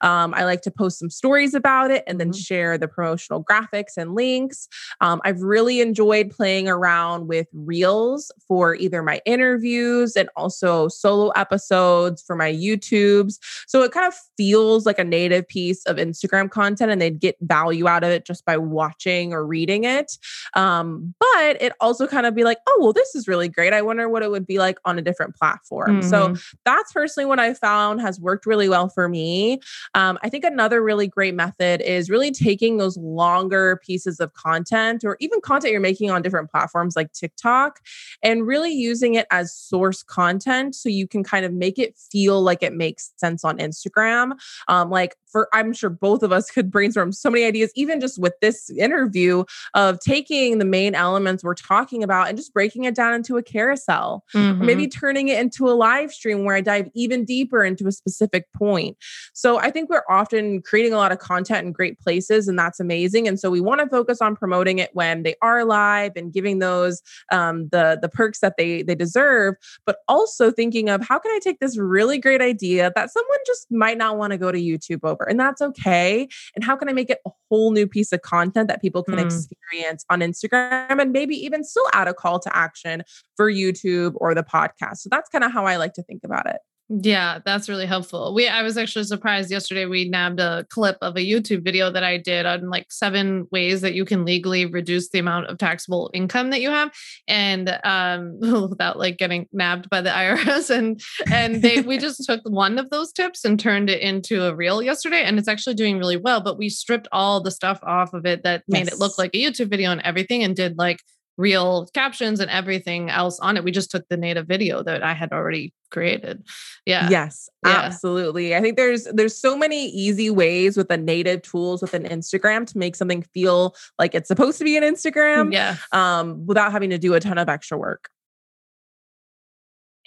Um, 0.00 0.34
I 0.34 0.44
like 0.44 0.62
to 0.62 0.70
post 0.70 0.98
some 0.98 1.10
stories 1.10 1.54
about 1.54 1.90
it 1.90 2.04
and 2.06 2.20
then. 2.20 2.32
Share 2.38 2.78
the 2.78 2.88
promotional 2.88 3.42
graphics 3.42 3.96
and 3.96 4.14
links. 4.14 4.68
Um, 5.00 5.20
I've 5.24 5.42
really 5.42 5.80
enjoyed 5.80 6.30
playing 6.30 6.68
around 6.68 7.28
with 7.28 7.48
reels 7.52 8.30
for 8.46 8.74
either 8.74 9.02
my 9.02 9.20
interviews 9.24 10.16
and 10.16 10.28
also 10.36 10.88
solo 10.88 11.30
episodes 11.30 12.22
for 12.22 12.36
my 12.36 12.52
YouTubes. 12.52 13.38
So 13.66 13.82
it 13.82 13.92
kind 13.92 14.06
of 14.06 14.14
feels 14.36 14.86
like 14.86 14.98
a 14.98 15.04
native 15.04 15.48
piece 15.48 15.84
of 15.86 15.96
Instagram 15.96 16.50
content 16.50 16.90
and 16.90 17.00
they'd 17.00 17.20
get 17.20 17.36
value 17.40 17.88
out 17.88 18.04
of 18.04 18.10
it 18.10 18.24
just 18.24 18.44
by 18.44 18.56
watching 18.56 19.32
or 19.32 19.46
reading 19.46 19.84
it. 19.84 20.16
Um, 20.54 21.14
but 21.18 21.60
it 21.60 21.72
also 21.80 22.06
kind 22.06 22.26
of 22.26 22.34
be 22.34 22.44
like, 22.44 22.58
oh, 22.66 22.78
well, 22.80 22.92
this 22.92 23.14
is 23.14 23.28
really 23.28 23.48
great. 23.48 23.72
I 23.72 23.82
wonder 23.82 24.08
what 24.08 24.22
it 24.22 24.30
would 24.30 24.46
be 24.46 24.58
like 24.58 24.78
on 24.84 24.98
a 24.98 25.02
different 25.02 25.34
platform. 25.36 26.00
Mm-hmm. 26.00 26.08
So 26.08 26.34
that's 26.64 26.92
personally 26.92 27.26
what 27.26 27.38
I 27.38 27.54
found 27.54 28.00
has 28.00 28.20
worked 28.20 28.46
really 28.46 28.68
well 28.68 28.88
for 28.88 29.08
me. 29.08 29.60
Um, 29.94 30.18
I 30.22 30.28
think 30.28 30.44
another 30.44 30.82
really 30.82 31.06
great 31.06 31.34
method 31.34 31.80
is 31.80 32.10
really 32.10 32.27
really 32.28 32.34
taking 32.54 32.76
those 32.78 32.96
longer 32.96 33.80
pieces 33.84 34.20
of 34.20 34.32
content 34.34 35.04
or 35.04 35.16
even 35.20 35.40
content 35.40 35.72
you're 35.72 35.80
making 35.80 36.10
on 36.10 36.22
different 36.22 36.50
platforms 36.50 36.96
like 36.96 37.12
TikTok 37.12 37.80
and 38.22 38.46
really 38.46 38.72
using 38.72 39.14
it 39.14 39.26
as 39.30 39.54
source 39.54 40.02
content 40.02 40.74
so 40.74 40.88
you 40.88 41.06
can 41.06 41.22
kind 41.22 41.44
of 41.44 41.52
make 41.52 41.78
it 41.78 41.96
feel 42.10 42.42
like 42.42 42.62
it 42.62 42.72
makes 42.72 43.12
sense 43.16 43.44
on 43.44 43.58
Instagram. 43.58 44.32
Um, 44.68 44.90
like 44.90 45.16
for 45.30 45.48
I'm 45.52 45.72
sure 45.72 45.90
both 45.90 46.22
of 46.22 46.32
us 46.32 46.50
could 46.58 46.70
brainstorm 46.70 47.12
so 47.12 47.30
many 47.30 47.44
ideas, 47.44 47.70
even 47.74 48.00
just 48.00 48.18
with 48.18 48.34
this 48.40 48.70
interview 48.70 49.44
of 49.74 50.00
taking 50.00 50.58
the 50.58 50.64
main 50.64 50.94
elements 50.94 51.44
we're 51.44 51.54
talking 51.54 52.02
about 52.02 52.28
and 52.28 52.36
just 52.36 52.52
breaking 52.52 52.84
it 52.84 52.94
down 52.94 53.14
into 53.14 53.36
a 53.36 53.42
carousel, 53.42 54.24
mm-hmm. 54.34 54.62
or 54.62 54.64
maybe 54.64 54.88
turning 54.88 55.28
it 55.28 55.38
into 55.38 55.68
a 55.68 55.72
live 55.72 56.12
stream 56.12 56.44
where 56.44 56.56
I 56.56 56.60
dive 56.60 56.88
even 56.94 57.24
deeper 57.24 57.64
into 57.64 57.86
a 57.86 57.92
specific 57.92 58.46
point. 58.54 58.96
So 59.32 59.58
I 59.58 59.70
think 59.70 59.90
we're 59.90 60.02
often 60.08 60.62
creating 60.62 60.92
a 60.92 60.96
lot 60.96 61.12
of 61.12 61.18
content 61.18 61.66
in 61.66 61.72
great 61.72 61.98
places, 61.98 62.17
and 62.48 62.58
that's 62.58 62.80
amazing. 62.80 63.28
And 63.28 63.38
so 63.38 63.50
we 63.50 63.60
want 63.60 63.80
to 63.80 63.86
focus 63.88 64.22
on 64.22 64.34
promoting 64.34 64.78
it 64.78 64.90
when 64.94 65.22
they 65.24 65.34
are 65.42 65.64
live 65.64 66.12
and 66.16 66.32
giving 66.32 66.58
those 66.58 67.02
um, 67.30 67.68
the 67.68 67.98
the 68.00 68.08
perks 68.08 68.40
that 68.40 68.54
they 68.56 68.82
they 68.82 68.94
deserve, 68.94 69.56
but 69.84 69.98
also 70.08 70.50
thinking 70.50 70.88
of 70.88 71.06
how 71.06 71.18
can 71.18 71.30
I 71.32 71.40
take 71.42 71.60
this 71.60 71.76
really 71.76 72.18
great 72.18 72.40
idea 72.40 72.90
that 72.94 73.10
someone 73.10 73.38
just 73.46 73.70
might 73.70 73.98
not 73.98 74.16
want 74.16 74.32
to 74.32 74.38
go 74.38 74.50
to 74.50 74.58
YouTube 74.58 75.00
over 75.02 75.18
over. 75.18 75.28
And 75.28 75.38
that's 75.38 75.60
okay. 75.60 76.28
And 76.54 76.64
how 76.64 76.76
can 76.76 76.88
I 76.88 76.92
make 76.92 77.10
it 77.10 77.18
a 77.26 77.30
whole 77.50 77.72
new 77.72 77.86
piece 77.86 78.12
of 78.12 78.22
content 78.22 78.68
that 78.68 78.80
people 78.80 79.02
can 79.02 79.16
mm. 79.16 79.24
experience 79.24 80.04
on 80.10 80.20
Instagram 80.20 81.00
and 81.00 81.12
maybe 81.12 81.34
even 81.34 81.64
still 81.64 81.86
add 81.92 82.08
a 82.08 82.14
call 82.14 82.38
to 82.40 82.56
action 82.56 83.02
for 83.36 83.50
YouTube 83.50 84.12
or 84.16 84.34
the 84.34 84.44
podcast? 84.44 84.98
So 84.98 85.08
that's 85.10 85.28
kind 85.28 85.44
of 85.44 85.52
how 85.52 85.66
I 85.66 85.76
like 85.76 85.94
to 85.94 86.02
think 86.02 86.22
about 86.24 86.48
it. 86.48 86.58
Yeah, 86.90 87.40
that's 87.44 87.68
really 87.68 87.84
helpful. 87.84 88.32
We 88.32 88.48
I 88.48 88.62
was 88.62 88.78
actually 88.78 89.04
surprised 89.04 89.50
yesterday 89.50 89.84
we 89.84 90.08
nabbed 90.08 90.40
a 90.40 90.64
clip 90.70 90.96
of 91.02 91.16
a 91.16 91.20
YouTube 91.20 91.62
video 91.62 91.90
that 91.90 92.02
I 92.02 92.16
did 92.16 92.46
on 92.46 92.70
like 92.70 92.86
seven 92.90 93.46
ways 93.52 93.82
that 93.82 93.92
you 93.92 94.06
can 94.06 94.24
legally 94.24 94.64
reduce 94.64 95.10
the 95.10 95.18
amount 95.18 95.48
of 95.48 95.58
taxable 95.58 96.10
income 96.14 96.48
that 96.48 96.62
you 96.62 96.70
have 96.70 96.90
and 97.26 97.78
um 97.84 98.38
without 98.40 98.98
like 98.98 99.18
getting 99.18 99.46
nabbed 99.52 99.90
by 99.90 100.00
the 100.00 100.08
IRS 100.18 100.70
and 100.70 100.98
and 101.30 101.60
they 101.60 101.82
we 101.82 101.98
just 101.98 102.24
took 102.24 102.40
one 102.48 102.78
of 102.78 102.88
those 102.88 103.12
tips 103.12 103.44
and 103.44 103.60
turned 103.60 103.90
it 103.90 104.00
into 104.00 104.44
a 104.44 104.54
reel 104.54 104.82
yesterday 104.82 105.22
and 105.24 105.38
it's 105.38 105.48
actually 105.48 105.74
doing 105.74 105.98
really 105.98 106.16
well 106.16 106.40
but 106.40 106.56
we 106.56 106.70
stripped 106.70 107.08
all 107.12 107.42
the 107.42 107.50
stuff 107.50 107.78
off 107.82 108.14
of 108.14 108.24
it 108.24 108.44
that 108.44 108.62
yes. 108.66 108.78
made 108.78 108.88
it 108.90 108.98
look 108.98 109.18
like 109.18 109.34
a 109.34 109.42
YouTube 109.42 109.68
video 109.68 109.90
and 109.90 110.00
everything 110.02 110.42
and 110.42 110.56
did 110.56 110.78
like 110.78 111.00
reel 111.38 111.86
captions 111.94 112.40
and 112.40 112.50
everything 112.50 113.08
else 113.08 113.38
on 113.40 113.56
it. 113.56 113.64
We 113.64 113.70
just 113.70 113.90
took 113.90 114.06
the 114.08 114.16
native 114.16 114.46
video 114.46 114.82
that 114.82 115.02
I 115.02 115.14
had 115.14 115.32
already 115.32 115.72
created. 115.90 116.44
Yeah. 116.84 117.08
Yes, 117.08 117.48
yeah. 117.64 117.72
absolutely. 117.72 118.54
I 118.54 118.60
think 118.60 118.76
there's 118.76 119.04
there's 119.04 119.38
so 119.38 119.56
many 119.56 119.86
easy 119.86 120.28
ways 120.28 120.76
with 120.76 120.88
the 120.88 120.98
native 120.98 121.42
tools 121.42 121.80
within 121.80 122.02
Instagram 122.02 122.66
to 122.66 122.76
make 122.76 122.96
something 122.96 123.22
feel 123.32 123.74
like 123.98 124.14
it's 124.14 124.28
supposed 124.28 124.58
to 124.58 124.64
be 124.64 124.76
an 124.76 124.82
Instagram. 124.82 125.52
Yeah. 125.52 125.76
Um, 125.92 126.44
without 126.44 126.72
having 126.72 126.90
to 126.90 126.98
do 126.98 127.14
a 127.14 127.20
ton 127.20 127.38
of 127.38 127.48
extra 127.48 127.78
work. 127.78 128.10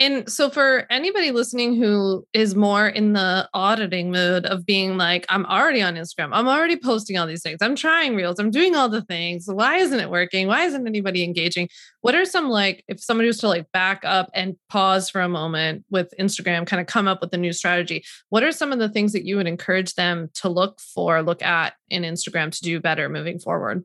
And 0.02 0.28
so, 0.28 0.50
for 0.50 0.88
anybody 0.90 1.30
listening 1.30 1.76
who 1.76 2.26
is 2.34 2.56
more 2.56 2.88
in 2.88 3.14
the 3.14 3.48
auditing 3.54 4.10
mood 4.10 4.48
of 4.48 4.66
being 4.66 4.98
like, 4.98 5.28
I'm 5.30 5.46
already 5.46 5.80
on 5.84 5.94
Instagram, 5.94 6.30
I'm 6.32 6.48
already 6.48 6.76
posting 6.76 7.20
all 7.20 7.28
these 7.28 7.44
things, 7.44 7.60
I'm 7.62 7.76
trying 7.76 8.16
reels, 8.16 8.40
I'm 8.40 8.50
doing 8.50 8.76
all 8.76 8.90
the 8.90 9.04
things. 9.04 9.46
Why 9.46 9.78
isn't 9.78 10.00
it 10.00 10.10
working? 10.10 10.48
Why 10.48 10.64
isn't 10.64 10.88
anybody 10.88 11.24
engaging? 11.24 11.70
What 12.02 12.16
are 12.16 12.26
some 12.26 12.50
like, 12.50 12.84
if 12.88 13.00
somebody 13.00 13.28
was 13.28 13.38
to 13.40 13.48
like 13.48 13.72
back 13.74 14.02
up 14.04 14.32
and 14.34 14.56
pause 14.70 15.08
for 15.08 15.22
a 15.22 15.30
moment 15.30 15.86
with 15.92 16.12
Instagram, 16.20 16.66
kind 16.66 16.82
of 16.82 16.88
come 16.88 17.08
up 17.08 17.22
with 17.22 17.32
a 17.36 17.38
new 17.38 17.54
strategy, 17.54 18.04
what 18.30 18.42
are 18.42 18.52
some 18.52 18.72
of 18.72 18.80
the 18.80 18.90
things 18.90 19.14
that 19.14 19.24
you 19.24 19.38
would 19.38 19.48
encourage 19.48 19.94
them 19.94 20.32
to 20.34 20.50
look 20.50 20.80
for, 20.80 21.22
look 21.22 21.44
at 21.44 21.74
in 21.92 22.02
Instagram 22.02 22.50
to 22.50 22.62
do 22.62 22.80
better 22.80 23.08
moving 23.08 23.38
forward? 23.38 23.84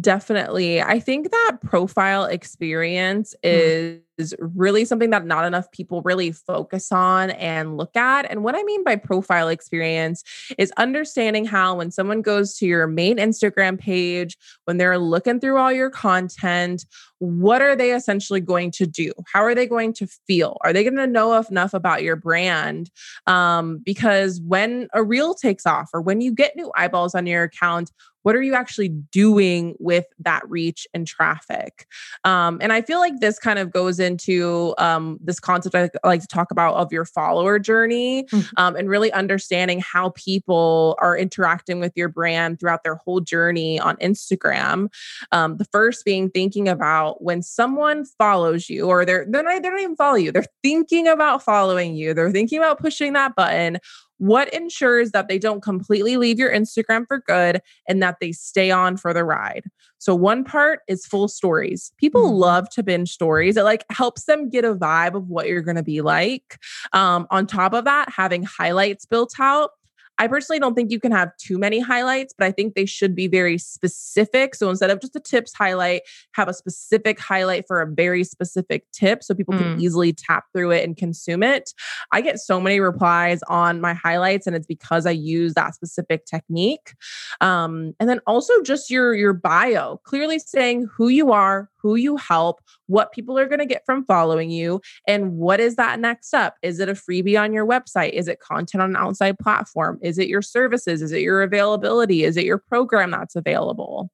Definitely. 0.00 0.82
I 0.82 0.98
think 0.98 1.30
that 1.30 1.58
profile 1.62 2.24
experience 2.24 3.36
mm. 3.44 3.50
is 3.52 4.00
is 4.18 4.34
really 4.38 4.84
something 4.84 5.10
that 5.10 5.26
not 5.26 5.44
enough 5.44 5.70
people 5.72 6.02
really 6.02 6.32
focus 6.32 6.90
on 6.92 7.30
and 7.30 7.76
look 7.76 7.96
at. 7.96 8.30
And 8.30 8.42
what 8.42 8.54
I 8.54 8.62
mean 8.62 8.84
by 8.84 8.96
profile 8.96 9.48
experience 9.48 10.22
is 10.58 10.72
understanding 10.76 11.44
how 11.44 11.76
when 11.76 11.90
someone 11.90 12.22
goes 12.22 12.56
to 12.58 12.66
your 12.66 12.86
main 12.86 13.18
Instagram 13.18 13.78
page, 13.78 14.36
when 14.64 14.76
they're 14.76 14.98
looking 14.98 15.40
through 15.40 15.58
all 15.58 15.72
your 15.72 15.90
content, 15.90 16.84
what 17.18 17.62
are 17.62 17.76
they 17.76 17.92
essentially 17.92 18.40
going 18.40 18.70
to 18.72 18.86
do? 18.86 19.12
How 19.32 19.42
are 19.42 19.54
they 19.54 19.66
going 19.66 19.92
to 19.94 20.06
feel? 20.26 20.58
Are 20.62 20.72
they 20.72 20.82
going 20.82 20.96
to 20.96 21.06
know 21.06 21.32
enough 21.50 21.74
about 21.74 22.02
your 22.02 22.16
brand? 22.16 22.90
Um, 23.26 23.78
because 23.78 24.40
when 24.40 24.88
a 24.92 25.02
reel 25.02 25.34
takes 25.34 25.66
off 25.66 25.90
or 25.94 26.00
when 26.00 26.20
you 26.20 26.32
get 26.32 26.56
new 26.56 26.70
eyeballs 26.76 27.14
on 27.14 27.26
your 27.26 27.44
account, 27.44 27.90
what 28.26 28.34
are 28.34 28.42
you 28.42 28.54
actually 28.54 28.88
doing 28.88 29.76
with 29.78 30.06
that 30.18 30.42
reach 30.50 30.84
and 30.92 31.06
traffic? 31.06 31.86
Um, 32.24 32.58
and 32.60 32.72
I 32.72 32.82
feel 32.82 32.98
like 32.98 33.20
this 33.20 33.38
kind 33.38 33.60
of 33.60 33.70
goes 33.70 34.00
into 34.06 34.74
um, 34.78 35.18
this 35.22 35.38
concept 35.38 35.74
I 35.74 35.90
like 36.06 36.22
to 36.22 36.26
talk 36.26 36.50
about 36.50 36.76
of 36.76 36.92
your 36.92 37.04
follower 37.04 37.58
journey 37.58 38.24
mm-hmm. 38.24 38.46
um, 38.56 38.76
and 38.76 38.88
really 38.88 39.12
understanding 39.12 39.80
how 39.80 40.10
people 40.10 40.96
are 41.00 41.18
interacting 41.18 41.80
with 41.80 41.92
your 41.96 42.08
brand 42.08 42.58
throughout 42.58 42.84
their 42.84 42.94
whole 42.96 43.20
journey 43.20 43.78
on 43.78 43.96
Instagram. 43.96 44.88
Um, 45.32 45.58
the 45.58 45.66
first 45.66 46.04
being 46.04 46.30
thinking 46.30 46.68
about 46.68 47.22
when 47.22 47.42
someone 47.42 48.04
follows 48.18 48.70
you 48.70 48.86
or 48.86 49.04
they're 49.04 49.26
they're 49.28 49.42
not, 49.42 49.62
they 49.62 49.68
don't 49.68 49.80
even 49.80 49.96
follow 49.96 50.16
you, 50.16 50.32
they're 50.32 50.46
thinking 50.62 51.06
about 51.06 51.42
following 51.42 51.94
you, 51.94 52.14
they're 52.14 52.32
thinking 52.32 52.58
about 52.58 52.78
pushing 52.78 53.12
that 53.12 53.34
button 53.34 53.78
what 54.18 54.52
ensures 54.52 55.10
that 55.10 55.28
they 55.28 55.38
don't 55.38 55.62
completely 55.62 56.16
leave 56.16 56.38
your 56.38 56.50
Instagram 56.50 57.06
for 57.06 57.22
good 57.26 57.60
and 57.88 58.02
that 58.02 58.16
they 58.20 58.32
stay 58.32 58.70
on 58.70 58.96
for 58.96 59.12
the 59.12 59.24
ride? 59.24 59.64
So, 59.98 60.14
one 60.14 60.44
part 60.44 60.80
is 60.88 61.06
full 61.06 61.28
stories. 61.28 61.92
People 61.98 62.26
mm-hmm. 62.26 62.36
love 62.36 62.70
to 62.70 62.82
binge 62.82 63.10
stories. 63.10 63.56
It 63.56 63.64
like 63.64 63.84
helps 63.90 64.24
them 64.24 64.48
get 64.48 64.64
a 64.64 64.74
vibe 64.74 65.14
of 65.14 65.28
what 65.28 65.48
you're 65.48 65.62
going 65.62 65.76
to 65.76 65.82
be 65.82 66.00
like. 66.00 66.58
Um, 66.92 67.26
on 67.30 67.46
top 67.46 67.72
of 67.72 67.84
that, 67.84 68.10
having 68.10 68.42
highlights 68.42 69.06
built 69.06 69.34
out 69.38 69.70
I 70.18 70.26
personally 70.26 70.58
don't 70.58 70.74
think 70.74 70.90
you 70.90 71.00
can 71.00 71.12
have 71.12 71.36
too 71.36 71.58
many 71.58 71.80
highlights, 71.80 72.34
but 72.36 72.46
I 72.46 72.52
think 72.52 72.74
they 72.74 72.86
should 72.86 73.14
be 73.14 73.28
very 73.28 73.58
specific. 73.58 74.54
So 74.54 74.70
instead 74.70 74.90
of 74.90 75.00
just 75.00 75.16
a 75.16 75.20
tips 75.20 75.52
highlight, 75.54 76.02
have 76.32 76.48
a 76.48 76.54
specific 76.54 77.20
highlight 77.20 77.66
for 77.66 77.80
a 77.80 77.86
very 77.86 78.24
specific 78.24 78.84
tip 78.92 79.22
so 79.22 79.34
people 79.34 79.54
mm. 79.54 79.58
can 79.58 79.80
easily 79.80 80.12
tap 80.12 80.44
through 80.52 80.70
it 80.72 80.84
and 80.84 80.96
consume 80.96 81.42
it. 81.42 81.72
I 82.12 82.20
get 82.20 82.38
so 82.38 82.60
many 82.60 82.80
replies 82.80 83.40
on 83.48 83.80
my 83.80 83.94
highlights, 83.94 84.46
and 84.46 84.56
it's 84.56 84.66
because 84.66 85.06
I 85.06 85.10
use 85.10 85.54
that 85.54 85.74
specific 85.74 86.24
technique. 86.26 86.94
Um, 87.40 87.94
and 88.00 88.08
then 88.08 88.20
also 88.26 88.62
just 88.62 88.90
your 88.90 89.14
your 89.14 89.32
bio, 89.32 90.00
clearly 90.04 90.38
saying 90.38 90.88
who 90.96 91.08
you 91.08 91.32
are, 91.32 91.70
who 91.86 91.94
you 91.94 92.16
help, 92.16 92.60
what 92.86 93.12
people 93.12 93.38
are 93.38 93.46
going 93.46 93.60
to 93.60 93.66
get 93.66 93.82
from 93.86 94.04
following 94.04 94.50
you, 94.50 94.80
and 95.06 95.32
what 95.32 95.60
is 95.60 95.76
that 95.76 96.00
next 96.00 96.28
step? 96.28 96.54
Is 96.62 96.80
it 96.80 96.88
a 96.88 96.94
freebie 96.94 97.40
on 97.40 97.52
your 97.52 97.64
website? 97.64 98.12
Is 98.12 98.26
it 98.26 98.40
content 98.40 98.82
on 98.82 98.90
an 98.90 98.96
outside 98.96 99.38
platform? 99.38 100.00
Is 100.02 100.18
it 100.18 100.28
your 100.28 100.42
services? 100.42 101.00
Is 101.00 101.12
it 101.12 101.20
your 101.20 101.42
availability? 101.42 102.24
Is 102.24 102.36
it 102.36 102.44
your 102.44 102.58
program 102.58 103.12
that's 103.12 103.36
available? 103.36 104.10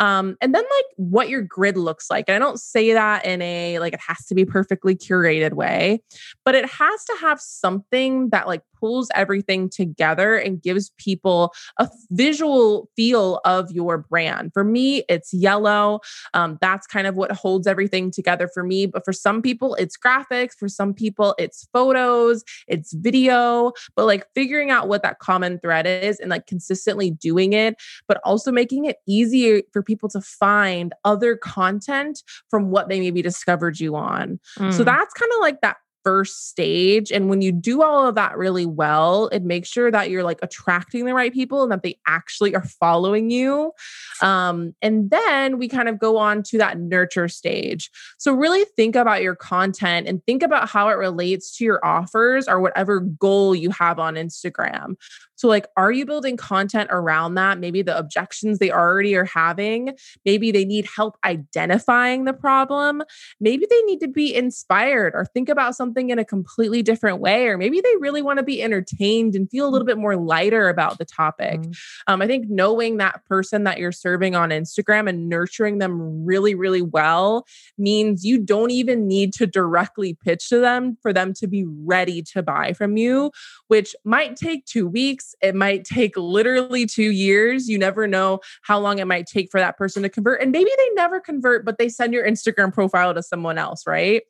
Um, 0.00 0.36
and 0.40 0.52
then 0.52 0.64
like 0.64 0.84
what 0.96 1.28
your 1.28 1.42
grid 1.42 1.76
looks 1.76 2.10
like. 2.10 2.24
And 2.26 2.34
I 2.34 2.38
don't 2.38 2.58
say 2.58 2.92
that 2.92 3.24
in 3.24 3.40
a 3.40 3.78
like 3.78 3.92
it 3.92 4.00
has 4.06 4.26
to 4.26 4.34
be 4.34 4.44
perfectly 4.44 4.96
curated 4.96 5.52
way, 5.52 6.02
but 6.44 6.56
it 6.56 6.66
has 6.66 7.04
to 7.04 7.16
have 7.20 7.40
something 7.40 8.30
that 8.30 8.48
like 8.48 8.62
pulls 8.82 9.08
everything 9.14 9.70
together 9.70 10.34
and 10.34 10.60
gives 10.60 10.90
people 10.98 11.54
a 11.78 11.88
visual 12.10 12.90
feel 12.96 13.40
of 13.44 13.70
your 13.70 13.98
brand. 13.98 14.52
For 14.52 14.64
me, 14.64 15.04
it's 15.08 15.32
yellow. 15.32 16.00
Um, 16.34 16.58
that's 16.60 16.84
kind 16.88 17.06
of 17.06 17.14
what 17.14 17.30
holds 17.30 17.68
everything 17.68 18.10
together 18.10 18.48
for 18.52 18.64
me. 18.64 18.86
But 18.86 19.04
for 19.04 19.12
some 19.12 19.40
people, 19.40 19.76
it's 19.76 19.96
graphics. 19.96 20.54
For 20.58 20.68
some 20.68 20.94
people, 20.94 21.36
it's 21.38 21.68
photos, 21.72 22.42
it's 22.66 22.92
video. 22.92 23.70
But 23.94 24.06
like 24.06 24.26
figuring 24.34 24.72
out 24.72 24.88
what 24.88 25.04
that 25.04 25.20
common 25.20 25.60
thread 25.60 25.86
is 25.86 26.18
and 26.18 26.30
like 26.30 26.48
consistently 26.48 27.12
doing 27.12 27.52
it, 27.52 27.76
but 28.08 28.20
also 28.24 28.50
making 28.50 28.86
it 28.86 28.96
easier 29.06 29.62
for 29.72 29.84
people 29.84 30.08
to 30.08 30.20
find 30.20 30.92
other 31.04 31.36
content 31.36 32.24
from 32.50 32.70
what 32.70 32.88
they 32.88 32.98
maybe 32.98 33.22
discovered 33.22 33.78
you 33.78 33.94
on. 33.94 34.40
Mm. 34.58 34.72
So 34.72 34.82
that's 34.82 35.14
kind 35.14 35.30
of 35.32 35.40
like 35.40 35.60
that 35.60 35.76
first 36.04 36.48
stage. 36.48 37.10
And 37.10 37.28
when 37.28 37.42
you 37.42 37.52
do 37.52 37.82
all 37.82 38.06
of 38.06 38.14
that 38.16 38.36
really 38.36 38.66
well, 38.66 39.28
it 39.28 39.42
makes 39.42 39.68
sure 39.68 39.90
that 39.90 40.10
you're 40.10 40.22
like 40.22 40.38
attracting 40.42 41.04
the 41.04 41.14
right 41.14 41.32
people 41.32 41.62
and 41.62 41.72
that 41.72 41.82
they 41.82 41.98
actually 42.06 42.54
are 42.54 42.64
following 42.64 43.30
you. 43.30 43.72
Um, 44.20 44.74
and 44.82 45.10
then 45.10 45.58
we 45.58 45.68
kind 45.68 45.88
of 45.88 45.98
go 45.98 46.16
on 46.16 46.42
to 46.44 46.58
that 46.58 46.78
nurture 46.78 47.28
stage. 47.28 47.90
So 48.18 48.32
really 48.32 48.64
think 48.76 48.96
about 48.96 49.22
your 49.22 49.36
content 49.36 50.08
and 50.08 50.24
think 50.24 50.42
about 50.42 50.68
how 50.68 50.88
it 50.88 50.94
relates 50.94 51.56
to 51.56 51.64
your 51.64 51.84
offers 51.84 52.48
or 52.48 52.60
whatever 52.60 53.00
goal 53.00 53.54
you 53.54 53.70
have 53.70 53.98
on 53.98 54.14
Instagram. 54.14 54.96
So, 55.42 55.48
like, 55.48 55.66
are 55.76 55.90
you 55.90 56.06
building 56.06 56.36
content 56.36 56.88
around 56.92 57.34
that? 57.34 57.58
Maybe 57.58 57.82
the 57.82 57.98
objections 57.98 58.60
they 58.60 58.70
already 58.70 59.16
are 59.16 59.24
having. 59.24 59.96
Maybe 60.24 60.52
they 60.52 60.64
need 60.64 60.86
help 60.86 61.16
identifying 61.24 62.26
the 62.26 62.32
problem. 62.32 63.02
Maybe 63.40 63.66
they 63.68 63.82
need 63.82 63.98
to 64.02 64.06
be 64.06 64.32
inspired 64.32 65.14
or 65.16 65.24
think 65.24 65.48
about 65.48 65.74
something 65.74 66.10
in 66.10 66.20
a 66.20 66.24
completely 66.24 66.80
different 66.80 67.18
way. 67.18 67.48
Or 67.48 67.58
maybe 67.58 67.80
they 67.80 67.92
really 67.98 68.22
want 68.22 68.38
to 68.38 68.44
be 68.44 68.62
entertained 68.62 69.34
and 69.34 69.50
feel 69.50 69.66
a 69.66 69.70
little 69.70 69.84
bit 69.84 69.98
more 69.98 70.14
lighter 70.14 70.68
about 70.68 70.98
the 70.98 71.04
topic. 71.04 71.58
Mm-hmm. 71.58 71.72
Um, 72.06 72.22
I 72.22 72.28
think 72.28 72.48
knowing 72.48 72.98
that 72.98 73.24
person 73.24 73.64
that 73.64 73.78
you're 73.78 73.90
serving 73.90 74.36
on 74.36 74.50
Instagram 74.50 75.08
and 75.08 75.28
nurturing 75.28 75.78
them 75.78 76.24
really, 76.24 76.54
really 76.54 76.82
well 76.82 77.46
means 77.76 78.24
you 78.24 78.38
don't 78.38 78.70
even 78.70 79.08
need 79.08 79.32
to 79.32 79.48
directly 79.48 80.16
pitch 80.24 80.50
to 80.50 80.60
them 80.60 80.98
for 81.02 81.12
them 81.12 81.34
to 81.34 81.48
be 81.48 81.64
ready 81.64 82.22
to 82.34 82.44
buy 82.44 82.74
from 82.74 82.96
you, 82.96 83.32
which 83.66 83.96
might 84.04 84.36
take 84.36 84.64
two 84.66 84.86
weeks. 84.86 85.31
It 85.40 85.54
might 85.54 85.84
take 85.84 86.16
literally 86.16 86.86
two 86.86 87.10
years. 87.10 87.68
You 87.68 87.78
never 87.78 88.06
know 88.06 88.40
how 88.62 88.78
long 88.78 88.98
it 88.98 89.06
might 89.06 89.26
take 89.26 89.50
for 89.50 89.60
that 89.60 89.76
person 89.76 90.02
to 90.02 90.08
convert. 90.08 90.42
And 90.42 90.52
maybe 90.52 90.70
they 90.76 90.88
never 90.94 91.20
convert, 91.20 91.64
but 91.64 91.78
they 91.78 91.88
send 91.88 92.12
your 92.12 92.26
Instagram 92.26 92.72
profile 92.72 93.14
to 93.14 93.22
someone 93.22 93.58
else, 93.58 93.86
right? 93.86 94.22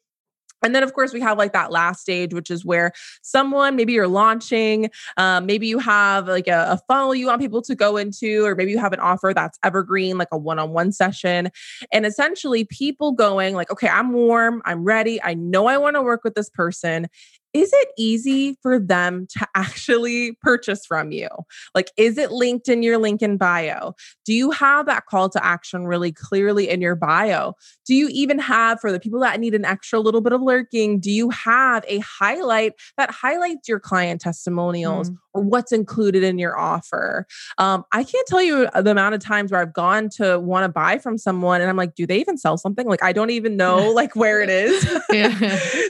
And 0.63 0.75
then, 0.75 0.83
of 0.83 0.95
course, 0.95 1.13
we 1.13 1.21
have 1.21 1.39
like 1.39 1.53
that 1.53 1.73
last 1.73 2.01
stage, 2.01 2.33
which 2.33 2.51
is 2.51 2.65
where 2.65 2.93
someone, 3.23 3.77
maybe 3.77 3.93
you're 3.93 4.09
launching, 4.09 4.91
um, 5.17 5.47
maybe 5.47 5.67
you 5.67 5.79
have 5.79 6.29
like 6.29 6.49
a, 6.49 6.67
a, 6.71 6.81
funnel 6.89 7.15
you 7.15 7.27
want 7.27 7.41
people 7.41 7.63
to 7.63 7.75
go 7.75 7.97
into, 7.97 8.45
or 8.45 8.55
maybe 8.55 8.71
you 8.71 8.79
have 8.79 8.93
an 8.93 9.01
offer 9.01 9.33
that's 9.35 9.59
evergreen, 9.63 10.19
like 10.19 10.29
a 10.33 10.39
one 10.39 10.59
on 10.59 10.71
one 10.71 10.93
session. 10.93 11.51
And 11.93 12.07
essentially, 12.07 12.65
people 12.65 13.13
going 13.13 13.55
like, 13.55 13.71
okay, 13.71 13.89
I'm 13.89 14.13
warm, 14.13 14.63
I'm 14.65 14.85
ready, 14.85 15.21
I 15.23 15.35
know 15.35 15.67
I 15.67 15.79
want 15.79 15.97
to 15.97 16.03
work 16.03 16.23
with 16.25 16.35
this 16.35 16.51
person 16.51 17.09
is 17.55 17.71
it 17.73 17.89
easy 17.99 18.57
for 18.63 18.79
them 18.79 19.27
to 19.39 19.47
actually 19.55 20.33
purchase 20.41 20.87
from 20.87 21.13
you? 21.13 21.29
Like, 21.75 21.91
is 21.97 22.17
it 22.17 22.33
linked 22.33 22.69
in 22.69 22.83
your 22.83 22.99
link 22.99 23.23
in 23.23 23.37
bio? 23.37 23.95
Do 24.25 24.33
you 24.33 24.51
have 24.53 24.87
that 24.87 25.07
call 25.07 25.29
to 25.31 25.45
action 25.45 25.87
really 25.87 26.13
clearly 26.13 26.71
in 26.71 26.81
your 26.81 26.95
bio? 26.95 27.55
Do 27.87 27.95
you 27.95 28.09
even 28.11 28.39
have, 28.39 28.81
for 28.81 28.91
the 28.91 29.01
people 29.01 29.21
that 29.21 29.39
need 29.39 29.55
an 29.55 29.65
extra 29.65 30.01
little 30.01 30.21
bit 30.21 30.33
of 30.33 30.41
lurking, 30.41 30.99
do 30.99 31.11
you 31.11 31.31
have 31.31 31.85
a 31.87 31.99
highlight 31.99 32.75
that 32.97 33.11
highlights 33.11 33.69
your 33.69 33.81
client 33.81 34.21
testimonials 34.21 35.11
mm. 35.11 35.17
or 35.35 35.43
what's 35.43 35.73
included 35.73 36.23
in 36.23 36.39
your 36.39 36.59
offer? 36.59 37.27
Um, 37.59 37.85
I 37.93 38.05
can't 38.05 38.27
tell 38.27 38.43
you 38.43 38.69
the 38.75 38.91
amount 38.91 39.15
of 39.15 39.21
times 39.21 39.51
where 39.51 39.61
I've 39.61 39.75
gone 39.75 40.09
to 40.17 40.39
want 40.39 40.65
to 40.65 40.69
buy 40.69 40.99
from 40.99 41.19
someone 41.19 41.61
and 41.61 41.69
I'm 41.69 41.77
like, 41.77 41.95
do 41.95 42.07
they 42.07 42.19
even 42.19 42.39
sell 42.39 42.57
something? 42.57 42.87
Like, 42.87 43.03
I 43.03 43.13
don't 43.13 43.31
even 43.31 43.57
know 43.57 43.91
like 43.95 44.17
where 44.17 44.41
it 44.41 44.49
is. 44.49 44.83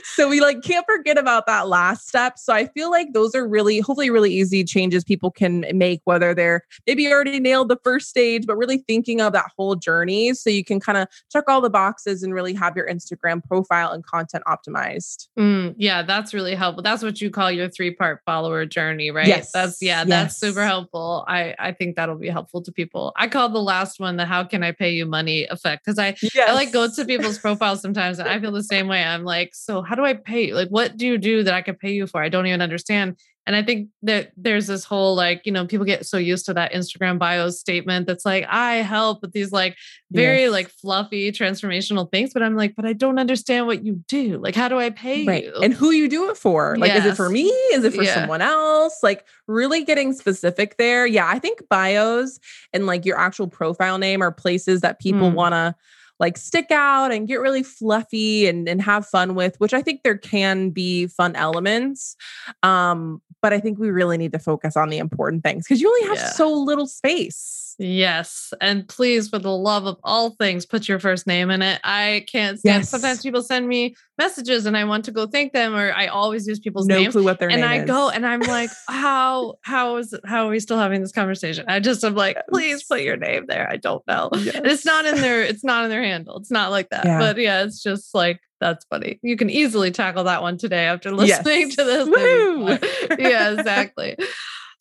so 0.15 0.27
we 0.27 0.41
like 0.41 0.61
can't 0.61 0.85
forget 0.85 1.17
about 1.17 1.45
that 1.45 1.52
that 1.53 1.67
last 1.67 2.07
step. 2.07 2.39
So 2.39 2.53
I 2.53 2.67
feel 2.67 2.89
like 2.89 3.13
those 3.13 3.35
are 3.35 3.47
really, 3.47 3.79
hopefully, 3.79 4.09
really 4.09 4.33
easy 4.33 4.63
changes 4.63 5.03
people 5.03 5.29
can 5.29 5.65
make, 5.73 6.01
whether 6.05 6.33
they're 6.33 6.61
maybe 6.87 7.11
already 7.11 7.39
nailed 7.39 7.69
the 7.69 7.77
first 7.83 8.09
stage, 8.09 8.45
but 8.47 8.57
really 8.57 8.79
thinking 8.79 9.21
of 9.21 9.33
that 9.33 9.51
whole 9.55 9.75
journey. 9.75 10.33
So 10.33 10.49
you 10.49 10.63
can 10.63 10.79
kind 10.79 10.97
of 10.97 11.07
check 11.31 11.43
all 11.47 11.61
the 11.61 11.69
boxes 11.69 12.23
and 12.23 12.33
really 12.33 12.53
have 12.53 12.75
your 12.75 12.87
Instagram 12.87 13.43
profile 13.43 13.91
and 13.91 14.03
content 14.03 14.43
optimized. 14.47 15.27
Mm, 15.37 15.75
yeah, 15.77 16.01
that's 16.01 16.33
really 16.33 16.55
helpful. 16.55 16.81
That's 16.81 17.03
what 17.03 17.21
you 17.21 17.29
call 17.29 17.51
your 17.51 17.69
three 17.69 17.91
part 17.91 18.21
follower 18.25 18.65
journey, 18.65 19.11
right? 19.11 19.27
Yes. 19.27 19.51
That's, 19.51 19.81
yeah, 19.81 19.99
yes. 19.99 20.07
that's 20.07 20.37
super 20.37 20.65
helpful. 20.65 21.23
I, 21.27 21.53
I 21.59 21.71
think 21.71 21.95
that'll 21.95 22.15
be 22.15 22.29
helpful 22.29 22.61
to 22.63 22.71
people. 22.71 23.13
I 23.15 23.27
call 23.27 23.49
the 23.49 23.61
last 23.61 23.99
one 23.99 24.17
the 24.17 24.25
how 24.25 24.43
can 24.43 24.63
I 24.63 24.71
pay 24.71 24.91
you 24.91 25.05
money 25.05 25.45
effect 25.45 25.85
because 25.85 25.99
I, 25.99 26.15
yes. 26.21 26.49
I 26.49 26.53
like 26.53 26.71
go 26.71 26.89
to 26.89 27.05
people's 27.05 27.37
profiles 27.37 27.81
sometimes 27.81 28.17
and 28.17 28.27
I 28.27 28.39
feel 28.39 28.51
the 28.51 28.63
same 28.63 28.87
way. 28.87 29.03
I'm 29.03 29.23
like, 29.23 29.53
so 29.53 29.81
how 29.81 29.95
do 29.95 30.03
I 30.03 30.13
pay? 30.13 30.53
Like, 30.53 30.69
what 30.69 30.97
do 30.97 31.05
you 31.05 31.17
do 31.17 31.42
that 31.43 31.53
I 31.53 31.61
could 31.61 31.79
pay 31.79 31.93
you 31.93 32.07
for? 32.07 32.21
I 32.21 32.29
don't 32.29 32.47
even 32.47 32.61
understand. 32.61 33.17
And 33.45 33.57
I 33.57 33.63
think 33.63 33.89
that 34.03 34.31
there's 34.37 34.67
this 34.67 34.85
whole 34.85 35.15
like, 35.15 35.41
you 35.45 35.51
know, 35.51 35.67
people 35.67 35.85
get 35.85 36.05
so 36.05 36.17
used 36.17 36.45
to 36.45 36.53
that 36.53 36.71
Instagram 36.71 37.19
bio 37.19 37.49
statement 37.49 38.07
that's 38.07 38.25
like, 38.25 38.45
I 38.47 38.75
help 38.75 39.21
with 39.21 39.33
these 39.33 39.51
like 39.51 39.75
very 40.11 40.43
yes. 40.43 40.51
like 40.51 40.69
fluffy 40.69 41.29
transformational 41.31 42.09
things. 42.09 42.31
But 42.33 42.41
I'm 42.41 42.55
like, 42.55 42.73
but 42.73 42.85
I 42.85 42.93
don't 42.93 43.19
understand 43.19 43.67
what 43.67 43.83
you 43.83 44.01
do. 44.07 44.37
Like, 44.37 44.55
how 44.55 44.69
do 44.69 44.79
I 44.79 44.91
pay 44.91 45.25
right. 45.25 45.43
you? 45.43 45.55
And 45.61 45.73
who 45.73 45.91
you 45.91 46.07
do 46.07 46.29
it 46.29 46.37
for? 46.37 46.77
Like, 46.77 46.93
yes. 46.93 47.05
is 47.05 47.11
it 47.11 47.15
for 47.17 47.29
me? 47.29 47.43
Is 47.73 47.83
it 47.83 47.93
for 47.93 48.03
yeah. 48.03 48.13
someone 48.13 48.41
else? 48.41 48.99
Like, 49.03 49.25
really 49.47 49.83
getting 49.83 50.13
specific 50.13 50.77
there. 50.77 51.05
Yeah. 51.05 51.27
I 51.27 51.39
think 51.39 51.67
bios 51.67 52.39
and 52.71 52.85
like 52.85 53.03
your 53.03 53.17
actual 53.17 53.49
profile 53.49 53.97
name 53.97 54.21
are 54.21 54.31
places 54.31 54.79
that 54.81 54.99
people 54.99 55.31
mm. 55.31 55.33
want 55.33 55.53
to 55.53 55.75
like 56.23 56.37
stick 56.37 56.71
out 56.71 57.11
and 57.11 57.27
get 57.27 57.41
really 57.41 57.63
fluffy 57.63 58.47
and, 58.47 58.69
and 58.69 58.81
have 58.81 59.05
fun 59.05 59.35
with, 59.35 59.59
which 59.59 59.73
I 59.73 59.81
think 59.81 60.03
there 60.03 60.17
can 60.17 60.69
be 60.69 61.07
fun 61.07 61.35
elements. 61.35 62.15
Um, 62.63 63.21
but 63.41 63.51
I 63.51 63.59
think 63.59 63.77
we 63.77 63.89
really 63.89 64.17
need 64.17 64.31
to 64.31 64.39
focus 64.39 64.77
on 64.77 64.87
the 64.87 64.99
important 64.99 65.43
things 65.43 65.65
because 65.65 65.81
you 65.81 65.89
only 65.89 66.07
have 66.07 66.17
yeah. 66.17 66.29
so 66.29 66.49
little 66.49 66.87
space. 66.87 67.62
Yes. 67.79 68.53
And 68.61 68.87
please, 68.87 69.29
for 69.29 69.39
the 69.39 69.55
love 69.55 69.85
of 69.85 69.97
all 70.03 70.31
things, 70.31 70.65
put 70.65 70.87
your 70.87 70.99
first 70.99 71.27
name 71.27 71.49
in 71.49 71.61
it. 71.61 71.79
I 71.83 72.25
can't 72.31 72.59
stand 72.59 72.81
yes. 72.81 72.89
sometimes 72.89 73.21
people 73.21 73.41
send 73.41 73.67
me 73.67 73.95
messages 74.17 74.65
and 74.65 74.77
I 74.77 74.83
want 74.83 75.05
to 75.05 75.11
go 75.11 75.25
thank 75.25 75.53
them, 75.53 75.75
or 75.75 75.91
I 75.93 76.07
always 76.07 76.47
use 76.47 76.59
people's 76.59 76.87
no 76.87 76.97
names. 76.97 77.13
clue 77.13 77.23
what 77.23 77.39
their 77.39 77.49
and 77.49 77.61
name 77.61 77.69
I 77.69 77.79
is. 77.79 77.87
go 77.87 78.09
and 78.09 78.25
I'm 78.25 78.41
like, 78.41 78.69
how 78.87 79.55
how 79.61 79.97
is 79.97 80.13
it, 80.13 80.21
how 80.25 80.45
are 80.45 80.49
we 80.49 80.59
still 80.59 80.77
having 80.77 81.01
this 81.01 81.11
conversation? 81.11 81.65
I 81.67 81.79
just 81.79 82.03
am 82.03 82.15
like, 82.15 82.37
please 82.49 82.83
put 82.83 83.01
your 83.01 83.17
name 83.17 83.45
there. 83.47 83.69
I 83.69 83.77
don't 83.77 84.05
know. 84.07 84.29
Yes. 84.33 84.55
And 84.55 84.67
it's 84.67 84.85
not 84.85 85.05
in 85.05 85.21
their 85.21 85.41
it's 85.41 85.63
not 85.63 85.83
in 85.83 85.89
their 85.89 86.03
handle. 86.03 86.37
It's 86.37 86.51
not 86.51 86.71
like 86.71 86.89
that. 86.89 87.05
Yeah. 87.05 87.19
But 87.19 87.37
yeah, 87.37 87.63
it's 87.63 87.81
just 87.81 88.13
like 88.13 88.39
that's 88.63 88.85
funny. 88.85 89.19
You 89.21 89.35
can 89.35 89.49
easily 89.49 89.91
tackle 89.91 90.23
that 90.23 90.41
one 90.41 90.57
today 90.57 90.85
after 90.85 91.11
listening 91.15 91.69
yes. 91.69 91.75
to 91.75 91.83
this. 91.83 93.19
yeah, 93.19 93.51
exactly. 93.51 94.15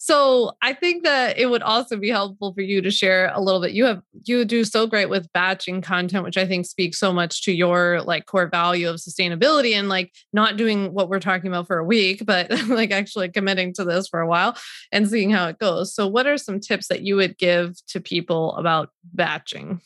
So 0.04 0.56
I 0.60 0.72
think 0.72 1.04
that 1.04 1.38
it 1.38 1.46
would 1.46 1.62
also 1.62 1.96
be 1.96 2.08
helpful 2.08 2.52
for 2.52 2.60
you 2.60 2.82
to 2.82 2.90
share 2.90 3.30
a 3.32 3.40
little 3.40 3.60
bit. 3.60 3.70
You 3.70 3.84
have 3.84 4.02
you 4.24 4.44
do 4.44 4.64
so 4.64 4.84
great 4.84 5.08
with 5.08 5.32
batching 5.32 5.80
content, 5.80 6.24
which 6.24 6.36
I 6.36 6.44
think 6.44 6.66
speaks 6.66 6.98
so 6.98 7.12
much 7.12 7.44
to 7.44 7.52
your 7.52 8.02
like 8.02 8.26
core 8.26 8.48
value 8.48 8.90
of 8.90 8.96
sustainability 8.96 9.76
and 9.76 9.88
like 9.88 10.12
not 10.32 10.56
doing 10.56 10.92
what 10.92 11.08
we're 11.08 11.20
talking 11.20 11.46
about 11.46 11.68
for 11.68 11.78
a 11.78 11.84
week, 11.84 12.26
but 12.26 12.50
like 12.66 12.90
actually 12.90 13.28
committing 13.28 13.72
to 13.74 13.84
this 13.84 14.08
for 14.08 14.18
a 14.18 14.26
while 14.26 14.56
and 14.90 15.08
seeing 15.08 15.30
how 15.30 15.46
it 15.46 15.60
goes. 15.60 15.94
So 15.94 16.08
what 16.08 16.26
are 16.26 16.36
some 16.36 16.58
tips 16.58 16.88
that 16.88 17.02
you 17.02 17.14
would 17.14 17.38
give 17.38 17.76
to 17.90 18.00
people 18.00 18.56
about 18.56 18.90
batching? 19.14 19.82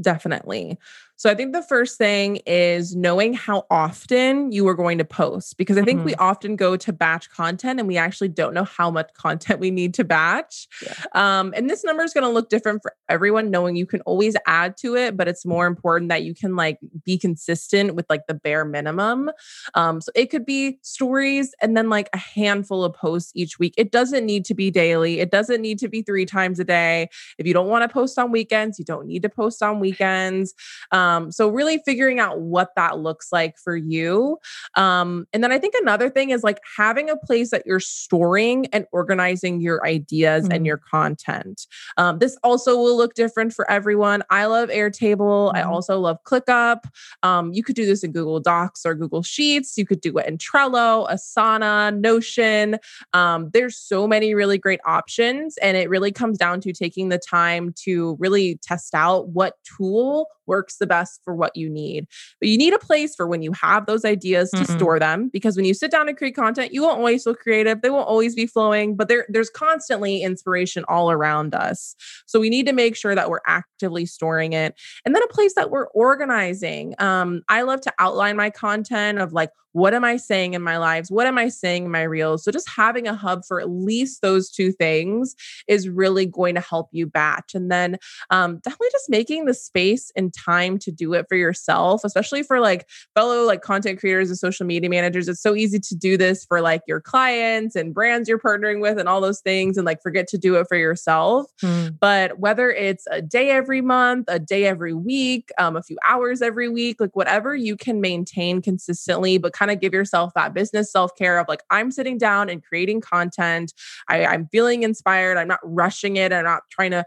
Definitely. 0.00 0.76
So 1.16 1.30
I 1.30 1.34
think 1.34 1.54
the 1.54 1.62
first 1.62 1.96
thing 1.96 2.36
is 2.46 2.94
knowing 2.94 3.32
how 3.32 3.66
often 3.70 4.52
you 4.52 4.68
are 4.68 4.74
going 4.74 4.98
to 4.98 5.04
post 5.04 5.56
because 5.56 5.78
I 5.78 5.82
think 5.82 5.98
mm-hmm. 6.00 6.08
we 6.08 6.14
often 6.16 6.56
go 6.56 6.76
to 6.76 6.92
batch 6.92 7.30
content 7.30 7.80
and 7.80 7.88
we 7.88 7.96
actually 7.96 8.28
don't 8.28 8.52
know 8.52 8.64
how 8.64 8.90
much 8.90 9.12
content 9.14 9.58
we 9.58 9.70
need 9.70 9.94
to 9.94 10.04
batch. 10.04 10.68
Yeah. 10.82 10.94
Um, 11.12 11.54
and 11.56 11.70
this 11.70 11.84
number 11.84 12.02
is 12.02 12.12
going 12.12 12.24
to 12.24 12.30
look 12.30 12.50
different 12.50 12.82
for 12.82 12.94
everyone, 13.08 13.50
knowing 13.50 13.76
you 13.76 13.86
can 13.86 14.02
always 14.02 14.36
add 14.46 14.76
to 14.78 14.94
it, 14.94 15.16
but 15.16 15.26
it's 15.26 15.46
more 15.46 15.66
important 15.66 16.10
that 16.10 16.22
you 16.22 16.34
can 16.34 16.54
like 16.54 16.78
be 17.04 17.16
consistent 17.16 17.94
with 17.94 18.04
like 18.10 18.26
the 18.26 18.34
bare 18.34 18.66
minimum. 18.66 19.30
Um, 19.74 20.02
so 20.02 20.12
it 20.14 20.26
could 20.26 20.44
be 20.44 20.78
stories 20.82 21.54
and 21.62 21.74
then 21.76 21.88
like 21.88 22.10
a 22.12 22.18
handful 22.18 22.84
of 22.84 22.92
posts 22.92 23.32
each 23.34 23.58
week. 23.58 23.72
It 23.78 23.90
doesn't 23.90 24.26
need 24.26 24.44
to 24.46 24.54
be 24.54 24.70
daily. 24.70 25.20
It 25.20 25.30
doesn't 25.30 25.62
need 25.62 25.78
to 25.78 25.88
be 25.88 26.02
three 26.02 26.26
times 26.26 26.60
a 26.60 26.64
day. 26.64 27.08
If 27.38 27.46
you 27.46 27.54
don't 27.54 27.68
want 27.68 27.84
to 27.84 27.88
post 27.88 28.18
on 28.18 28.30
weekends, 28.32 28.78
you 28.78 28.84
don't 28.84 29.06
need 29.06 29.22
to 29.22 29.30
post 29.30 29.62
on 29.62 29.80
weekends. 29.80 30.52
Um, 30.92 31.05
um, 31.06 31.30
so 31.30 31.48
really 31.48 31.78
figuring 31.78 32.18
out 32.18 32.40
what 32.40 32.70
that 32.76 32.98
looks 32.98 33.28
like 33.32 33.56
for 33.58 33.76
you. 33.76 34.38
Um, 34.74 35.26
and 35.32 35.42
then 35.42 35.52
I 35.52 35.58
think 35.58 35.74
another 35.80 36.10
thing 36.10 36.30
is 36.30 36.42
like 36.42 36.58
having 36.76 37.08
a 37.08 37.16
place 37.16 37.50
that 37.50 37.64
you're 37.64 37.80
storing 37.80 38.66
and 38.66 38.86
organizing 38.92 39.60
your 39.60 39.86
ideas 39.86 40.44
mm-hmm. 40.44 40.52
and 40.52 40.66
your 40.66 40.78
content. 40.78 41.66
Um, 41.96 42.18
this 42.18 42.36
also 42.42 42.76
will 42.76 42.96
look 42.96 43.14
different 43.14 43.52
for 43.52 43.70
everyone. 43.70 44.22
I 44.30 44.46
love 44.46 44.68
Airtable. 44.68 45.48
Mm-hmm. 45.48 45.56
I 45.56 45.62
also 45.62 45.98
love 46.00 46.18
ClickUp. 46.24 46.80
Um, 47.22 47.52
you 47.52 47.62
could 47.62 47.76
do 47.76 47.86
this 47.86 48.02
in 48.02 48.12
Google 48.12 48.40
Docs 48.40 48.84
or 48.84 48.94
Google 48.94 49.22
Sheets. 49.22 49.78
You 49.78 49.86
could 49.86 50.00
do 50.00 50.16
it 50.18 50.26
in 50.26 50.38
Trello, 50.38 51.08
Asana, 51.08 51.96
Notion. 51.96 52.78
Um, 53.12 53.50
there's 53.52 53.78
so 53.78 54.06
many 54.06 54.34
really 54.34 54.58
great 54.58 54.80
options, 54.84 55.56
and 55.58 55.76
it 55.76 55.88
really 55.88 56.12
comes 56.12 56.38
down 56.38 56.60
to 56.62 56.72
taking 56.72 57.08
the 57.10 57.18
time 57.18 57.72
to 57.84 58.16
really 58.18 58.58
test 58.62 58.94
out 58.94 59.28
what 59.28 59.54
tool 59.76 60.28
works 60.46 60.76
the 60.76 60.86
best 60.86 60.95
for 61.24 61.34
what 61.34 61.56
you 61.56 61.68
need. 61.68 62.06
But 62.40 62.48
you 62.48 62.58
need 62.58 62.72
a 62.72 62.78
place 62.78 63.14
for 63.14 63.26
when 63.26 63.42
you 63.42 63.52
have 63.52 63.86
those 63.86 64.04
ideas 64.04 64.50
to 64.50 64.58
mm-hmm. 64.58 64.76
store 64.76 64.98
them 64.98 65.28
because 65.32 65.56
when 65.56 65.64
you 65.64 65.74
sit 65.74 65.90
down 65.90 66.08
and 66.08 66.16
create 66.16 66.34
content, 66.34 66.72
you 66.72 66.82
won't 66.82 66.98
always 66.98 67.24
feel 67.24 67.34
creative. 67.34 67.82
They 67.82 67.90
won't 67.90 68.08
always 68.08 68.34
be 68.34 68.46
flowing, 68.46 68.96
but 68.96 69.08
there, 69.08 69.26
there's 69.28 69.50
constantly 69.50 70.22
inspiration 70.22 70.84
all 70.88 71.10
around 71.10 71.54
us. 71.54 71.94
So 72.26 72.40
we 72.40 72.50
need 72.50 72.66
to 72.66 72.72
make 72.72 72.96
sure 72.96 73.14
that 73.14 73.30
we're 73.30 73.40
actively 73.46 74.06
storing 74.06 74.52
it. 74.52 74.74
And 75.04 75.14
then 75.14 75.22
a 75.22 75.28
place 75.28 75.54
that 75.54 75.70
we're 75.70 75.88
organizing. 75.88 76.94
Um, 76.98 77.42
I 77.48 77.62
love 77.62 77.80
to 77.82 77.92
outline 77.98 78.36
my 78.36 78.50
content 78.50 79.18
of 79.18 79.32
like, 79.32 79.50
what 79.76 79.92
am 79.92 80.04
I 80.04 80.16
saying 80.16 80.54
in 80.54 80.62
my 80.62 80.78
lives? 80.78 81.10
What 81.10 81.26
am 81.26 81.36
I 81.36 81.50
saying 81.50 81.84
in 81.84 81.90
my 81.90 82.02
reels? 82.02 82.42
So 82.42 82.50
just 82.50 82.66
having 82.66 83.06
a 83.06 83.14
hub 83.14 83.44
for 83.44 83.60
at 83.60 83.68
least 83.68 84.22
those 84.22 84.50
two 84.50 84.72
things 84.72 85.36
is 85.68 85.86
really 85.86 86.24
going 86.24 86.54
to 86.54 86.62
help 86.62 86.88
you 86.92 87.06
batch. 87.06 87.54
And 87.54 87.70
then 87.70 87.98
um, 88.30 88.56
definitely 88.64 88.88
just 88.90 89.10
making 89.10 89.44
the 89.44 89.52
space 89.52 90.10
and 90.16 90.32
time 90.32 90.78
to 90.78 90.90
do 90.90 91.12
it 91.12 91.26
for 91.28 91.36
yourself, 91.36 92.04
especially 92.04 92.42
for 92.42 92.58
like 92.58 92.88
fellow 93.14 93.44
like 93.44 93.60
content 93.60 94.00
creators 94.00 94.30
and 94.30 94.38
social 94.38 94.64
media 94.64 94.88
managers. 94.88 95.28
It's 95.28 95.42
so 95.42 95.54
easy 95.54 95.78
to 95.78 95.94
do 95.94 96.16
this 96.16 96.46
for 96.46 96.62
like 96.62 96.80
your 96.88 97.02
clients 97.02 97.76
and 97.76 97.92
brands 97.92 98.30
you're 98.30 98.38
partnering 98.38 98.80
with 98.80 98.98
and 98.98 99.10
all 99.10 99.20
those 99.20 99.40
things 99.42 99.76
and 99.76 99.84
like 99.84 100.00
forget 100.00 100.26
to 100.28 100.38
do 100.38 100.54
it 100.54 100.68
for 100.68 100.78
yourself. 100.78 101.52
Mm. 101.62 101.98
But 102.00 102.38
whether 102.38 102.70
it's 102.70 103.06
a 103.10 103.20
day 103.20 103.50
every 103.50 103.82
month, 103.82 104.24
a 104.28 104.38
day 104.38 104.64
every 104.64 104.94
week, 104.94 105.50
um, 105.58 105.76
a 105.76 105.82
few 105.82 105.98
hours 106.06 106.40
every 106.40 106.70
week, 106.70 106.98
like 106.98 107.14
whatever 107.14 107.54
you 107.54 107.76
can 107.76 108.00
maintain 108.00 108.62
consistently, 108.62 109.36
but 109.36 109.52
kind 109.52 109.65
of 109.70 109.80
give 109.80 109.92
yourself 109.92 110.32
that 110.34 110.54
business 110.54 110.90
self 110.90 111.14
care 111.16 111.38
of 111.38 111.46
like, 111.48 111.62
I'm 111.70 111.90
sitting 111.90 112.18
down 112.18 112.48
and 112.48 112.62
creating 112.62 113.00
content. 113.00 113.72
I, 114.08 114.24
I'm 114.26 114.48
feeling 114.52 114.82
inspired. 114.82 115.36
I'm 115.36 115.48
not 115.48 115.60
rushing 115.62 116.16
it. 116.16 116.32
I'm 116.32 116.44
not 116.44 116.62
trying 116.70 116.92
to 116.92 117.04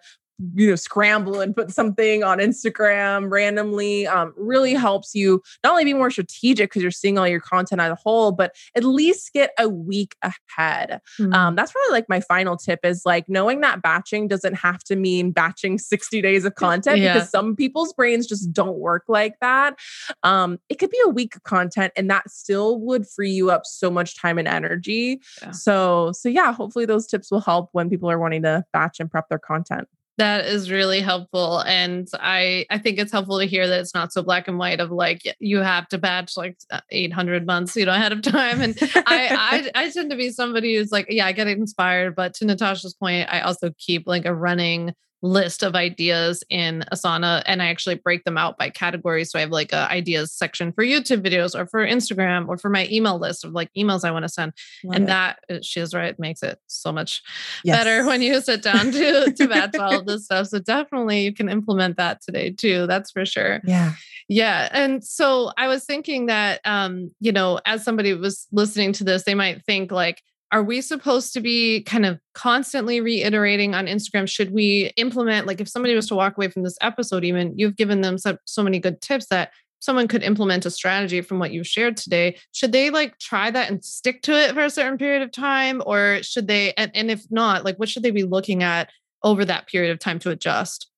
you 0.56 0.70
know 0.70 0.76
scramble 0.76 1.42
and 1.42 1.56
put 1.56 1.72
something 1.72 2.24
on 2.24 2.40
instagram 2.40 3.30
randomly 3.30 4.08
um, 4.08 4.34
really 4.38 4.74
helps 4.74 5.14
you 5.14 5.42
not 5.64 5.72
only 5.72 5.84
be 5.84 5.94
more 5.94 6.10
strategic 6.10 6.70
because 6.70 6.82
you're 6.82 6.92
seeing 6.92 7.18
all 7.18 7.28
your 7.28 7.40
content 7.40 7.82
as 7.82 7.92
a 7.92 7.96
whole 7.96 8.32
but 8.32 8.56
at 8.76 8.84
least 8.84 9.34
get 9.34 9.52
a 9.58 9.68
week 9.68 10.16
ahead 10.22 11.02
mm-hmm. 11.20 11.34
um, 11.34 11.56
that's 11.56 11.76
really 11.76 11.94
like 11.94 12.08
my 12.08 12.20
final 12.22 12.56
tip 12.56 12.80
is 12.84 13.04
like 13.06 13.28
knowing 13.28 13.62
that 13.62 13.82
batching 13.82 14.28
doesn't 14.28 14.56
have 14.56 14.80
to 14.84 14.96
mean 14.96 15.32
batching 15.32 15.78
60 15.78 16.22
days 16.22 16.46
of 16.46 16.56
content 16.56 17.00
yeah. 17.00 17.14
because 17.14 17.30
some 17.30 17.56
people's 17.56 17.94
brains 17.94 18.26
just 18.26 18.52
don't 18.54 18.78
work 18.78 19.04
like 19.08 19.36
that 19.42 19.78
um, 20.24 20.58
it 20.70 20.76
could 20.76 20.90
be 20.90 21.00
a 21.06 21.10
week 21.10 21.36
of 21.36 21.44
content 21.44 21.92
and 21.96 22.10
that 22.10 22.30
still 22.30 22.80
would 22.80 23.08
free 23.08 23.32
you 23.32 23.52
up 23.52 23.66
so 23.66 23.92
much 23.92 24.18
time 24.18 24.38
and 24.38 24.48
energy 24.48 25.22
yeah. 25.42 25.52
so 25.52 26.12
so 26.14 26.30
yeah 26.30 26.54
hopefully 26.54 26.86
those 26.86 27.08
tips 27.08 27.30
will 27.30 27.42
help 27.42 27.70
when 27.74 27.90
people 27.90 28.10
are 28.10 28.20
wanting 28.20 28.42
to 28.42 28.64
batch 28.72 29.00
and 29.00 29.12
prep 29.12 29.28
their 29.28 29.40
content 29.40 29.88
that 30.20 30.46
is 30.46 30.70
really 30.70 31.00
helpful. 31.00 31.60
And 31.60 32.08
I, 32.14 32.66
I 32.70 32.78
think 32.78 33.00
it's 33.00 33.12
helpful 33.12 33.40
to 33.40 33.46
hear 33.46 33.68
that 33.68 33.80
it's 33.80 33.94
not 33.94 34.14
so 34.14 34.22
black 34.22 34.48
and 34.48 34.60
white 34.60 34.80
of 34.80 34.92
like, 34.92 35.22
you 35.40 35.60
have 35.60 35.88
to 35.90 35.98
batch 35.98 36.38
like 36.38 36.58
uh, 36.72 36.82
800 36.92 37.46
months, 37.46 37.76
you 37.76 37.86
know, 37.86 37.94
ahead 37.94 38.12
of 38.12 38.22
time. 38.22 38.62
And 38.62 38.78
I, 38.82 38.92
I, 38.96 39.72
I 39.86 39.90
tend 39.90 40.12
to 40.12 40.18
be 40.18 40.30
somebody 40.30 40.76
who's 40.76 40.92
like, 40.92 41.08
yeah, 41.10 41.26
I 41.26 41.32
get 41.32 41.48
inspired. 41.48 42.16
But 42.16 42.34
to 42.36 42.46
Natasha's 42.46 42.94
point, 42.94 43.30
I 43.32 43.40
also 43.42 43.72
keep 43.78 44.08
like 44.08 44.26
a 44.26 44.36
running 44.36 44.94
list 45.22 45.64
of 45.64 45.76
ideas 45.76 46.44
in 46.50 46.84
Asana 46.94 47.44
and 47.46 47.62
I 47.62 47.68
actually 47.68 47.96
break 47.96 48.24
them 48.24 48.38
out 48.38 48.58
by 48.58 48.70
category. 48.70 49.26
So 49.26 49.38
I 49.38 49.42
have 49.42 49.52
like 49.52 49.74
a 49.74 49.90
ideas 49.92 50.32
section 50.32 50.72
for 50.72 50.84
YouTube 50.84 51.22
videos 51.22 51.60
or 51.60 51.68
for 51.68 51.86
Instagram 51.86 52.48
or 52.48 52.58
for 52.58 52.70
my 52.70 52.88
email 52.90 53.20
list 53.20 53.44
of 53.44 53.52
like 53.52 53.70
emails 53.78 54.06
I 54.06 54.12
want 54.12 54.24
to 54.24 54.30
send. 54.30 54.54
Love 54.84 54.96
and 54.96 55.04
it. 55.04 55.08
that 55.08 55.40
uh, 55.50 55.58
she 55.62 55.82
is 55.82 55.94
right, 55.94 56.18
makes 56.20 56.42
it 56.42 56.60
so 56.68 56.92
much 56.92 57.22
yes. 57.64 57.78
better 57.78 58.06
when 58.06 58.22
you 58.22 58.40
sit 58.42 58.62
down 58.62 58.92
to 58.92 59.34
to 59.34 59.48
batch 59.48 59.76
all 59.76 60.00
of 60.00 60.06
this 60.06 60.26
stuff. 60.26 60.48
So 60.48 60.60
definitely 60.60 61.22
you 61.22 61.34
can 61.34 61.50
implement 61.50 61.98
that 61.98 62.22
today 62.22 62.52
too. 62.52 62.88
That's 62.88 63.12
for 63.12 63.26
sure. 63.26 63.62
Yeah. 63.66 63.94
Yeah. 64.30 64.70
And 64.72 65.04
so 65.04 65.52
I 65.58 65.68
was 65.68 65.84
thinking 65.86 66.28
that 66.28 66.62
um, 66.64 67.12
you 67.20 67.32
know, 67.32 67.60
as 67.66 67.84
somebody 67.84 68.14
was 68.14 68.48
listening 68.52 68.94
to 68.94 69.04
this, 69.04 69.24
they 69.24 69.36
might 69.36 69.66
think 69.66 69.92
like, 69.92 70.22
are 70.52 70.64
we 70.64 70.82
supposed 70.82 71.34
to 71.34 71.42
be 71.42 71.84
kind 71.84 72.06
of 72.06 72.20
constantly 72.34 73.02
reiterating 73.02 73.76
on 73.76 73.86
Instagram? 73.86 74.28
Should 74.28 74.52
we 74.52 74.92
implement, 74.98 75.46
like, 75.46 75.62
if 75.62 75.68
somebody 75.68 75.94
was 75.94 76.08
to 76.08 76.16
walk 76.16 76.38
away 76.38 76.50
from 76.50 76.64
this 76.64 76.78
episode, 76.82 77.24
even 77.24 77.54
you've 77.56 77.76
given 77.76 78.02
them 78.02 78.18
so, 78.18 78.38
so 78.46 78.64
many 78.64 78.80
good 78.80 79.00
tips 79.02 79.28
that 79.28 79.52
someone 79.80 80.08
could 80.08 80.24
implement 80.24 80.66
a 80.66 80.72
strategy 80.72 81.22
from 81.22 81.40
what 81.40 81.52
you've 81.52 81.68
shared 81.68 81.98
today 81.98 82.38
should 82.52 82.72
they 82.72 82.90
like 82.90 83.18
try 83.18 83.50
that 83.50 83.70
and 83.72 83.84
stick 83.84 84.22
to 84.22 84.34
it 84.34 84.54
for 84.54 84.62
a 84.62 84.70
certain 84.70 84.98
period 84.98 85.22
of 85.22 85.32
time 85.32 85.82
or 85.86 86.20
should 86.22 86.48
they 86.48 86.74
and, 86.74 86.92
and 86.94 87.10
if 87.10 87.26
not 87.32 87.64
like 87.64 87.78
what 87.78 87.90
should 87.90 88.04
they 88.04 88.12
be 88.12 88.24
looking 88.24 88.62
at 88.62 88.90
over 89.24 89.46
that 89.46 89.68
period 89.68 89.92
of 89.92 90.00
time 90.00 90.20
to 90.20 90.30
adjust 90.30 90.90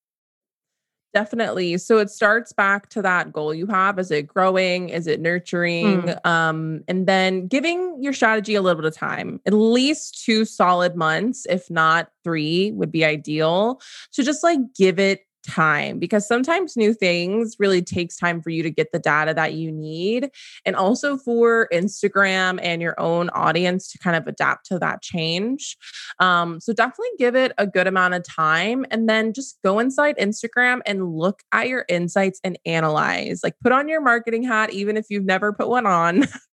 Definitely. 1.13 1.77
So 1.77 1.97
it 1.97 2.09
starts 2.09 2.53
back 2.53 2.87
to 2.89 3.01
that 3.01 3.33
goal 3.33 3.53
you 3.53 3.67
have. 3.67 3.99
Is 3.99 4.11
it 4.11 4.27
growing? 4.27 4.89
Is 4.89 5.07
it 5.07 5.19
nurturing? 5.19 6.03
Mm. 6.03 6.25
Um, 6.25 6.83
and 6.87 7.05
then 7.05 7.47
giving 7.47 8.01
your 8.01 8.13
strategy 8.13 8.55
a 8.55 8.61
little 8.61 8.81
bit 8.81 8.87
of 8.87 8.95
time, 8.95 9.41
at 9.45 9.53
least 9.53 10.23
two 10.23 10.45
solid 10.45 10.95
months, 10.95 11.45
if 11.49 11.69
not 11.69 12.09
three, 12.23 12.71
would 12.71 12.91
be 12.91 13.03
ideal. 13.03 13.81
So 14.11 14.23
just 14.23 14.41
like 14.41 14.59
give 14.73 14.99
it 14.99 15.25
time 15.43 15.99
because 15.99 16.27
sometimes 16.27 16.77
new 16.77 16.93
things 16.93 17.55
really 17.59 17.81
takes 17.81 18.17
time 18.17 18.41
for 18.41 18.49
you 18.49 18.63
to 18.63 18.69
get 18.69 18.91
the 18.91 18.99
data 18.99 19.33
that 19.33 19.53
you 19.53 19.71
need 19.71 20.29
and 20.65 20.75
also 20.75 21.17
for 21.17 21.67
instagram 21.73 22.59
and 22.61 22.81
your 22.81 22.99
own 22.99 23.29
audience 23.29 23.91
to 23.91 23.97
kind 23.97 24.15
of 24.15 24.27
adapt 24.27 24.65
to 24.67 24.79
that 24.79 25.01
change. 25.01 25.77
Um, 26.19 26.59
so 26.59 26.73
definitely 26.73 27.09
give 27.17 27.35
it 27.35 27.51
a 27.57 27.67
good 27.67 27.87
amount 27.87 28.13
of 28.13 28.23
time 28.23 28.85
and 28.91 29.07
then 29.09 29.33
just 29.33 29.57
go 29.63 29.79
inside 29.79 30.17
instagram 30.17 30.81
and 30.85 31.15
look 31.15 31.41
at 31.51 31.67
your 31.67 31.85
insights 31.89 32.39
and 32.43 32.57
analyze. 32.65 33.41
Like 33.43 33.55
put 33.61 33.71
on 33.71 33.87
your 33.87 34.01
marketing 34.01 34.43
hat 34.43 34.71
even 34.71 34.97
if 34.97 35.07
you've 35.09 35.25
never 35.25 35.53
put 35.53 35.69
one 35.69 35.85
on 35.85 36.27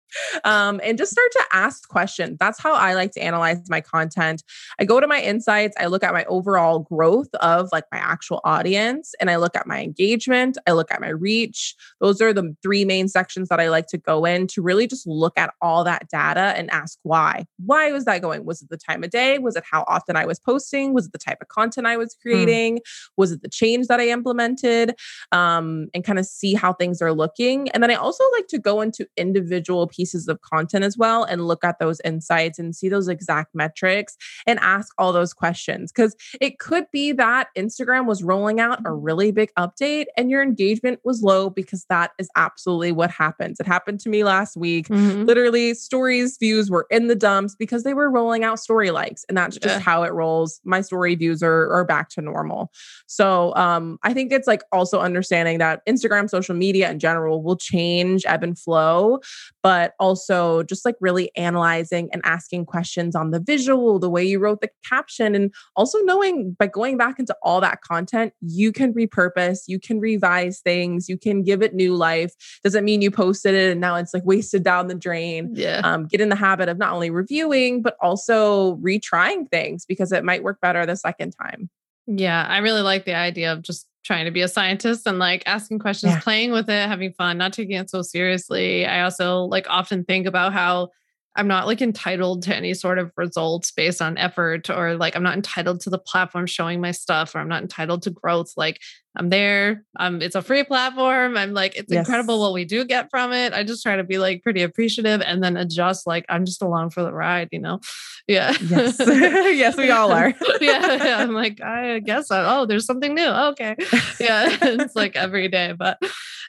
um, 0.44 0.80
and 0.84 0.98
just 0.98 1.12
start 1.12 1.32
to 1.32 1.44
ask 1.52 1.88
questions. 1.88 2.38
That's 2.40 2.60
how 2.60 2.74
I 2.74 2.94
like 2.94 3.12
to 3.14 3.22
analyze 3.22 3.70
my 3.70 3.82
content. 3.82 4.44
I 4.80 4.86
go 4.86 5.00
to 5.00 5.08
my 5.08 5.22
insights, 5.22 5.76
I 5.80 5.88
look 5.88 6.04
at 6.04 6.14
my 6.14 6.24
overall 6.26 6.80
growth 6.80 7.34
of 7.36 7.70
like 7.72 7.86
my 7.92 7.98
actual 7.98 8.42
audience, 8.44 9.14
and 9.20 9.30
I 9.30 9.38
look 9.38 9.56
at 9.56 9.68
my 9.68 9.82
engagement, 9.82 10.58
I 10.68 10.72
look 10.72 10.92
at 10.92 11.02
my 11.02 11.10
reach. 11.10 11.76
Those 12.00 12.22
are 12.22 12.34
the 12.34 12.56
three 12.62 12.86
main 12.86 13.08
sections 13.08 13.50
that 13.50 13.60
I 13.60 13.70
like 13.70 13.88
to 13.88 13.98
go 13.98 14.26
in 14.26 14.48
to 14.48 14.62
really 14.62 14.88
just 14.88 15.08
look 15.08 15.38
at 15.38 15.54
all 15.62 15.84
that 15.84 16.10
data 16.10 16.54
and 16.56 16.70
ask 16.72 17.00
why. 17.04 17.46
Why 17.66 17.92
was 17.92 18.06
that 18.06 18.22
going? 18.22 18.46
Was 18.46 18.62
it 18.62 18.70
the 18.70 18.78
time 18.78 19.04
of 19.04 19.10
day? 19.10 19.40
Was 19.40 19.56
it 19.56 19.64
how 19.70 19.84
often 19.88 20.16
I 20.16 20.26
was 20.26 20.40
posting? 20.40 20.94
Was 20.94 21.08
it 21.08 21.12
the 21.12 21.18
type 21.18 21.40
of 21.42 21.48
content 21.48 21.88
I 21.88 21.98
was 21.98 22.16
hmm. 22.16 22.30
creating? 22.30 22.78
Mm. 22.78 22.82
Was 23.18 23.32
it 23.32 23.42
the 23.42 23.50
change 23.50 23.88
that 23.88 24.00
I 24.00 24.10
implemented? 24.10 24.96
Um, 25.32 25.88
and 25.94 26.04
kind 26.04 26.20
of 26.20 26.26
see 26.26 26.54
how 26.54 26.74
things 26.74 27.02
are 27.02 27.14
looking. 27.14 27.70
And 27.70 27.82
then 27.82 27.92
I 27.92 27.96
also 27.96 28.24
like 28.34 28.48
to 28.48 28.60
go 28.60 28.82
into 28.82 29.08
individual 29.18 29.88
pieces 29.88 30.03
pieces 30.04 30.28
of 30.28 30.42
content 30.42 30.84
as 30.84 30.98
well 30.98 31.24
and 31.24 31.48
look 31.48 31.64
at 31.64 31.80
those 31.80 32.02
insights 32.04 32.60
and 32.60 32.76
see 32.76 32.90
those 32.90 33.08
exact 33.08 33.56
metrics 33.56 34.18
and 34.46 34.60
ask 34.60 34.94
all 34.98 35.14
those 35.14 35.34
questions. 35.34 35.94
Because 35.94 36.14
it 36.42 36.60
could 36.60 36.86
be 36.92 37.14
that 37.14 37.48
Instagram 37.58 38.06
was 38.06 38.22
rolling 38.22 38.60
out 38.60 38.82
a 38.86 38.92
really 38.92 39.32
big 39.32 39.50
update 39.58 40.08
and 40.18 40.30
your 40.30 40.44
engagement 40.44 41.00
was 41.06 41.22
low 41.22 41.50
because 41.50 41.86
that 41.86 42.12
is 42.20 42.30
absolutely 42.36 42.92
what 42.92 43.12
happens. 43.12 43.62
It 43.62 43.66
happened 43.66 44.02
to 44.02 44.10
me 44.10 44.26
last 44.26 44.58
week. 44.58 44.90
Mm-hmm. 44.90 45.24
Literally, 45.24 45.74
stories 45.74 46.38
views 46.38 46.70
were 46.70 46.86
in 46.92 47.08
the 47.08 47.16
dumps 47.16 47.56
because 47.56 47.84
they 47.84 47.94
were 47.94 48.10
rolling 48.10 48.44
out 48.44 48.60
story 48.60 48.92
likes. 48.92 49.24
And 49.30 49.38
that's 49.38 49.56
just 49.58 49.76
yeah. 49.76 49.80
how 49.80 50.04
it 50.04 50.12
rolls. 50.12 50.60
My 50.66 50.82
story 50.82 51.16
views 51.16 51.42
are, 51.42 51.72
are 51.72 51.86
back 51.86 52.10
to 52.10 52.22
normal. 52.22 52.74
So 53.08 53.56
um, 53.56 54.00
I 54.04 54.14
think 54.14 54.34
it's 54.34 54.48
like 54.48 54.64
also 54.74 55.00
understanding 55.00 55.60
that 55.60 55.86
Instagram, 55.88 56.30
social 56.30 56.56
media 56.56 56.92
in 56.92 57.00
general 57.00 57.42
will 57.42 57.56
change, 57.56 58.26
ebb 58.26 58.44
and 58.44 58.58
flow. 58.58 59.20
But 59.62 59.93
also 60.00 60.64
just 60.64 60.86
like 60.86 60.96
really 61.00 61.32
analyzing 61.36 62.10
and 62.12 62.22
asking 62.26 62.66
questions 62.66 63.16
on 63.16 63.32
the 63.32 63.40
visual, 63.40 64.00
the 64.00 64.10
way 64.10 64.24
you 64.24 64.40
wrote 64.40 64.62
the 64.62 64.70
caption, 64.88 65.36
and 65.36 65.54
also 65.76 66.00
knowing 66.00 66.56
by 66.58 66.68
going 66.68 66.98
back 66.98 67.20
into 67.20 67.36
all 67.44 67.62
that 67.62 67.82
content, 67.82 68.34
you 68.42 68.72
can 68.72 68.94
repurpose, 68.94 69.62
you 69.68 69.80
can 69.80 70.00
revise 70.00 70.60
things, 70.60 71.10
you 71.10 71.18
can 71.18 71.44
give 71.44 71.62
it 71.62 71.74
new 71.74 71.96
life. 71.96 72.34
Doesn't 72.64 72.86
mean 72.86 73.02
you 73.02 73.12
posted 73.12 73.54
it 73.54 73.72
and 73.72 73.82
now 73.82 73.96
it's 73.96 74.14
like 74.14 74.26
wasted 74.26 74.64
down 74.64 74.88
the 74.88 74.96
drain. 74.96 75.52
Yeah. 75.54 75.82
Um, 75.84 76.08
get 76.08 76.22
in 76.22 76.30
the 76.30 76.36
habit 76.36 76.70
of 76.70 76.78
not 76.78 76.94
only 76.94 77.10
reviewing, 77.10 77.82
but 77.82 77.96
also 78.02 78.76
retrying 78.78 79.50
things 79.50 79.86
because 79.86 80.12
it 80.12 80.24
might 80.24 80.44
work 80.44 80.60
better 80.62 80.86
the 80.86 80.96
second 80.96 81.32
time. 81.32 81.70
Yeah, 82.08 82.46
I 82.48 82.58
really 82.58 82.82
like 82.82 83.06
the 83.06 83.16
idea 83.16 83.54
of 83.54 83.62
just 83.62 83.88
trying 84.04 84.26
to 84.26 84.32
be 84.32 84.42
a 84.42 84.48
scientist 84.48 85.08
and 85.08 85.20
like 85.20 85.44
asking 85.46 85.80
questions, 85.80 86.14
yeah. 86.14 86.20
playing 86.20 86.52
with 86.52 86.70
it, 86.70 86.88
having 86.88 87.14
fun, 87.14 87.38
not 87.38 87.54
taking 87.54 87.78
it 87.78 87.90
so 87.90 88.02
seriously. 88.02 88.86
I 88.86 89.04
also 89.04 89.42
like 89.44 89.66
often 89.70 90.04
think 90.04 90.28
about 90.28 90.54
how 90.54 90.90
I'm 91.36 91.48
not 91.48 91.66
like 91.66 91.82
entitled 91.82 92.44
to 92.44 92.56
any 92.56 92.74
sort 92.74 93.00
of 93.00 93.12
results 93.18 93.72
based 93.72 94.02
on 94.02 94.18
effort 94.18 94.70
or 94.70 94.96
like 94.96 95.16
I'm 95.16 95.24
not 95.24 95.36
entitled 95.36 95.82
to 95.82 95.90
the 95.90 95.98
platform 95.98 96.46
showing 96.46 96.80
my 96.80 96.92
stuff 96.92 97.34
or 97.34 97.40
I'm 97.40 97.48
not 97.48 97.64
entitled 97.64 98.04
to 98.04 98.12
growth. 98.12 98.54
Like 98.56 98.80
I'm 99.16 99.30
there. 99.30 99.84
Um, 100.00 100.22
it's 100.22 100.36
a 100.36 100.42
free 100.42 100.64
platform. 100.64 101.38
I'm 101.38 101.54
like, 101.54 101.76
it's 101.76 101.92
yes. 101.92 102.06
incredible 102.06 102.40
what 102.40 102.54
we 102.54 102.66
do 102.66 102.86
get 102.86 103.10
from 103.10 103.32
it. 103.32 103.54
I 103.54 103.64
just 103.64 103.84
try 103.84 103.96
to 103.96 104.04
be 104.04 104.18
like 104.18 104.44
pretty 104.44 104.62
appreciative 104.62 105.22
and 105.22 105.44
then 105.44 105.58
adjust. 105.58 106.06
Like 106.06 106.26
I'm 106.30 106.46
just 106.46 106.62
along 106.62 106.92
for 106.92 107.04
the 107.04 107.14
ride, 107.14 107.50
you 107.52 107.60
know? 107.60 107.80
Yeah. 108.28 108.56
Yes. 108.62 108.98
yes, 109.00 109.76
we 109.76 109.92
all 109.92 110.12
are. 110.12 110.34
yeah, 110.62 111.04
yeah. 111.04 111.18
I'm 111.18 111.34
like, 111.34 111.62
I 111.62 112.00
guess. 112.00 112.32
I, 112.32 112.58
oh, 112.58 112.66
there's 112.66 112.86
something 112.86 113.14
new. 113.14 113.28
Okay. 113.28 113.76
Yeah. 114.20 114.58
it's 114.62 114.96
like 114.96 115.16
every 115.16 115.50
day, 115.50 115.74
but 115.78 115.98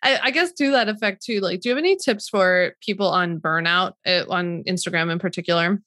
I, 0.05 0.19
I, 0.25 0.31
guess 0.31 0.53
to 0.53 0.71
that 0.73 0.89
effect 0.89 1.25
too. 1.25 1.41
Like, 1.41 1.61
do 1.61 1.69
you 1.69 1.75
have 1.75 1.83
any 1.83 1.97
tips 1.97 2.29
for 2.29 2.77
people 2.81 3.09
on 3.09 3.41
burnout 3.41 3.95
uh, 4.07 4.25
on 4.29 4.63
Instagram 4.65 5.11
in 5.11 5.19
particular? 5.19 5.81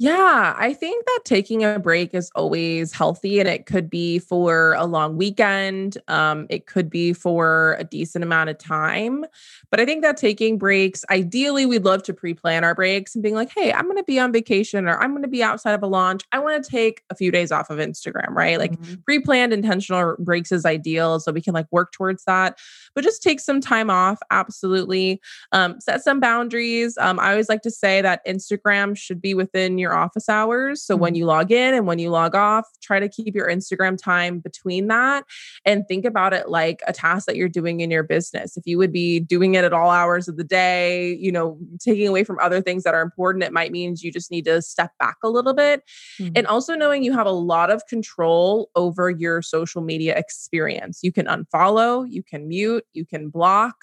Yeah, 0.00 0.54
I 0.56 0.74
think 0.74 1.04
that 1.06 1.20
taking 1.24 1.64
a 1.64 1.80
break 1.80 2.14
is 2.14 2.30
always 2.36 2.92
healthy 2.92 3.40
and 3.40 3.48
it 3.48 3.66
could 3.66 3.90
be 3.90 4.20
for 4.20 4.74
a 4.74 4.86
long 4.86 5.16
weekend. 5.16 5.98
Um, 6.06 6.46
it 6.50 6.66
could 6.66 6.88
be 6.88 7.12
for 7.12 7.74
a 7.80 7.84
decent 7.84 8.22
amount 8.22 8.48
of 8.48 8.58
time. 8.58 9.24
But 9.72 9.80
I 9.80 9.84
think 9.84 10.02
that 10.02 10.16
taking 10.16 10.56
breaks, 10.56 11.04
ideally, 11.10 11.66
we'd 11.66 11.84
love 11.84 12.04
to 12.04 12.14
pre 12.14 12.32
plan 12.32 12.62
our 12.62 12.76
breaks 12.76 13.16
and 13.16 13.24
being 13.24 13.34
like, 13.34 13.50
hey, 13.52 13.72
I'm 13.72 13.86
going 13.86 13.96
to 13.96 14.04
be 14.04 14.20
on 14.20 14.30
vacation 14.30 14.86
or 14.86 15.02
I'm 15.02 15.10
going 15.10 15.22
to 15.22 15.28
be 15.28 15.42
outside 15.42 15.72
of 15.72 15.82
a 15.82 15.88
launch. 15.88 16.22
I 16.30 16.38
want 16.38 16.62
to 16.62 16.70
take 16.70 17.02
a 17.10 17.16
few 17.16 17.32
days 17.32 17.50
off 17.50 17.68
of 17.68 17.78
Instagram, 17.78 18.28
right? 18.28 18.56
Like 18.56 18.78
mm-hmm. 18.78 19.00
pre 19.04 19.18
planned 19.18 19.52
intentional 19.52 20.14
breaks 20.20 20.52
is 20.52 20.64
ideal. 20.64 21.18
So 21.18 21.32
we 21.32 21.42
can 21.42 21.54
like 21.54 21.66
work 21.72 21.90
towards 21.90 22.22
that. 22.22 22.56
But 22.98 23.04
just 23.04 23.22
take 23.22 23.38
some 23.38 23.60
time 23.60 23.90
off. 23.90 24.18
Absolutely. 24.32 25.20
Um, 25.52 25.80
set 25.80 26.02
some 26.02 26.18
boundaries. 26.18 26.98
Um, 26.98 27.20
I 27.20 27.30
always 27.30 27.48
like 27.48 27.62
to 27.62 27.70
say 27.70 28.02
that 28.02 28.26
Instagram 28.26 28.96
should 28.96 29.22
be 29.22 29.34
within 29.34 29.78
your 29.78 29.94
office 29.94 30.28
hours. 30.28 30.82
So 30.82 30.96
mm-hmm. 30.96 31.02
when 31.02 31.14
you 31.14 31.24
log 31.24 31.52
in 31.52 31.74
and 31.74 31.86
when 31.86 32.00
you 32.00 32.10
log 32.10 32.34
off, 32.34 32.66
try 32.82 32.98
to 32.98 33.08
keep 33.08 33.36
your 33.36 33.46
Instagram 33.48 33.96
time 33.96 34.40
between 34.40 34.88
that 34.88 35.22
and 35.64 35.86
think 35.86 36.04
about 36.04 36.32
it 36.32 36.48
like 36.48 36.80
a 36.88 36.92
task 36.92 37.26
that 37.26 37.36
you're 37.36 37.48
doing 37.48 37.78
in 37.78 37.92
your 37.92 38.02
business. 38.02 38.56
If 38.56 38.66
you 38.66 38.78
would 38.78 38.92
be 38.92 39.20
doing 39.20 39.54
it 39.54 39.62
at 39.62 39.72
all 39.72 39.90
hours 39.90 40.26
of 40.26 40.36
the 40.36 40.42
day, 40.42 41.14
you 41.20 41.30
know, 41.30 41.56
taking 41.78 42.08
away 42.08 42.24
from 42.24 42.40
other 42.40 42.60
things 42.60 42.82
that 42.82 42.94
are 42.94 43.02
important, 43.02 43.44
it 43.44 43.52
might 43.52 43.70
mean 43.70 43.94
you 44.00 44.10
just 44.10 44.32
need 44.32 44.44
to 44.46 44.60
step 44.60 44.90
back 44.98 45.18
a 45.22 45.28
little 45.28 45.54
bit. 45.54 45.84
Mm-hmm. 46.18 46.32
And 46.34 46.48
also 46.48 46.74
knowing 46.74 47.04
you 47.04 47.12
have 47.12 47.28
a 47.28 47.30
lot 47.30 47.70
of 47.70 47.86
control 47.86 48.70
over 48.74 49.08
your 49.08 49.40
social 49.40 49.82
media 49.82 50.18
experience. 50.18 50.98
You 51.04 51.12
can 51.12 51.26
unfollow, 51.26 52.04
you 52.10 52.24
can 52.24 52.48
mute, 52.48 52.84
you 52.92 53.04
can 53.04 53.28
block. 53.28 53.76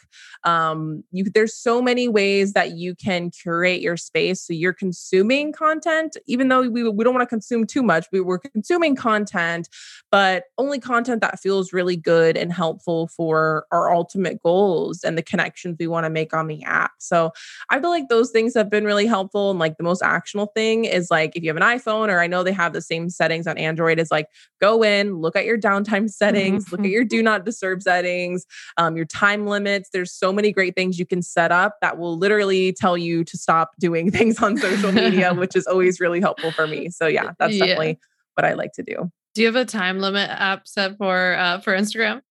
Um, 0.43 1.03
you 1.12 1.26
there's 1.26 1.56
so 1.56 1.82
many 1.82 2.08
ways 2.08 2.53
that 2.53 2.72
you 2.78 2.95
can 2.95 3.32
curate 3.32 3.82
your 3.82 3.97
space 3.97 4.41
so 4.41 4.53
you're 4.53 4.74
consuming 4.74 5.51
content 5.51 6.18
even 6.28 6.47
though 6.47 6.68
we, 6.70 6.88
we 6.89 7.03
don't 7.03 7.14
want 7.14 7.22
to 7.22 7.34
consume 7.34 7.66
too 7.66 7.84
much, 7.84 8.08
we 8.12 8.22
were 8.22 8.39
consuming 8.39 8.95
content, 8.95 9.70
but 10.12 10.45
only 10.58 10.80
content 10.80 11.22
that 11.22 11.39
feels 11.39 11.74
really 11.74 11.95
good 11.95 12.38
and 12.38 12.51
helpful 12.51 13.08
for 13.08 13.66
our 13.72 13.93
ultimate 13.93 14.41
goals 14.41 15.03
and 15.03 15.18
the 15.18 15.24
connections 15.24 15.78
we 15.80 15.88
want 15.88 16.06
to 16.06 16.10
make 16.10 16.34
on 16.34 16.47
the 16.47 16.64
app. 16.64 16.91
So 16.99 17.32
I 17.70 17.80
feel 17.80 17.89
like 17.89 18.10
those 18.10 18.32
things 18.32 18.53
have 18.56 18.70
been 18.70 18.86
really 18.86 19.06
helpful. 19.06 19.51
And 19.51 19.60
like 19.60 19.78
the 19.78 19.84
most 19.84 20.01
actionable 20.01 20.51
thing 20.56 20.86
is 20.86 21.10
like 21.12 21.36
if 21.36 21.43
you 21.43 21.49
have 21.49 21.58
an 21.58 21.64
iPhone, 21.64 22.10
or 22.10 22.20
I 22.20 22.28
know 22.28 22.43
they 22.43 22.51
have 22.51 22.74
the 22.74 22.82
same 22.82 23.10
settings 23.10 23.47
on 23.47 23.58
Android, 23.58 23.99
is 23.99 24.12
like 24.12 24.28
go 24.62 24.84
in, 24.84 25.16
look 25.16 25.36
at 25.36 25.45
your 25.45 25.58
downtime 25.58 26.10
settings, 26.26 26.72
look 26.72 26.82
at 26.82 26.89
your 26.89 27.03
do 27.03 27.22
not 27.22 27.45
disturb 27.45 27.82
settings, 27.82 28.45
um, 28.78 28.84
your 28.97 29.05
time 29.05 29.47
limits. 29.47 29.89
There's 29.93 30.11
so 30.11 30.33
many 30.33 30.51
great 30.51 30.75
things 30.75 30.99
you 30.99 31.05
can 31.05 31.21
set 31.21 31.53
up 31.53 31.77
that 31.79 31.97
will 31.97 32.17
literally 32.17 32.73
tell 32.73 32.97
you 32.97 33.23
to 33.23 33.38
stop 33.38 33.71
doing 33.79 34.11
things 34.15 34.43
on 34.43 34.57
social 34.57 34.91
media, 34.91 35.33
which 35.38 35.55
is 35.55 35.65
always 35.65 35.86
always 35.86 35.99
really 35.99 36.21
helpful 36.21 36.51
for 36.51 36.67
me. 36.67 36.89
So 36.89 37.07
yeah, 37.07 37.31
that's 37.39 37.53
yeah. 37.53 37.65
definitely 37.65 37.99
what 38.36 38.45
I 38.45 38.53
like 38.53 38.73
to 38.73 38.83
do. 38.83 39.11
Do 39.33 39.41
you 39.41 39.47
have 39.47 39.55
a 39.55 39.65
time 39.65 39.99
limit 39.99 40.29
app 40.29 40.67
set 40.67 40.97
for 40.97 41.36
uh, 41.38 41.59
for 41.59 41.75
Instagram? 41.75 42.21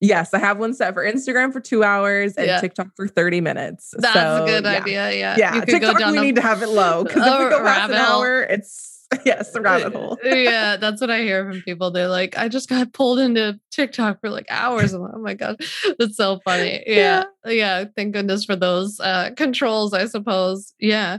Yes, 0.00 0.34
I 0.34 0.38
have 0.38 0.58
one 0.58 0.74
set 0.74 0.92
for 0.92 1.04
Instagram 1.04 1.52
for 1.52 1.60
two 1.60 1.82
hours 1.82 2.34
and 2.34 2.46
yeah. 2.46 2.60
TikTok 2.60 2.88
for 2.96 3.08
30 3.08 3.40
minutes. 3.40 3.94
That's 3.96 4.12
so, 4.12 4.44
a 4.44 4.46
good 4.46 4.64
yeah. 4.64 4.70
idea. 4.70 5.12
Yeah. 5.12 5.36
Yeah. 5.38 5.64
TikTok, 5.64 5.96
we 5.98 6.18
a, 6.18 6.20
need 6.20 6.34
to 6.34 6.42
have 6.42 6.62
it 6.62 6.68
low 6.68 7.02
because 7.02 7.26
if 7.26 7.38
we 7.38 7.48
go 7.48 7.62
past 7.62 7.90
an 7.90 7.96
hour, 7.96 8.42
it's 8.42 8.95
yes, 9.24 9.52
the 9.52 9.60
rabbit 9.60 9.92
hole. 9.92 10.18
yeah, 10.24 10.76
that's 10.76 11.00
what 11.00 11.10
I 11.10 11.20
hear 11.20 11.50
from 11.50 11.62
people. 11.62 11.90
They're 11.90 12.08
like, 12.08 12.36
I 12.36 12.48
just 12.48 12.68
got 12.68 12.92
pulled 12.92 13.18
into 13.18 13.58
TikTok 13.70 14.20
for 14.20 14.30
like 14.30 14.46
hours. 14.50 14.92
Like, 14.94 15.12
oh 15.14 15.20
my 15.20 15.34
god, 15.34 15.60
that's 15.98 16.16
so 16.16 16.40
funny. 16.44 16.82
Yeah, 16.86 17.24
yeah. 17.44 17.52
yeah 17.52 17.84
thank 17.96 18.14
goodness 18.14 18.44
for 18.44 18.56
those 18.56 18.98
uh, 19.00 19.30
controls, 19.36 19.92
I 19.92 20.06
suppose. 20.06 20.74
Yeah. 20.78 21.18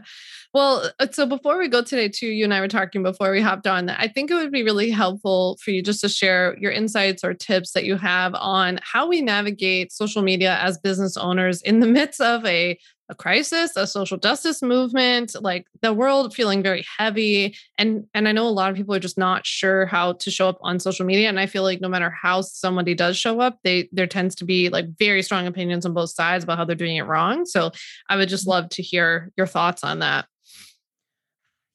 Well, 0.54 0.90
uh, 1.00 1.08
so 1.12 1.26
before 1.26 1.58
we 1.58 1.68
go 1.68 1.84
today, 1.84 2.10
too, 2.10 2.28
you 2.28 2.44
and 2.44 2.54
I 2.54 2.62
were 2.62 2.68
talking 2.68 3.04
before 3.04 3.32
we 3.32 3.42
hopped 3.42 3.68
on. 3.68 3.90
I 3.90 4.08
think 4.08 4.32
it 4.32 4.36
would 4.36 4.52
be 4.52 4.64
really 4.64 4.90
helpful 4.90 5.58
for 5.64 5.72
you 5.72 5.84
just 5.84 6.02
to 6.02 6.10
share 6.10 6.58
your 6.60 6.72
insights 6.72 7.24
or 7.24 7.34
tips 7.34 7.74
that 7.74 7.84
you 7.84 7.96
have 7.98 8.34
on 8.36 8.80
how 8.82 9.08
we 9.08 9.22
navigate 9.22 9.92
social 9.92 10.22
media 10.22 10.58
as 10.62 10.78
business 10.78 11.16
owners 11.16 11.62
in 11.62 11.80
the 11.80 11.88
midst 11.88 12.22
of 12.22 12.46
a 12.46 12.78
a 13.10 13.16
crisis, 13.16 13.76
a 13.76 13.88
social 13.88 14.18
justice 14.18 14.62
movement, 14.62 15.36
like 15.42 15.66
the 15.82 15.94
world 15.94 16.34
feeling 16.34 16.62
very 16.62 16.86
heavy. 16.98 17.56
And 17.78 18.06
and 18.14 18.28
I 18.28 18.32
know 18.32 18.48
a 18.48 18.50
lot 18.50 18.70
of 18.70 18.76
people 18.76 18.94
are 18.94 19.00
just 19.00 19.18
not 19.18 19.46
sure 19.46 19.86
how 19.86 20.14
to 20.14 20.32
show 20.32 20.50
up 20.50 20.58
on 20.62 20.80
social 20.80 21.06
media. 21.06 21.30
And 21.30 21.40
I 21.40 21.46
feel 21.46 21.64
like 21.64 21.82
no 21.82 21.90
matter 21.90 22.10
how 22.10 22.42
somebody 22.42 22.94
does 22.94 23.18
show 23.18 23.40
up, 23.40 23.60
they 23.64 23.90
there 23.92 24.08
tends 24.08 24.36
to 24.36 24.46
be 24.46 24.70
like 24.70 24.86
very 24.98 25.22
strong 25.24 25.48
opinions 25.48 25.86
on 25.86 25.94
both 25.94 26.10
sides 26.10 26.44
about 26.44 26.58
how 26.58 26.66
they're 26.66 26.76
doing 26.76 26.98
it 26.98 27.04
wrong. 27.04 27.46
So 27.46 27.72
I 28.10 28.18
would 28.18 28.30
just 28.30 28.44
mm-hmm. 28.44 28.52
love 28.52 28.70
to 28.70 28.82
hear 28.82 29.32
your 29.38 29.48
thoughts 29.48 29.84
on 29.84 30.00
that. 30.00 30.26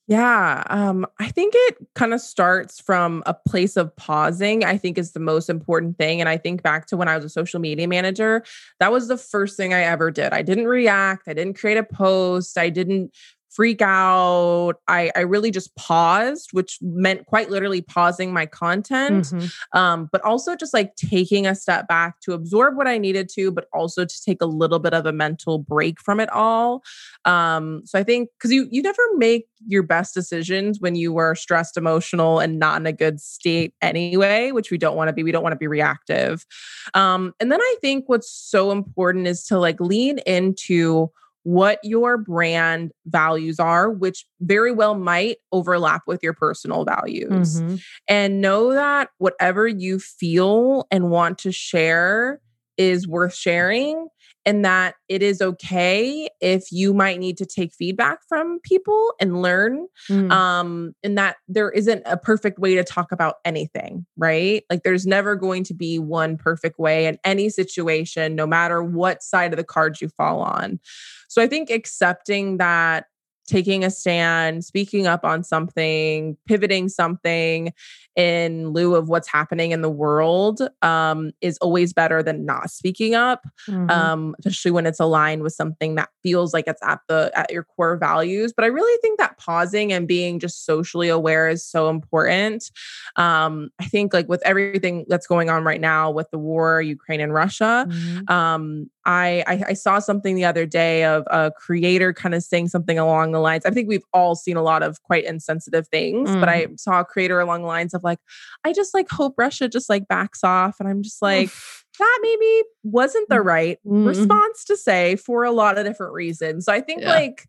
Yeah, 0.08 0.64
um, 0.68 1.06
I 1.20 1.28
think 1.30 1.54
it 1.56 1.76
kind 1.94 2.12
of 2.12 2.20
starts 2.20 2.80
from 2.80 3.22
a 3.24 3.34
place 3.34 3.76
of 3.76 3.94
pausing, 3.94 4.64
I 4.64 4.76
think 4.76 4.98
is 4.98 5.12
the 5.12 5.20
most 5.20 5.48
important 5.48 5.96
thing. 5.96 6.20
And 6.20 6.28
I 6.28 6.36
think 6.36 6.62
back 6.62 6.86
to 6.88 6.96
when 6.96 7.06
I 7.08 7.14
was 7.16 7.24
a 7.24 7.28
social 7.28 7.60
media 7.60 7.86
manager, 7.86 8.42
that 8.80 8.90
was 8.90 9.06
the 9.06 9.16
first 9.16 9.56
thing 9.56 9.72
I 9.72 9.82
ever 9.82 10.10
did. 10.10 10.32
I 10.32 10.42
didn't 10.42 10.66
react, 10.66 11.28
I 11.28 11.34
didn't 11.34 11.54
create 11.54 11.78
a 11.78 11.84
post, 11.84 12.58
I 12.58 12.68
didn't 12.68 13.12
freak 13.54 13.82
out. 13.82 14.74
I, 14.88 15.10
I 15.14 15.20
really 15.20 15.50
just 15.50 15.74
paused, 15.76 16.50
which 16.52 16.78
meant 16.80 17.26
quite 17.26 17.50
literally 17.50 17.82
pausing 17.82 18.32
my 18.32 18.46
content, 18.46 19.26
mm-hmm. 19.26 19.78
um, 19.78 20.08
but 20.10 20.22
also 20.22 20.56
just 20.56 20.72
like 20.72 20.96
taking 20.96 21.46
a 21.46 21.54
step 21.54 21.86
back 21.86 22.20
to 22.20 22.32
absorb 22.32 22.76
what 22.76 22.88
I 22.88 22.98
needed 22.98 23.28
to, 23.34 23.50
but 23.50 23.66
also 23.72 24.04
to 24.04 24.22
take 24.24 24.40
a 24.40 24.46
little 24.46 24.78
bit 24.78 24.94
of 24.94 25.06
a 25.06 25.12
mental 25.12 25.58
break 25.58 26.00
from 26.00 26.20
it 26.20 26.30
all. 26.30 26.82
Um, 27.24 27.82
so 27.84 27.98
I 27.98 28.02
think 28.02 28.30
because 28.38 28.52
you 28.52 28.68
you 28.70 28.82
never 28.82 29.02
make 29.16 29.46
your 29.66 29.82
best 29.82 30.14
decisions 30.14 30.80
when 30.80 30.94
you 30.94 31.12
were 31.12 31.34
stressed, 31.34 31.76
emotional, 31.76 32.40
and 32.40 32.58
not 32.58 32.80
in 32.80 32.86
a 32.86 32.92
good 32.92 33.20
state 33.20 33.74
anyway, 33.80 34.52
which 34.52 34.70
we 34.70 34.78
don't 34.78 34.96
want 34.96 35.08
to 35.08 35.12
be. 35.12 35.22
We 35.22 35.32
don't 35.32 35.42
want 35.42 35.52
to 35.52 35.58
be 35.58 35.66
reactive. 35.66 36.46
Um, 36.94 37.34
and 37.38 37.52
then 37.52 37.60
I 37.60 37.76
think 37.80 38.08
what's 38.08 38.30
so 38.30 38.70
important 38.70 39.26
is 39.26 39.44
to 39.46 39.58
like 39.58 39.80
lean 39.80 40.18
into 40.20 41.10
what 41.44 41.78
your 41.82 42.18
brand 42.18 42.92
values 43.06 43.58
are, 43.58 43.90
which 43.90 44.24
very 44.40 44.72
well 44.72 44.94
might 44.94 45.38
overlap 45.50 46.02
with 46.06 46.22
your 46.22 46.34
personal 46.34 46.84
values. 46.84 47.60
Mm-hmm. 47.60 47.76
And 48.08 48.40
know 48.40 48.72
that 48.72 49.10
whatever 49.18 49.66
you 49.66 49.98
feel 49.98 50.86
and 50.90 51.10
want 51.10 51.38
to 51.38 51.52
share 51.52 52.40
is 52.78 53.06
worth 53.06 53.34
sharing 53.34 54.08
and 54.44 54.64
that 54.64 54.94
it 55.08 55.22
is 55.22 55.40
okay 55.40 56.28
if 56.40 56.72
you 56.72 56.92
might 56.92 57.18
need 57.18 57.36
to 57.38 57.46
take 57.46 57.72
feedback 57.74 58.18
from 58.28 58.58
people 58.60 59.14
and 59.20 59.40
learn 59.42 59.86
mm. 60.08 60.30
um 60.30 60.94
and 61.02 61.16
that 61.16 61.36
there 61.48 61.70
isn't 61.70 62.02
a 62.06 62.16
perfect 62.16 62.58
way 62.58 62.74
to 62.74 62.84
talk 62.84 63.12
about 63.12 63.36
anything 63.44 64.04
right 64.16 64.64
like 64.70 64.82
there's 64.82 65.06
never 65.06 65.36
going 65.36 65.64
to 65.64 65.74
be 65.74 65.98
one 65.98 66.36
perfect 66.36 66.78
way 66.78 67.06
in 67.06 67.18
any 67.24 67.48
situation 67.48 68.34
no 68.34 68.46
matter 68.46 68.82
what 68.82 69.22
side 69.22 69.52
of 69.52 69.56
the 69.56 69.64
cards 69.64 70.00
you 70.00 70.08
fall 70.08 70.40
on 70.40 70.80
so 71.28 71.42
i 71.42 71.46
think 71.46 71.70
accepting 71.70 72.56
that 72.58 73.06
taking 73.52 73.84
a 73.84 73.90
stand, 73.90 74.64
speaking 74.64 75.06
up 75.06 75.24
on 75.24 75.44
something, 75.44 76.38
pivoting 76.46 76.88
something 76.88 77.70
in 78.16 78.70
lieu 78.70 78.94
of 78.94 79.08
what's 79.08 79.28
happening 79.28 79.72
in 79.72 79.80
the 79.80 79.90
world 79.90 80.60
um, 80.82 81.32
is 81.40 81.58
always 81.58 81.92
better 81.92 82.22
than 82.22 82.44
not 82.44 82.70
speaking 82.70 83.14
up, 83.14 83.42
mm-hmm. 83.68 83.90
um, 83.90 84.34
especially 84.38 84.70
when 84.70 84.86
it's 84.86 85.00
aligned 85.00 85.42
with 85.42 85.52
something 85.52 85.94
that 85.94 86.08
feels 86.22 86.52
like 86.52 86.66
it's 86.66 86.82
at 86.82 87.00
the 87.08 87.30
at 87.34 87.50
your 87.50 87.64
core 87.64 87.96
values. 87.96 88.52
But 88.54 88.64
I 88.64 88.68
really 88.68 88.98
think 89.02 89.18
that 89.18 89.38
pausing 89.38 89.92
and 89.92 90.08
being 90.08 90.38
just 90.38 90.64
socially 90.64 91.08
aware 91.08 91.48
is 91.48 91.64
so 91.64 91.90
important. 91.90 92.70
Um, 93.16 93.70
I 93.78 93.84
think 93.84 94.14
like 94.14 94.28
with 94.28 94.42
everything 94.46 95.04
that's 95.08 95.26
going 95.26 95.50
on 95.50 95.64
right 95.64 95.80
now 95.80 96.10
with 96.10 96.30
the 96.30 96.38
war, 96.38 96.80
Ukraine 96.80 97.20
and 97.20 97.34
Russia, 97.34 97.86
mm-hmm. 97.88 98.32
Um, 98.32 98.90
I, 99.04 99.42
I, 99.46 99.64
I 99.68 99.72
saw 99.72 99.98
something 99.98 100.36
the 100.36 100.44
other 100.44 100.64
day 100.64 101.04
of 101.04 101.24
a 101.26 101.50
creator 101.50 102.12
kind 102.12 102.34
of 102.34 102.42
saying 102.42 102.68
something 102.68 102.98
along 102.98 103.32
the 103.32 103.40
lines. 103.42 103.66
I 103.66 103.70
think 103.70 103.88
we've 103.88 104.04
all 104.12 104.34
seen 104.34 104.56
a 104.56 104.62
lot 104.62 104.82
of 104.82 105.02
quite 105.02 105.24
insensitive 105.24 105.88
things, 105.88 106.30
mm. 106.30 106.40
but 106.40 106.48
I 106.48 106.66
mm. 106.66 106.80
saw 106.80 107.00
a 107.00 107.04
creator 107.04 107.40
along 107.40 107.62
the 107.62 107.68
lines 107.68 107.94
of 107.94 108.02
like, 108.02 108.18
I 108.64 108.72
just 108.72 108.94
like 108.94 109.10
hope 109.10 109.34
Russia 109.36 109.68
just 109.68 109.88
like 109.88 110.08
backs 110.08 110.42
off, 110.44 110.76
and 110.80 110.88
I'm 110.88 111.02
just 111.02 111.22
like. 111.22 111.50
that 111.98 112.18
maybe 112.22 112.62
wasn't 112.84 113.28
the 113.28 113.34
mm. 113.34 113.44
right 113.44 113.78
mm. 113.86 114.06
response 114.06 114.64
to 114.64 114.78
say 114.78 115.14
for 115.14 115.44
a 115.44 115.52
lot 115.52 115.76
of 115.76 115.84
different 115.84 116.14
reasons. 116.14 116.64
So 116.64 116.72
I 116.72 116.80
think 116.80 117.02
yeah. 117.02 117.10
like 117.10 117.46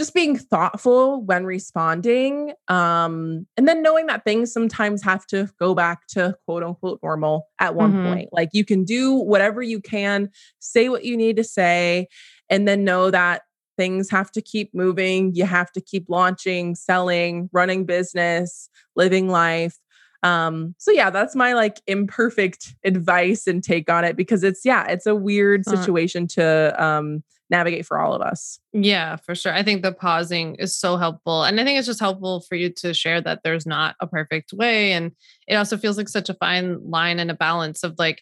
just 0.00 0.14
being 0.14 0.34
thoughtful 0.34 1.22
when 1.24 1.44
responding 1.44 2.54
um 2.68 3.46
and 3.58 3.68
then 3.68 3.82
knowing 3.82 4.06
that 4.06 4.24
things 4.24 4.50
sometimes 4.50 5.02
have 5.02 5.26
to 5.26 5.46
go 5.58 5.74
back 5.74 6.06
to 6.06 6.34
quote 6.46 6.62
unquote 6.62 6.98
normal 7.02 7.48
at 7.58 7.74
one 7.74 7.92
mm-hmm. 7.92 8.06
point 8.06 8.28
like 8.32 8.48
you 8.52 8.64
can 8.64 8.82
do 8.82 9.12
whatever 9.12 9.60
you 9.60 9.78
can 9.78 10.30
say 10.58 10.88
what 10.88 11.04
you 11.04 11.18
need 11.18 11.36
to 11.36 11.44
say 11.44 12.08
and 12.48 12.66
then 12.66 12.82
know 12.82 13.10
that 13.10 13.42
things 13.80 14.10
have 14.10 14.30
to 14.36 14.42
keep 14.52 14.68
moving 14.74 15.34
you 15.34 15.44
have 15.44 15.70
to 15.72 15.80
keep 15.80 16.04
launching 16.08 16.74
selling 16.74 17.48
running 17.58 17.82
business 17.86 18.68
living 18.94 19.28
life 19.28 19.76
Um, 20.22 20.74
so 20.78 20.90
yeah, 20.92 21.10
that's 21.10 21.34
my 21.34 21.54
like 21.54 21.80
imperfect 21.86 22.62
advice 22.84 23.46
and 23.46 23.64
take 23.64 23.88
on 23.90 24.04
it 24.04 24.16
because 24.16 24.44
it's 24.44 24.62
yeah, 24.66 24.84
it's 24.94 25.06
a 25.06 25.14
weird 25.14 25.64
situation 25.64 26.26
to 26.36 26.44
um 26.86 27.22
navigate 27.48 27.86
for 27.86 27.98
all 27.98 28.12
of 28.14 28.22
us. 28.32 28.60
Yeah, 28.72 29.16
for 29.16 29.34
sure. 29.34 29.52
I 29.52 29.62
think 29.64 29.82
the 29.82 29.92
pausing 29.92 30.56
is 30.64 30.76
so 30.76 30.96
helpful. 30.96 31.42
And 31.42 31.58
I 31.58 31.64
think 31.64 31.78
it's 31.78 31.86
just 31.86 31.98
helpful 32.00 32.42
for 32.48 32.54
you 32.54 32.70
to 32.82 32.94
share 32.94 33.20
that 33.22 33.40
there's 33.42 33.66
not 33.66 33.96
a 33.98 34.06
perfect 34.06 34.52
way. 34.52 34.92
And 34.92 35.12
it 35.48 35.56
also 35.56 35.76
feels 35.76 35.96
like 35.96 36.08
such 36.08 36.28
a 36.28 36.34
fine 36.34 36.78
line 36.96 37.18
and 37.18 37.30
a 37.30 37.34
balance 37.34 37.82
of 37.82 37.94
like 37.98 38.20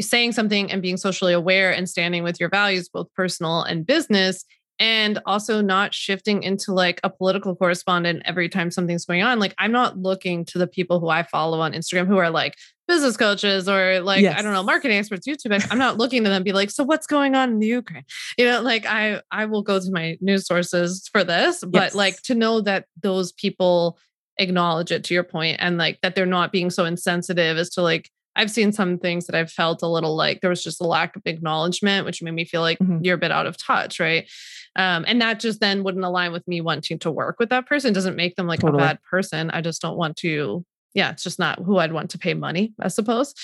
saying 0.00 0.32
something 0.32 0.72
and 0.72 0.82
being 0.82 0.96
socially 0.96 1.34
aware 1.34 1.70
and 1.76 1.88
standing 1.88 2.24
with 2.24 2.40
your 2.40 2.50
values, 2.50 2.88
both 2.88 3.12
personal 3.14 3.62
and 3.62 3.86
business, 3.86 4.44
and 4.78 5.20
also 5.26 5.60
not 5.60 5.94
shifting 5.94 6.42
into 6.42 6.72
like 6.72 7.00
a 7.04 7.10
political 7.10 7.54
correspondent 7.54 8.22
every 8.24 8.48
time 8.48 8.70
something's 8.70 9.04
going 9.04 9.22
on. 9.22 9.38
Like 9.38 9.54
I'm 9.58 9.72
not 9.72 9.98
looking 9.98 10.44
to 10.46 10.58
the 10.58 10.66
people 10.66 10.98
who 11.00 11.08
I 11.08 11.22
follow 11.22 11.60
on 11.60 11.72
Instagram 11.72 12.06
who 12.08 12.16
are 12.18 12.30
like 12.30 12.56
business 12.88 13.16
coaches 13.16 13.68
or 13.68 14.00
like 14.00 14.24
I 14.24 14.42
don't 14.42 14.52
know 14.52 14.62
marketing 14.62 14.98
experts, 14.98 15.26
YouTube. 15.28 15.66
I'm 15.70 15.78
not 15.78 15.96
looking 15.96 16.24
to 16.24 16.30
them 16.30 16.42
be 16.42 16.52
like, 16.52 16.70
so 16.70 16.82
what's 16.84 17.06
going 17.06 17.34
on 17.34 17.50
in 17.52 17.58
the 17.60 17.66
Ukraine? 17.68 18.04
You 18.36 18.46
know, 18.46 18.62
like 18.62 18.84
I 18.86 19.20
I 19.30 19.44
will 19.46 19.62
go 19.62 19.78
to 19.78 19.90
my 19.92 20.18
news 20.20 20.46
sources 20.46 21.08
for 21.12 21.22
this, 21.24 21.62
but 21.66 21.94
like 21.94 22.20
to 22.22 22.34
know 22.34 22.60
that 22.62 22.86
those 23.00 23.32
people 23.32 23.98
acknowledge 24.38 24.90
it 24.90 25.04
to 25.04 25.14
your 25.14 25.22
point 25.22 25.56
and 25.60 25.78
like 25.78 26.00
that 26.02 26.16
they're 26.16 26.26
not 26.26 26.50
being 26.50 26.68
so 26.68 26.84
insensitive 26.84 27.56
as 27.56 27.70
to 27.70 27.80
like 27.82 28.10
I've 28.36 28.50
seen 28.50 28.72
some 28.72 28.98
things 28.98 29.26
that 29.26 29.36
I've 29.36 29.52
felt 29.52 29.80
a 29.82 29.86
little 29.86 30.16
like 30.16 30.40
there 30.40 30.50
was 30.50 30.64
just 30.64 30.80
a 30.80 30.84
lack 30.86 31.14
of 31.14 31.22
acknowledgement, 31.24 32.04
which 32.04 32.20
made 32.20 32.32
me 32.34 32.44
feel 32.44 32.62
like 32.62 32.80
Mhm. 32.80 32.98
you're 33.04 33.14
a 33.14 33.18
bit 33.18 33.30
out 33.30 33.46
of 33.46 33.56
touch, 33.56 34.00
right? 34.00 34.28
Um, 34.76 35.04
and 35.06 35.20
that 35.20 35.40
just 35.40 35.60
then 35.60 35.84
wouldn't 35.84 36.04
align 36.04 36.32
with 36.32 36.46
me 36.48 36.60
wanting 36.60 36.98
to 37.00 37.10
work 37.10 37.36
with 37.38 37.50
that 37.50 37.66
person. 37.66 37.90
It 37.90 37.94
doesn't 37.94 38.16
make 38.16 38.36
them 38.36 38.46
like 38.46 38.60
Totally. 38.60 38.82
a 38.82 38.86
bad 38.86 39.02
person. 39.02 39.50
I 39.50 39.60
just 39.60 39.80
don't 39.80 39.96
want 39.96 40.16
to, 40.18 40.64
yeah, 40.94 41.10
it's 41.10 41.22
just 41.24 41.38
not 41.38 41.58
who 41.60 41.78
I'd 41.78 41.92
want 41.92 42.10
to 42.10 42.18
pay 42.18 42.34
money, 42.34 42.72
I 42.80 42.88
suppose. 42.88 43.34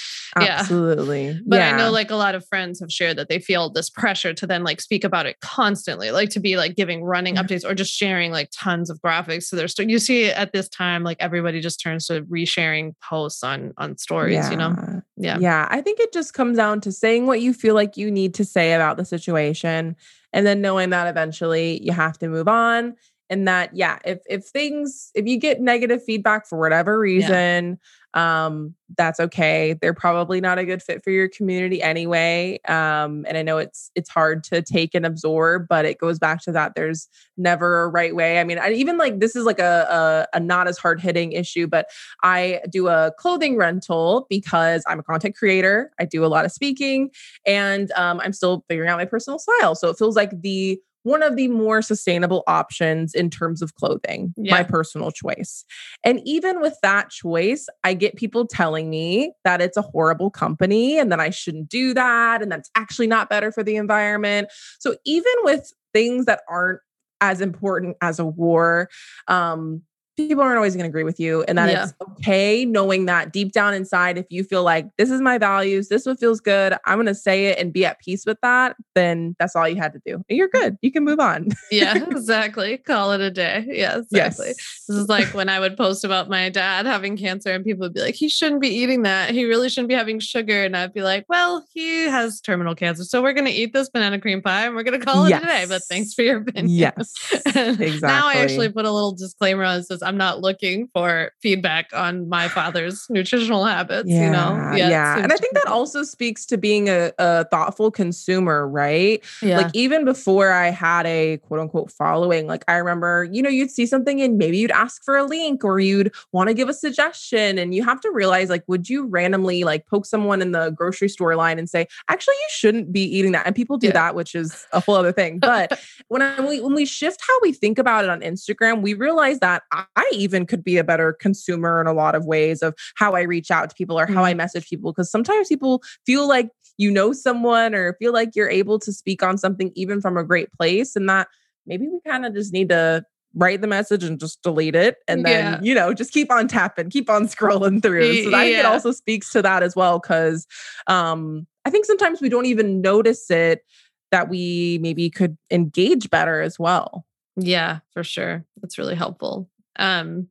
Yeah. 0.41 0.59
Absolutely. 0.61 1.41
But 1.47 1.61
I 1.61 1.77
know 1.77 1.91
like 1.91 2.11
a 2.13 2.17
lot 2.17 2.37
of 2.37 2.47
friends 2.47 2.79
have 2.81 2.93
shared 2.93 3.17
that 3.19 3.29
they 3.29 3.41
feel 3.41 3.71
this 3.71 3.91
pressure 3.91 4.33
to 4.35 4.47
then 4.47 4.63
like 4.63 4.81
speak 4.81 5.03
about 5.03 5.27
it 5.27 5.39
constantly, 5.41 6.13
like 6.13 6.31
to 6.31 6.41
be 6.41 6.57
like 6.57 6.77
giving 6.77 7.03
running 7.03 7.35
Yeah. 7.35 7.43
updates 7.43 7.65
or 7.65 7.75
just 7.75 7.93
sharing 7.93 8.31
like 8.31 8.51
tons 8.53 8.91
of 8.91 9.01
graphics. 9.01 9.45
So 9.45 9.57
there's 9.57 9.75
you 9.79 9.99
see 9.99 10.27
at 10.31 10.53
this 10.53 10.69
time, 10.69 11.03
like 11.03 11.17
everybody 11.21 11.61
just 11.61 11.81
turns 11.81 12.07
to 12.07 12.23
resharing 12.23 12.95
posts 13.03 13.43
on 13.43 13.73
on 13.79 13.99
stories, 13.99 14.49
you 14.51 14.57
know? 14.57 15.03
Yeah. 15.17 15.39
Yeah, 15.41 15.67
I 15.71 15.81
think 15.81 15.99
it 16.01 16.13
just 16.13 16.35
comes 16.35 16.57
down 16.57 16.81
to 16.83 16.93
saying 16.93 17.27
what 17.27 17.41
you 17.41 17.53
feel 17.53 17.75
like 17.75 17.97
you 17.97 18.11
need 18.11 18.35
to 18.35 18.45
say 18.45 18.73
about 18.75 18.97
the 18.97 19.05
situation 19.05 19.97
and 20.33 20.47
then 20.47 20.61
knowing 20.61 20.91
that 20.91 21.07
eventually 21.07 21.83
you 21.83 21.93
have 21.93 22.19
to 22.19 22.29
move 22.29 22.49
on 22.49 22.95
and 23.31 23.47
that 23.47 23.75
yeah, 23.75 23.99
if 24.05 24.19
if 24.29 24.45
things 24.45 25.13
if 25.15 25.27
you 25.27 25.39
get 25.39 25.61
negative 25.61 26.03
feedback 26.03 26.47
for 26.47 26.59
whatever 26.59 26.99
reason, 26.99 27.79
um 28.15 28.75
that's 28.97 29.21
okay. 29.21 29.77
They're 29.81 29.95
probably 29.95 30.41
not 30.41 30.59
a 30.59 30.65
good 30.65 30.83
fit 30.83 31.05
for 31.05 31.11
your 31.11 31.29
community 31.29 31.81
anyway. 31.81 32.59
Um 32.67 33.25
and 33.29 33.37
I 33.37 33.43
know 33.43 33.59
it's 33.59 33.91
it's 33.95 34.11
hard 34.11 34.43
to 34.45 34.63
take 34.63 34.95
and 34.95 35.07
absorb, 35.07 35.67
but 35.69 35.85
it 35.85 35.99
goes 35.99 36.19
back 36.19 36.43
to 36.43 36.53
that 36.53 36.75
there's 36.75 37.09
never 37.37 37.85
a 37.85 37.89
right 37.89 38.15
way. 38.15 38.41
I 38.41 38.45
mean, 38.45 38.59
I, 38.59 38.73
even 38.73 38.99
like 38.99 39.21
this 39.21 39.37
is 39.37 39.45
like 39.45 39.61
a 39.61 40.27
a, 40.33 40.37
a 40.37 40.41
not 40.41 40.67
as 40.67 40.77
hard 40.77 41.01
hitting 41.01 41.33
issue, 41.33 41.67
but 41.67 41.87
I 42.23 42.61
do 42.71 42.89
a 42.89 43.13
clothing 43.17 43.57
rental 43.57 44.27
because 44.29 44.83
I'm 44.87 44.99
a 44.99 45.03
content 45.05 45.37
creator. 45.37 45.93
I 46.01 46.05
do 46.05 46.25
a 46.25 46.29
lot 46.29 46.45
of 46.45 46.53
speaking 46.53 47.11
and 47.47 47.93
um, 47.93 48.21
I'm 48.21 48.33
still 48.33 48.65
figuring 48.69 48.91
out 48.91 48.99
my 48.99 49.05
personal 49.05 49.39
style. 49.39 49.75
So 49.75 49.89
it 49.89 49.97
feels 49.99 50.17
like 50.17 50.43
the 50.43 50.81
one 51.03 51.23
of 51.23 51.37
the 51.37 51.49
more 51.49 51.83
sustainable 51.83 52.43
options 52.47 53.15
in 53.15 53.31
terms 53.31 53.63
of 53.63 53.75
clothing, 53.75 54.35
Yeah. 54.37 54.55
my 54.57 54.63
personal 54.63 55.11
choice. 55.11 55.65
And 56.05 56.21
even 56.25 56.61
with 56.61 56.77
that 56.83 57.11
choice, 57.11 57.67
I 57.85 57.95
get 57.95 58.17
people 58.17 58.47
telling 58.47 58.91
me 58.91 59.33
that 59.45 59.61
it's 59.61 59.77
a 59.77 59.83
horrible 59.83 60.31
company 60.31 60.99
and 60.99 61.11
that 61.11 61.21
I 61.21 61.31
shouldn't 61.31 61.69
do 61.69 61.95
that 61.95 62.43
and 62.43 62.53
that's 62.53 62.71
actually 62.75 63.07
not 63.07 63.31
better 63.31 63.51
for 63.51 63.63
the 63.63 63.77
environment. 63.77 64.49
So 64.79 64.97
even 65.05 65.33
with 65.43 65.73
things 65.93 66.27
that 66.27 66.43
aren't 66.49 66.81
as 67.21 67.41
important 67.41 67.97
as 68.01 68.19
a 68.19 68.25
war, 68.25 68.89
um, 69.29 69.83
people 70.29 70.43
aren't 70.43 70.57
always 70.57 70.75
going 70.75 70.85
to 70.85 70.89
agree 70.89 71.05
with 71.05 71.19
you 71.21 71.43
and 71.49 71.57
that 71.59 71.69
Yeah. 71.71 71.85
it's 71.85 71.95
okay 72.19 72.65
knowing 72.65 73.07
that 73.07 73.33
deep 73.33 73.53
down 73.53 73.75
inside 73.75 74.19
if 74.19 74.27
you 74.31 74.45
feel 74.45 74.63
like 74.63 74.87
this 74.99 75.11
is 75.11 75.21
my 75.21 75.39
values 75.39 75.89
this 75.89 76.07
what 76.07 76.19
feels 76.21 76.41
good 76.41 76.75
i'm 76.87 76.97
going 76.97 77.07
to 77.07 77.15
say 77.15 77.47
it 77.47 77.59
and 77.59 77.73
be 77.73 77.85
at 77.85 77.99
peace 78.01 78.25
with 78.27 78.39
that 78.43 78.77
then 78.95 79.35
that's 79.39 79.55
all 79.57 79.69
you 79.69 79.77
had 79.77 79.93
to 79.93 80.01
do 80.07 80.15
and 80.29 80.37
you're 80.39 80.49
good 80.49 80.77
you 80.83 80.91
can 80.93 81.05
move 81.05 81.21
on 81.21 81.49
Yeah, 81.71 81.97
exactly. 82.11 82.79
Call 82.79 83.13
it 83.13 83.21
a 83.21 83.31
day. 83.31 83.65
Yeah, 83.69 83.99
exactly. 83.99 84.49
yes 84.49 84.85
This 84.89 84.97
is 84.97 85.09
like 85.09 85.33
when 85.35 85.49
I 85.49 85.61
would 85.61 85.77
post 85.77 86.05
about 86.05 86.29
my 86.29 86.49
dad 86.49 86.85
having 86.87 87.17
cancer, 87.17 87.53
and 87.53 87.65
people 87.65 87.83
would 87.83 87.95
be 87.95 88.01
like, 88.01 88.15
he 88.17 88.29
shouldn't 88.29 88.61
be 88.61 88.69
eating 88.69 89.03
that. 89.03 89.31
He 89.31 89.45
really 89.45 89.69
shouldn't 89.69 89.89
be 89.89 89.95
having 89.95 90.19
sugar. 90.19 90.65
And 90.65 90.77
I'd 90.77 90.93
be 90.93 91.03
like, 91.03 91.27
well, 91.29 91.65
he 91.73 92.07
has 92.07 92.41
terminal 92.41 92.75
cancer. 92.75 93.05
So 93.05 93.23
we're 93.23 93.33
going 93.33 93.47
to 93.47 93.53
eat 93.53 93.73
this 93.73 93.89
banana 93.89 94.21
cream 94.21 94.43
pie 94.43 94.67
and 94.67 94.75
we're 94.75 94.83
going 94.83 94.99
to 94.99 95.05
call 95.07 95.27
it 95.27 95.33
a 95.33 95.39
day. 95.41 95.65
But 95.69 95.83
thanks 95.89 96.13
for 96.13 96.23
your 96.23 96.39
opinion. 96.39 96.69
yes 96.69 97.15
And 97.55 97.79
Now 98.03 98.27
I 98.29 98.35
actually 98.35 98.69
put 98.71 98.85
a 98.85 98.91
little 98.91 99.13
disclaimer 99.13 99.63
on 99.65 99.79
it 99.79 99.85
says 99.85 100.03
I'm 100.11 100.17
not 100.17 100.41
looking 100.41 100.89
for 100.93 101.31
feedback 101.41 101.91
on 101.95 102.29
my 102.29 102.49
father's 102.49 103.07
nutritional 103.11 103.65
habits, 103.65 104.09
yeah, 104.09 104.25
you 104.25 104.31
know? 104.31 104.77
yeah, 104.77 105.15
it's 105.15 105.23
and 105.23 105.33
I 105.33 105.37
think 105.37 105.55
that 105.55 105.69
also 105.69 106.03
speaks 106.03 106.45
to 106.47 106.57
being 106.57 106.89
a, 106.89 107.13
a 107.19 107.45
thoughtful 107.45 107.93
consumer, 107.93 108.67
right? 108.67 109.23
yeah. 109.41 109.59
Like 109.59 109.71
even 109.73 110.05
before 110.05 110.51
I 110.51 110.71
had 110.71 111.07
a 111.07 111.37
quote 111.39 111.61
unquote 111.61 111.93
following, 111.93 112.49
like 112.49 112.65
I 112.67 112.75
remember, 112.75 113.29
you 113.31 113.41
know, 113.41 113.49
you'd 113.49 113.71
see 113.71 113.87
something 113.87 114.21
and 114.21 114.37
maybe 114.37 114.59
you'd 114.59 114.73
ask 114.73 115.05
for 115.05 115.17
a 115.17 115.25
link 115.25 115.63
or 115.65 115.79
you'd 115.79 116.13
want 116.33 116.49
to 116.49 116.55
give 116.55 116.69
a 116.69 116.75
suggestion. 116.75 117.57
And 117.57 117.73
you 117.73 117.85
have 117.85 118.01
to 118.01 118.11
realize, 118.11 118.51
like, 118.51 118.65
would 118.67 118.91
you 118.91 119.07
randomly 119.07 119.63
like 119.63 119.87
poke 119.87 120.07
someone 120.07 120.43
in 120.43 120.51
the 120.51 120.71
grocery 120.71 121.09
store 121.09 121.37
line 121.37 121.59
and 121.61 121.71
say, 121.71 121.87
actually, 122.09 122.35
you 122.35 122.49
shouldn't 122.51 122.93
be 122.93 123.03
eating 123.03 123.31
that? 123.33 123.47
And 123.47 123.55
people 123.55 123.79
do 123.79 123.87
Yeah. 123.89 123.93
that, 123.93 124.15
which 124.17 124.35
is 124.35 124.67
a 124.73 124.81
whole 124.81 124.97
other 124.97 125.13
thing. 125.13 125.39
But 125.39 125.79
when 126.09 126.23
I, 126.23 126.41
we 126.41 126.61
when 126.61 126.75
we 126.75 126.85
shift 126.85 127.21
how 127.27 127.39
we 127.43 127.53
think 127.53 127.79
about 127.79 128.05
it 128.05 128.11
on 128.11 128.21
Instagram, 128.21 128.83
we 128.83 128.95
realize 128.95 129.39
that 129.41 129.63
I 129.73 129.85
I 130.01 130.11
even 130.15 130.47
could 130.47 130.65
be 130.65 130.79
a 130.79 130.85
better 130.85 131.13
consumer 131.13 131.81
in 131.81 131.87
a 131.87 131.93
lot 131.93 132.15
of 132.15 132.25
ways 132.25 132.63
of 132.63 132.75
how 132.95 133.15
I 133.15 133.23
reach 133.23 133.51
out 133.51 133.69
to 133.69 133.77
people 133.77 134.01
or 134.01 134.07
how 134.07 134.25
I 134.25 134.33
message 134.35 134.69
people. 134.69 134.93
Because 134.93 135.11
sometimes 135.11 135.49
people 135.49 135.83
feel 136.07 136.27
like 136.27 136.49
you 136.79 136.91
know 136.91 137.13
someone 137.13 137.75
or 137.75 137.95
feel 137.99 138.13
like 138.13 138.31
you're 138.35 138.49
able 138.49 138.79
to 138.79 138.93
speak 138.93 139.23
on 139.23 139.37
something 139.37 139.71
even 139.75 140.01
from 140.01 140.17
a 140.17 140.25
great 140.25 140.51
place, 140.53 140.97
and 140.97 141.09
that 141.09 141.29
maybe 141.67 141.87
we 141.87 142.01
kind 142.07 142.25
of 142.25 142.35
just 142.35 142.53
need 142.53 142.71
to 142.71 143.05
write 143.35 143.61
the 143.61 143.67
message 143.67 144.03
and 144.03 144.19
just 144.19 144.43
delete 144.43 144.75
it 144.75 144.97
and 145.07 145.25
then 145.25 145.45
Yeah. 145.45 145.59
you 145.63 145.73
know 145.73 145.95
just 145.95 146.13
keep 146.13 146.33
on 146.33 146.49
tapping 146.49 146.91
keep 146.91 147.09
on 147.09 147.29
scrolling 147.35 147.81
through 147.81 148.25
so 148.25 148.35
i 148.35 148.43
think 148.43 148.59
it 148.59 148.67
also 148.67 148.91
speaks 148.91 149.31
to 149.31 149.41
that 149.43 149.63
as 149.63 149.77
well 149.77 150.01
because 150.01 150.49
um 150.89 151.47
i 151.65 151.71
think 151.71 151.85
sometimes 151.85 152.21
we 152.21 152.29
don't 152.29 152.47
even 152.47 152.81
notice 152.81 153.31
it 153.31 153.63
that 154.11 154.29
we 154.29 154.81
maybe 154.83 155.09
could 155.11 155.39
engage 155.53 156.11
better 156.11 156.41
as 156.41 156.59
well 156.59 157.07
Yeah, 157.37 157.79
for 157.93 158.03
sure. 158.05 158.45
That's 158.61 158.79
really 158.79 158.97
helpful. 158.97 159.49
Um, 159.79 160.29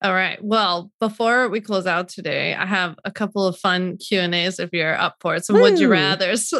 all 0.00 0.14
right. 0.14 0.38
Well, 0.42 0.92
before 1.00 1.48
we 1.48 1.60
close 1.60 1.86
out 1.86 2.08
today, 2.08 2.54
I 2.54 2.66
have 2.66 2.96
a 3.04 3.10
couple 3.10 3.46
of 3.46 3.58
fun 3.58 3.96
Q 3.96 4.20
and 4.20 4.34
A's 4.34 4.60
if 4.60 4.70
you're 4.72 4.96
up 4.96 5.16
for 5.20 5.34
it. 5.34 5.44
Some 5.44 5.60
would 5.60 5.78
you 5.78 5.88
rather's. 5.88 6.52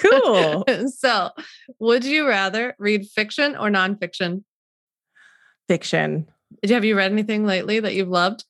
Cool. 0.00 0.64
so, 0.98 1.30
would 1.78 2.04
you 2.04 2.26
rather 2.26 2.74
read 2.78 3.06
fiction 3.06 3.56
or 3.56 3.68
nonfiction? 3.68 4.42
fiction 5.68 6.26
Did 6.60 6.70
you 6.70 6.74
have 6.74 6.84
you 6.84 6.96
read 6.96 7.12
anything 7.12 7.46
lately 7.46 7.78
that 7.78 7.94
you've 7.94 8.08
loved? 8.08 8.44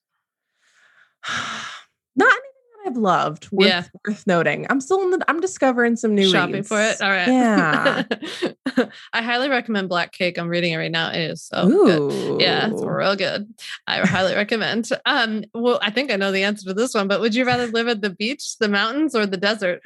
not 2.16 2.38
i've 2.86 2.96
loved 2.96 3.50
worth, 3.52 3.68
Yeah. 3.68 3.84
worth 4.06 4.26
noting 4.26 4.66
i'm 4.70 4.80
still 4.80 5.02
in 5.02 5.10
the 5.10 5.24
i'm 5.28 5.40
discovering 5.40 5.96
some 5.96 6.14
new 6.14 6.28
Shopping 6.30 6.54
reads. 6.56 6.68
for 6.68 6.80
it. 6.80 7.00
All 7.00 7.10
right. 7.10 7.28
yeah 7.28 8.02
I 9.12 9.20
highly 9.22 9.48
recommend 9.50 9.90
Black 9.90 10.12
Cake. 10.12 10.38
I'm 10.38 10.48
reading 10.48 10.72
it 10.72 10.76
right 10.78 10.90
now. 10.90 11.10
It 11.10 11.20
is 11.30 11.42
so 11.42 11.68
good. 11.68 12.40
Yeah, 12.40 12.70
it's 12.70 12.82
real 12.82 13.14
good. 13.16 13.52
I 13.86 13.98
highly 13.98 14.34
recommend. 14.34 14.88
Um, 15.04 15.44
well, 15.52 15.78
I 15.82 15.90
think 15.90 16.10
I 16.10 16.16
know 16.16 16.32
the 16.32 16.42
answer 16.44 16.64
to 16.68 16.74
this 16.74 16.94
one, 16.94 17.06
but 17.06 17.20
would 17.20 17.34
you 17.34 17.44
rather 17.44 17.66
live 17.66 17.86
at 17.88 18.00
the 18.00 18.08
beach, 18.08 18.56
the 18.58 18.68
mountains, 18.70 19.14
or 19.14 19.26
the 19.26 19.36
desert? 19.36 19.82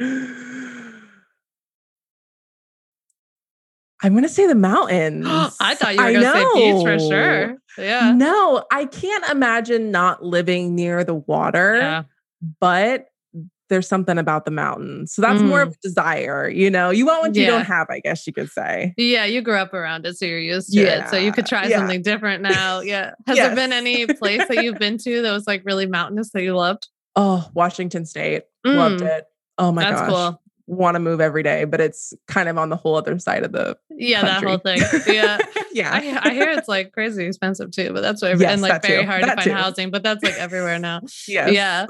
I'm 4.03 4.15
gonna 4.15 4.29
say 4.29 4.47
the 4.47 4.55
mountains. 4.55 5.27
I 5.61 5.75
thought 5.75 5.95
you 5.95 6.01
were 6.01 6.07
I 6.09 6.13
going 6.13 6.25
to 6.25 6.33
say 6.33 6.55
beach 6.55 6.85
for 6.85 6.99
sure. 6.99 7.57
Yeah. 7.79 8.13
No, 8.13 8.65
I 8.71 8.85
can't 8.85 9.29
imagine 9.31 9.91
not 9.91 10.23
living 10.25 10.75
near 10.75 11.03
the 11.03 11.15
water, 11.15 11.77
Yeah. 11.77 12.03
But 12.61 13.07
there's 13.69 13.89
something 13.89 14.17
about 14.17 14.45
the 14.45 14.51
mountains. 14.53 15.13
So 15.13 15.23
that's 15.23 15.43
more 15.43 15.61
of 15.61 15.71
a 15.71 15.77
desire, 15.83 16.49
you 16.49 16.71
know. 16.71 16.91
You 16.91 17.05
want 17.05 17.23
what 17.23 17.35
you 17.35 17.43
Mm. 17.45 17.49
Don't 17.49 17.65
have, 17.65 17.89
I 17.91 17.99
guess 17.99 18.25
you 18.27 18.33
could 18.33 18.49
say. 18.49 18.95
Yeah, 18.97 19.25
you 19.25 19.43
grew 19.43 19.57
up 19.57 19.75
around 19.75 20.07
it, 20.07 20.17
so 20.17 20.25
you're 20.25 20.39
used 20.39 20.73
to 20.73 20.81
it. 20.83 21.09
So 21.09 21.17
you 21.17 21.33
could 21.33 21.47
try 21.47 21.67
yeah. 21.67 21.79
something 21.79 22.03
different 22.03 22.43
now. 22.43 22.81
Yeah. 22.81 23.15
Has 23.27 23.37
there 23.37 23.55
been 23.57 23.73
any 23.73 24.07
place 24.07 24.47
that 24.47 24.63
you've 24.63 24.79
been 24.79 24.99
to 24.99 25.23
that 25.23 25.33
was 25.33 25.49
like 25.49 25.63
really 25.65 25.87
mountainous 25.87 26.31
that 26.31 26.43
you 26.45 26.55
loved? 26.55 26.89
Oh, 27.17 27.49
Washington 27.55 28.07
State. 28.07 28.45
Loved 28.65 29.01
Mm, 29.01 29.07
it. 29.19 29.25
Oh 29.59 29.73
my 29.73 29.83
That's 29.83 30.01
gosh. 30.03 30.11
cool. 30.11 30.43
Want 30.67 30.95
to 30.97 30.99
move 30.99 31.21
every 31.21 31.43
day, 31.43 31.65
but 31.65 31.81
it's 31.81 32.13
kind 32.27 32.49
of 32.49 32.59
on 32.59 32.69
the 32.71 32.77
whole 32.77 32.97
other 32.97 33.19
side 33.19 33.45
of 33.45 33.53
the 33.53 33.77
yeah, 33.91 34.21
country. 34.21 34.49
that 34.49 34.49
whole 34.49 34.59
thing. 34.59 35.03
Yeah. 35.15 35.39
yeah. 35.73 35.91
I, 36.25 36.31
I, 36.31 36.35
hear 36.35 36.51
it's 36.51 36.67
like 36.69 36.93
crazy 36.93 37.25
expensive 37.27 37.71
too, 37.71 37.93
but 37.93 38.01
that's 38.03 38.21
what 38.23 38.39
Yes, 38.39 38.53
and 38.55 38.63
like 38.63 38.83
very 38.83 39.03
too. 39.03 39.07
hard 39.07 39.23
That 39.23 39.29
to 39.29 39.35
find 39.37 39.45
too. 39.45 39.53
housing, 39.53 39.91
but 39.91 40.03
that's 40.03 40.25
like 40.25 40.35
everywhere 40.35 40.79
now. 40.79 41.03
yeah, 41.29 41.49
Yeah. 41.49 41.87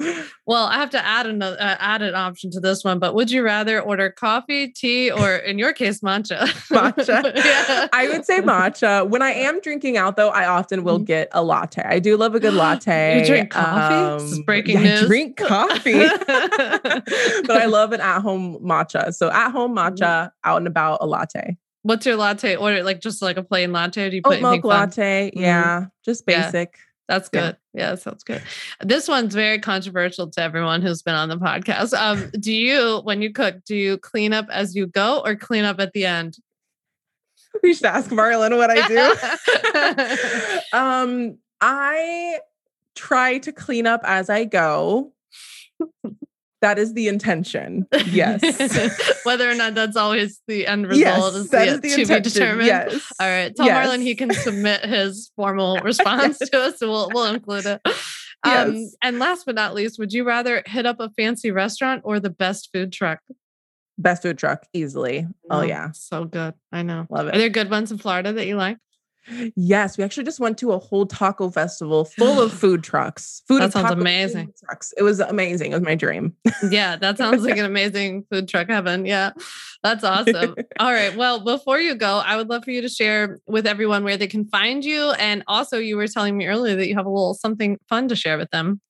Well, 0.46 0.64
I 0.66 0.74
have 0.74 0.90
to 0.90 1.04
add 1.04 1.26
another 1.26 1.56
uh, 1.58 1.76
add 1.78 2.02
an 2.02 2.14
option 2.14 2.50
to 2.52 2.60
this 2.60 2.84
one, 2.84 2.98
but 2.98 3.14
would 3.14 3.30
you 3.30 3.42
rather 3.42 3.80
order 3.80 4.10
coffee, 4.10 4.68
tea, 4.68 5.10
or 5.10 5.36
in 5.36 5.58
your 5.58 5.72
case, 5.72 6.00
matcha? 6.00 6.40
matcha. 6.70 7.32
yeah. 7.34 7.88
I 7.92 8.08
would 8.08 8.24
say 8.26 8.40
matcha. 8.40 9.08
When 9.08 9.22
I 9.22 9.30
am 9.32 9.60
drinking 9.60 9.96
out, 9.96 10.16
though, 10.16 10.28
I 10.30 10.46
often 10.46 10.84
will 10.84 11.00
Mhm. 11.00 11.06
get 11.06 11.28
a 11.32 11.42
latte. 11.42 11.82
I 11.82 11.98
do 11.98 12.16
love 12.16 12.34
a 12.34 12.40
good 12.40 12.54
latte. 12.64 13.20
You 13.20 13.26
drink 13.26 13.50
coffee? 13.50 14.34
Um, 14.36 14.42
breaking 14.42 14.80
yeah, 14.82 15.00
I 15.02 15.06
drink 15.06 15.36
coffee, 15.38 15.92
but 15.94 17.50
I 17.50 17.66
love 17.66 17.92
an 17.92 18.00
at-home 18.00 18.58
matcha. 18.66 19.14
So 19.14 19.30
at-home 19.30 19.74
Mm-hmm. 19.76 19.94
matcha, 20.02 20.30
out 20.44 20.56
and 20.58 20.66
about, 20.66 20.98
a 21.00 21.06
latte. 21.06 21.56
What's 21.82 22.04
your 22.04 22.16
latte 22.16 22.56
order? 22.56 22.82
Like 22.82 23.00
just 23.00 23.22
like 23.22 23.36
a 23.36 23.42
plain 23.42 23.72
latte? 23.72 24.10
Do 24.10 24.16
you 24.16 24.22
put 24.22 24.36
Oat 24.38 24.42
milk 24.42 24.62
fun? 24.62 24.68
latte. 24.70 25.30
Mhm. 25.36 25.40
Yeah, 25.40 25.86
just 26.04 26.24
Yeah. 26.26 26.50
basic. 26.50 26.76
That's 27.08 27.28
good. 27.28 27.56
Yeah, 27.72 27.90
that 27.90 28.02
sounds 28.02 28.24
good. 28.24 28.42
This 28.84 29.06
one's 29.06 29.32
very 29.32 29.60
controversial 29.60 30.28
to 30.30 30.40
everyone 30.42 30.82
who's 30.82 31.02
been 31.02 31.14
on 31.14 31.28
the 31.28 31.36
podcast. 31.38 31.96
Um, 31.96 32.30
do 32.40 32.52
you, 32.52 33.00
when 33.04 33.22
you 33.22 33.32
cook, 33.32 33.64
do 33.64 33.76
you 33.76 33.96
clean 33.98 34.32
up 34.32 34.46
as 34.50 34.74
you 34.74 34.88
go 34.88 35.22
or 35.24 35.36
clean 35.36 35.64
up 35.64 35.78
at 35.78 35.92
the 35.92 36.04
end? 36.06 36.36
We 37.62 37.72
should 37.74 37.86
ask 37.86 38.10
Marlon 38.10 38.54
what 38.58 38.70
I 38.70 38.86
do. 40.72 40.76
um, 40.78 41.38
I 41.60 42.40
try 42.94 43.38
to 43.38 43.52
clean 43.52 43.86
up 43.86 44.00
as 44.04 44.28
I 44.28 44.44
go. 44.44 45.12
That 46.66 46.80
is 46.80 46.94
the 46.94 47.06
intention. 47.06 47.86
Yes. 48.06 48.40
Whether 49.24 49.48
or 49.48 49.54
not 49.54 49.74
that's 49.74 49.96
always 49.96 50.40
the 50.48 50.66
end 50.66 50.88
result 50.88 51.36
is 51.36 51.50
that 51.50 51.66
yet 51.66 51.74
is 51.74 51.80
the 51.80 52.04
to 52.04 52.14
be 52.14 52.20
determined. 52.20 52.66
Yes. 52.66 53.12
All 53.20 53.28
right. 53.28 53.54
Tell 53.54 53.68
Marlon 53.68 54.02
he 54.02 54.16
can 54.16 54.32
submit 54.34 54.84
his 54.84 55.30
formal 55.36 55.78
response 55.84 56.38
to 56.38 56.58
us, 56.60 56.80
so 56.80 56.90
we'll 56.90 57.10
we'll 57.14 57.32
include 57.32 57.66
it. 57.66 57.80
Um, 58.42 58.74
Yes. 58.74 58.96
and 59.00 59.18
last 59.20 59.46
but 59.46 59.54
not 59.54 59.74
least, 59.74 59.98
would 60.00 60.12
you 60.12 60.24
rather 60.24 60.64
hit 60.66 60.86
up 60.86 60.98
a 60.98 61.08
fancy 61.10 61.52
restaurant 61.52 62.02
or 62.04 62.18
the 62.18 62.30
best 62.30 62.70
food 62.72 62.92
truck? 62.92 63.20
Best 63.96 64.22
food 64.22 64.36
truck, 64.36 64.66
easily. 64.72 65.26
Oh, 65.48 65.62
yeah. 65.62 65.92
So 65.92 66.24
good. 66.24 66.54
I 66.72 66.82
know. 66.82 67.06
Love 67.10 67.28
it. 67.28 67.34
Are 67.34 67.38
there 67.38 67.48
good 67.48 67.70
ones 67.70 67.92
in 67.92 67.98
Florida 67.98 68.32
that 68.32 68.46
you 68.46 68.56
like? 68.56 68.76
Yes, 69.56 69.98
we 69.98 70.04
actually 70.04 70.24
just 70.24 70.40
went 70.40 70.58
to 70.58 70.72
a 70.72 70.78
whole 70.78 71.06
taco 71.06 71.50
festival 71.50 72.04
full 72.04 72.40
of 72.40 72.52
food 72.60 72.82
trucks. 72.82 73.42
Food 73.48 73.62
That 73.62 73.72
sounds 73.72 73.90
amazing. 73.90 74.52
Trucks. 74.64 74.92
It 74.96 75.02
was 75.02 75.20
amazing. 75.20 75.72
It 75.72 75.76
was 75.76 75.84
my 75.84 75.94
dream. 75.94 76.34
Yeah, 76.70 76.96
that 76.96 77.18
sounds 77.18 77.42
like 77.42 77.56
an 77.56 77.64
amazing 77.64 78.24
food 78.30 78.48
truck 78.48 78.68
heaven. 78.68 79.06
Yeah, 79.06 79.32
that's 79.82 80.04
awesome. 80.04 80.54
All 80.78 80.92
right. 80.92 81.16
Well, 81.16 81.44
before 81.44 81.78
you 81.78 81.94
go, 81.94 82.18
I 82.24 82.36
would 82.36 82.48
love 82.48 82.64
for 82.64 82.70
you 82.70 82.82
to 82.82 82.88
share 82.88 83.38
with 83.46 83.66
everyone 83.66 84.04
where 84.04 84.16
they 84.16 84.26
can 84.26 84.46
find 84.46 84.84
you. 84.84 85.10
And 85.12 85.42
also, 85.46 85.78
you 85.78 85.96
were 85.96 86.08
telling 86.08 86.36
me 86.36 86.46
earlier 86.46 86.76
that 86.76 86.88
you 86.88 86.94
have 86.94 87.06
a 87.06 87.10
little 87.10 87.34
something 87.34 87.78
fun 87.88 88.08
to 88.08 88.16
share 88.16 88.38
with 88.38 88.50
them. 88.50 88.80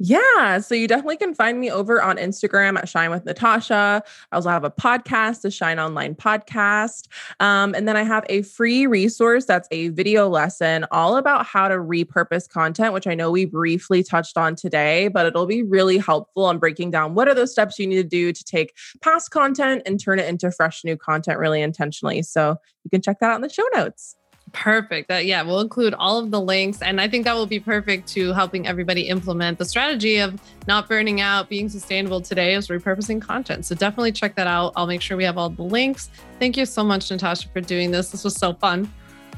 Yeah. 0.00 0.60
So 0.60 0.76
you 0.76 0.86
definitely 0.86 1.16
can 1.16 1.34
find 1.34 1.58
me 1.58 1.72
over 1.72 2.00
on 2.00 2.18
Instagram 2.18 2.78
at 2.78 2.88
Shine 2.88 3.10
with 3.10 3.24
Natasha. 3.24 4.02
I 4.30 4.36
also 4.36 4.48
have 4.48 4.62
a 4.62 4.70
podcast, 4.70 5.40
the 5.40 5.50
Shine 5.50 5.80
Online 5.80 6.14
Podcast. 6.14 7.08
Um, 7.40 7.74
and 7.74 7.88
then 7.88 7.96
I 7.96 8.04
have 8.04 8.24
a 8.28 8.42
free 8.42 8.86
resource 8.86 9.44
that's 9.44 9.66
a 9.72 9.88
video 9.88 10.28
lesson 10.28 10.86
all 10.92 11.16
about 11.16 11.46
how 11.46 11.66
to 11.66 11.74
repurpose 11.74 12.48
content, 12.48 12.94
which 12.94 13.08
I 13.08 13.16
know 13.16 13.32
we 13.32 13.44
briefly 13.44 14.04
touched 14.04 14.38
on 14.38 14.54
today, 14.54 15.08
but 15.08 15.26
it'll 15.26 15.46
be 15.46 15.64
really 15.64 15.98
helpful 15.98 16.44
on 16.44 16.58
breaking 16.58 16.92
down 16.92 17.14
what 17.14 17.26
are 17.26 17.34
those 17.34 17.50
steps 17.50 17.76
you 17.76 17.86
need 17.88 17.96
to 17.96 18.04
do 18.04 18.32
to 18.32 18.44
take 18.44 18.76
past 19.02 19.32
content 19.32 19.82
and 19.84 19.98
turn 19.98 20.20
it 20.20 20.28
into 20.28 20.52
fresh 20.52 20.84
new 20.84 20.96
content 20.96 21.40
really 21.40 21.60
intentionally. 21.60 22.22
So 22.22 22.56
you 22.84 22.90
can 22.90 23.02
check 23.02 23.18
that 23.18 23.30
out 23.30 23.36
in 23.36 23.42
the 23.42 23.48
show 23.48 23.66
notes. 23.74 24.14
Perfect. 24.52 25.08
That 25.08 25.26
yeah, 25.26 25.42
we'll 25.42 25.60
include 25.60 25.94
all 25.94 26.18
of 26.18 26.30
the 26.30 26.40
links, 26.40 26.80
and 26.82 27.00
I 27.00 27.08
think 27.08 27.24
that 27.24 27.34
will 27.34 27.46
be 27.46 27.60
perfect 27.60 28.08
to 28.08 28.32
helping 28.32 28.66
everybody 28.66 29.02
implement 29.08 29.58
the 29.58 29.64
strategy 29.64 30.18
of 30.18 30.40
not 30.66 30.88
burning 30.88 31.20
out, 31.20 31.48
being 31.48 31.68
sustainable 31.68 32.20
today 32.20 32.54
is 32.54 32.68
repurposing 32.68 33.20
content. 33.20 33.66
So 33.66 33.74
definitely 33.74 34.12
check 34.12 34.34
that 34.36 34.46
out. 34.46 34.72
I'll 34.76 34.86
make 34.86 35.02
sure 35.02 35.16
we 35.16 35.24
have 35.24 35.38
all 35.38 35.50
the 35.50 35.62
links. 35.62 36.10
Thank 36.38 36.56
you 36.56 36.66
so 36.66 36.82
much, 36.84 37.10
Natasha, 37.10 37.48
for 37.48 37.60
doing 37.60 37.90
this. 37.90 38.10
This 38.10 38.24
was 38.24 38.36
so 38.36 38.54
fun. 38.54 38.92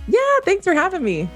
Yeah. 0.07 0.19
Thanks 0.45 0.65
for 0.65 0.75
having 0.75 1.03
me. 1.03 1.29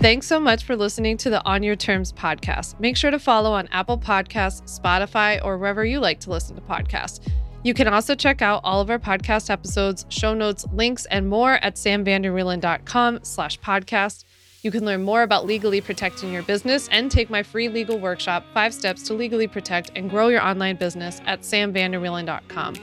Thanks 0.00 0.26
so 0.26 0.40
much 0.40 0.64
for 0.64 0.74
listening 0.74 1.16
to 1.18 1.30
the 1.30 1.44
On 1.44 1.62
Your 1.62 1.76
Terms 1.76 2.12
podcast. 2.12 2.80
Make 2.80 2.96
sure 2.96 3.12
to 3.12 3.20
follow 3.20 3.52
on 3.52 3.68
Apple 3.68 3.96
Podcasts, 3.96 4.80
Spotify, 4.80 5.40
or 5.44 5.58
wherever 5.58 5.84
you 5.84 6.00
like 6.00 6.18
to 6.20 6.30
listen 6.30 6.56
to 6.56 6.62
podcasts. 6.62 7.20
You 7.62 7.74
can 7.74 7.88
also 7.88 8.14
check 8.14 8.42
out 8.42 8.60
all 8.64 8.80
of 8.80 8.90
our 8.90 8.98
podcast 8.98 9.48
episodes, 9.48 10.04
show 10.08 10.34
notes, 10.34 10.66
links, 10.72 11.06
and 11.06 11.28
more 11.28 11.54
at 11.54 11.76
samvanderwielen.com 11.76 13.20
slash 13.22 13.60
podcast. 13.60 14.24
You 14.62 14.70
can 14.70 14.84
learn 14.84 15.02
more 15.02 15.22
about 15.22 15.46
legally 15.46 15.80
protecting 15.80 16.32
your 16.32 16.42
business 16.42 16.88
and 16.90 17.10
take 17.10 17.30
my 17.30 17.42
free 17.42 17.68
legal 17.68 17.98
workshop, 17.98 18.44
Five 18.54 18.72
Steps 18.72 19.02
to 19.04 19.14
Legally 19.14 19.48
Protect 19.48 19.90
and 19.96 20.08
Grow 20.08 20.28
Your 20.28 20.42
Online 20.42 20.76
Business 20.76 21.20
at 21.26 21.40
samvanderwielen.com. 21.40 22.74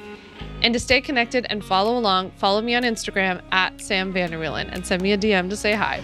And 0.61 0.73
to 0.73 0.79
stay 0.79 0.99
connected 0.99 1.45
and 1.49 1.63
follow 1.63 1.97
along, 1.97 2.31
follow 2.31 2.61
me 2.61 2.75
on 2.75 2.83
Instagram 2.83 3.41
at 3.51 3.79
Sam 3.79 4.13
Vanderwielen 4.13 4.69
and 4.71 4.85
send 4.85 5.01
me 5.01 5.13
a 5.13 5.17
DM 5.17 5.49
to 5.49 5.55
say 5.55 5.73
hi. 5.73 6.01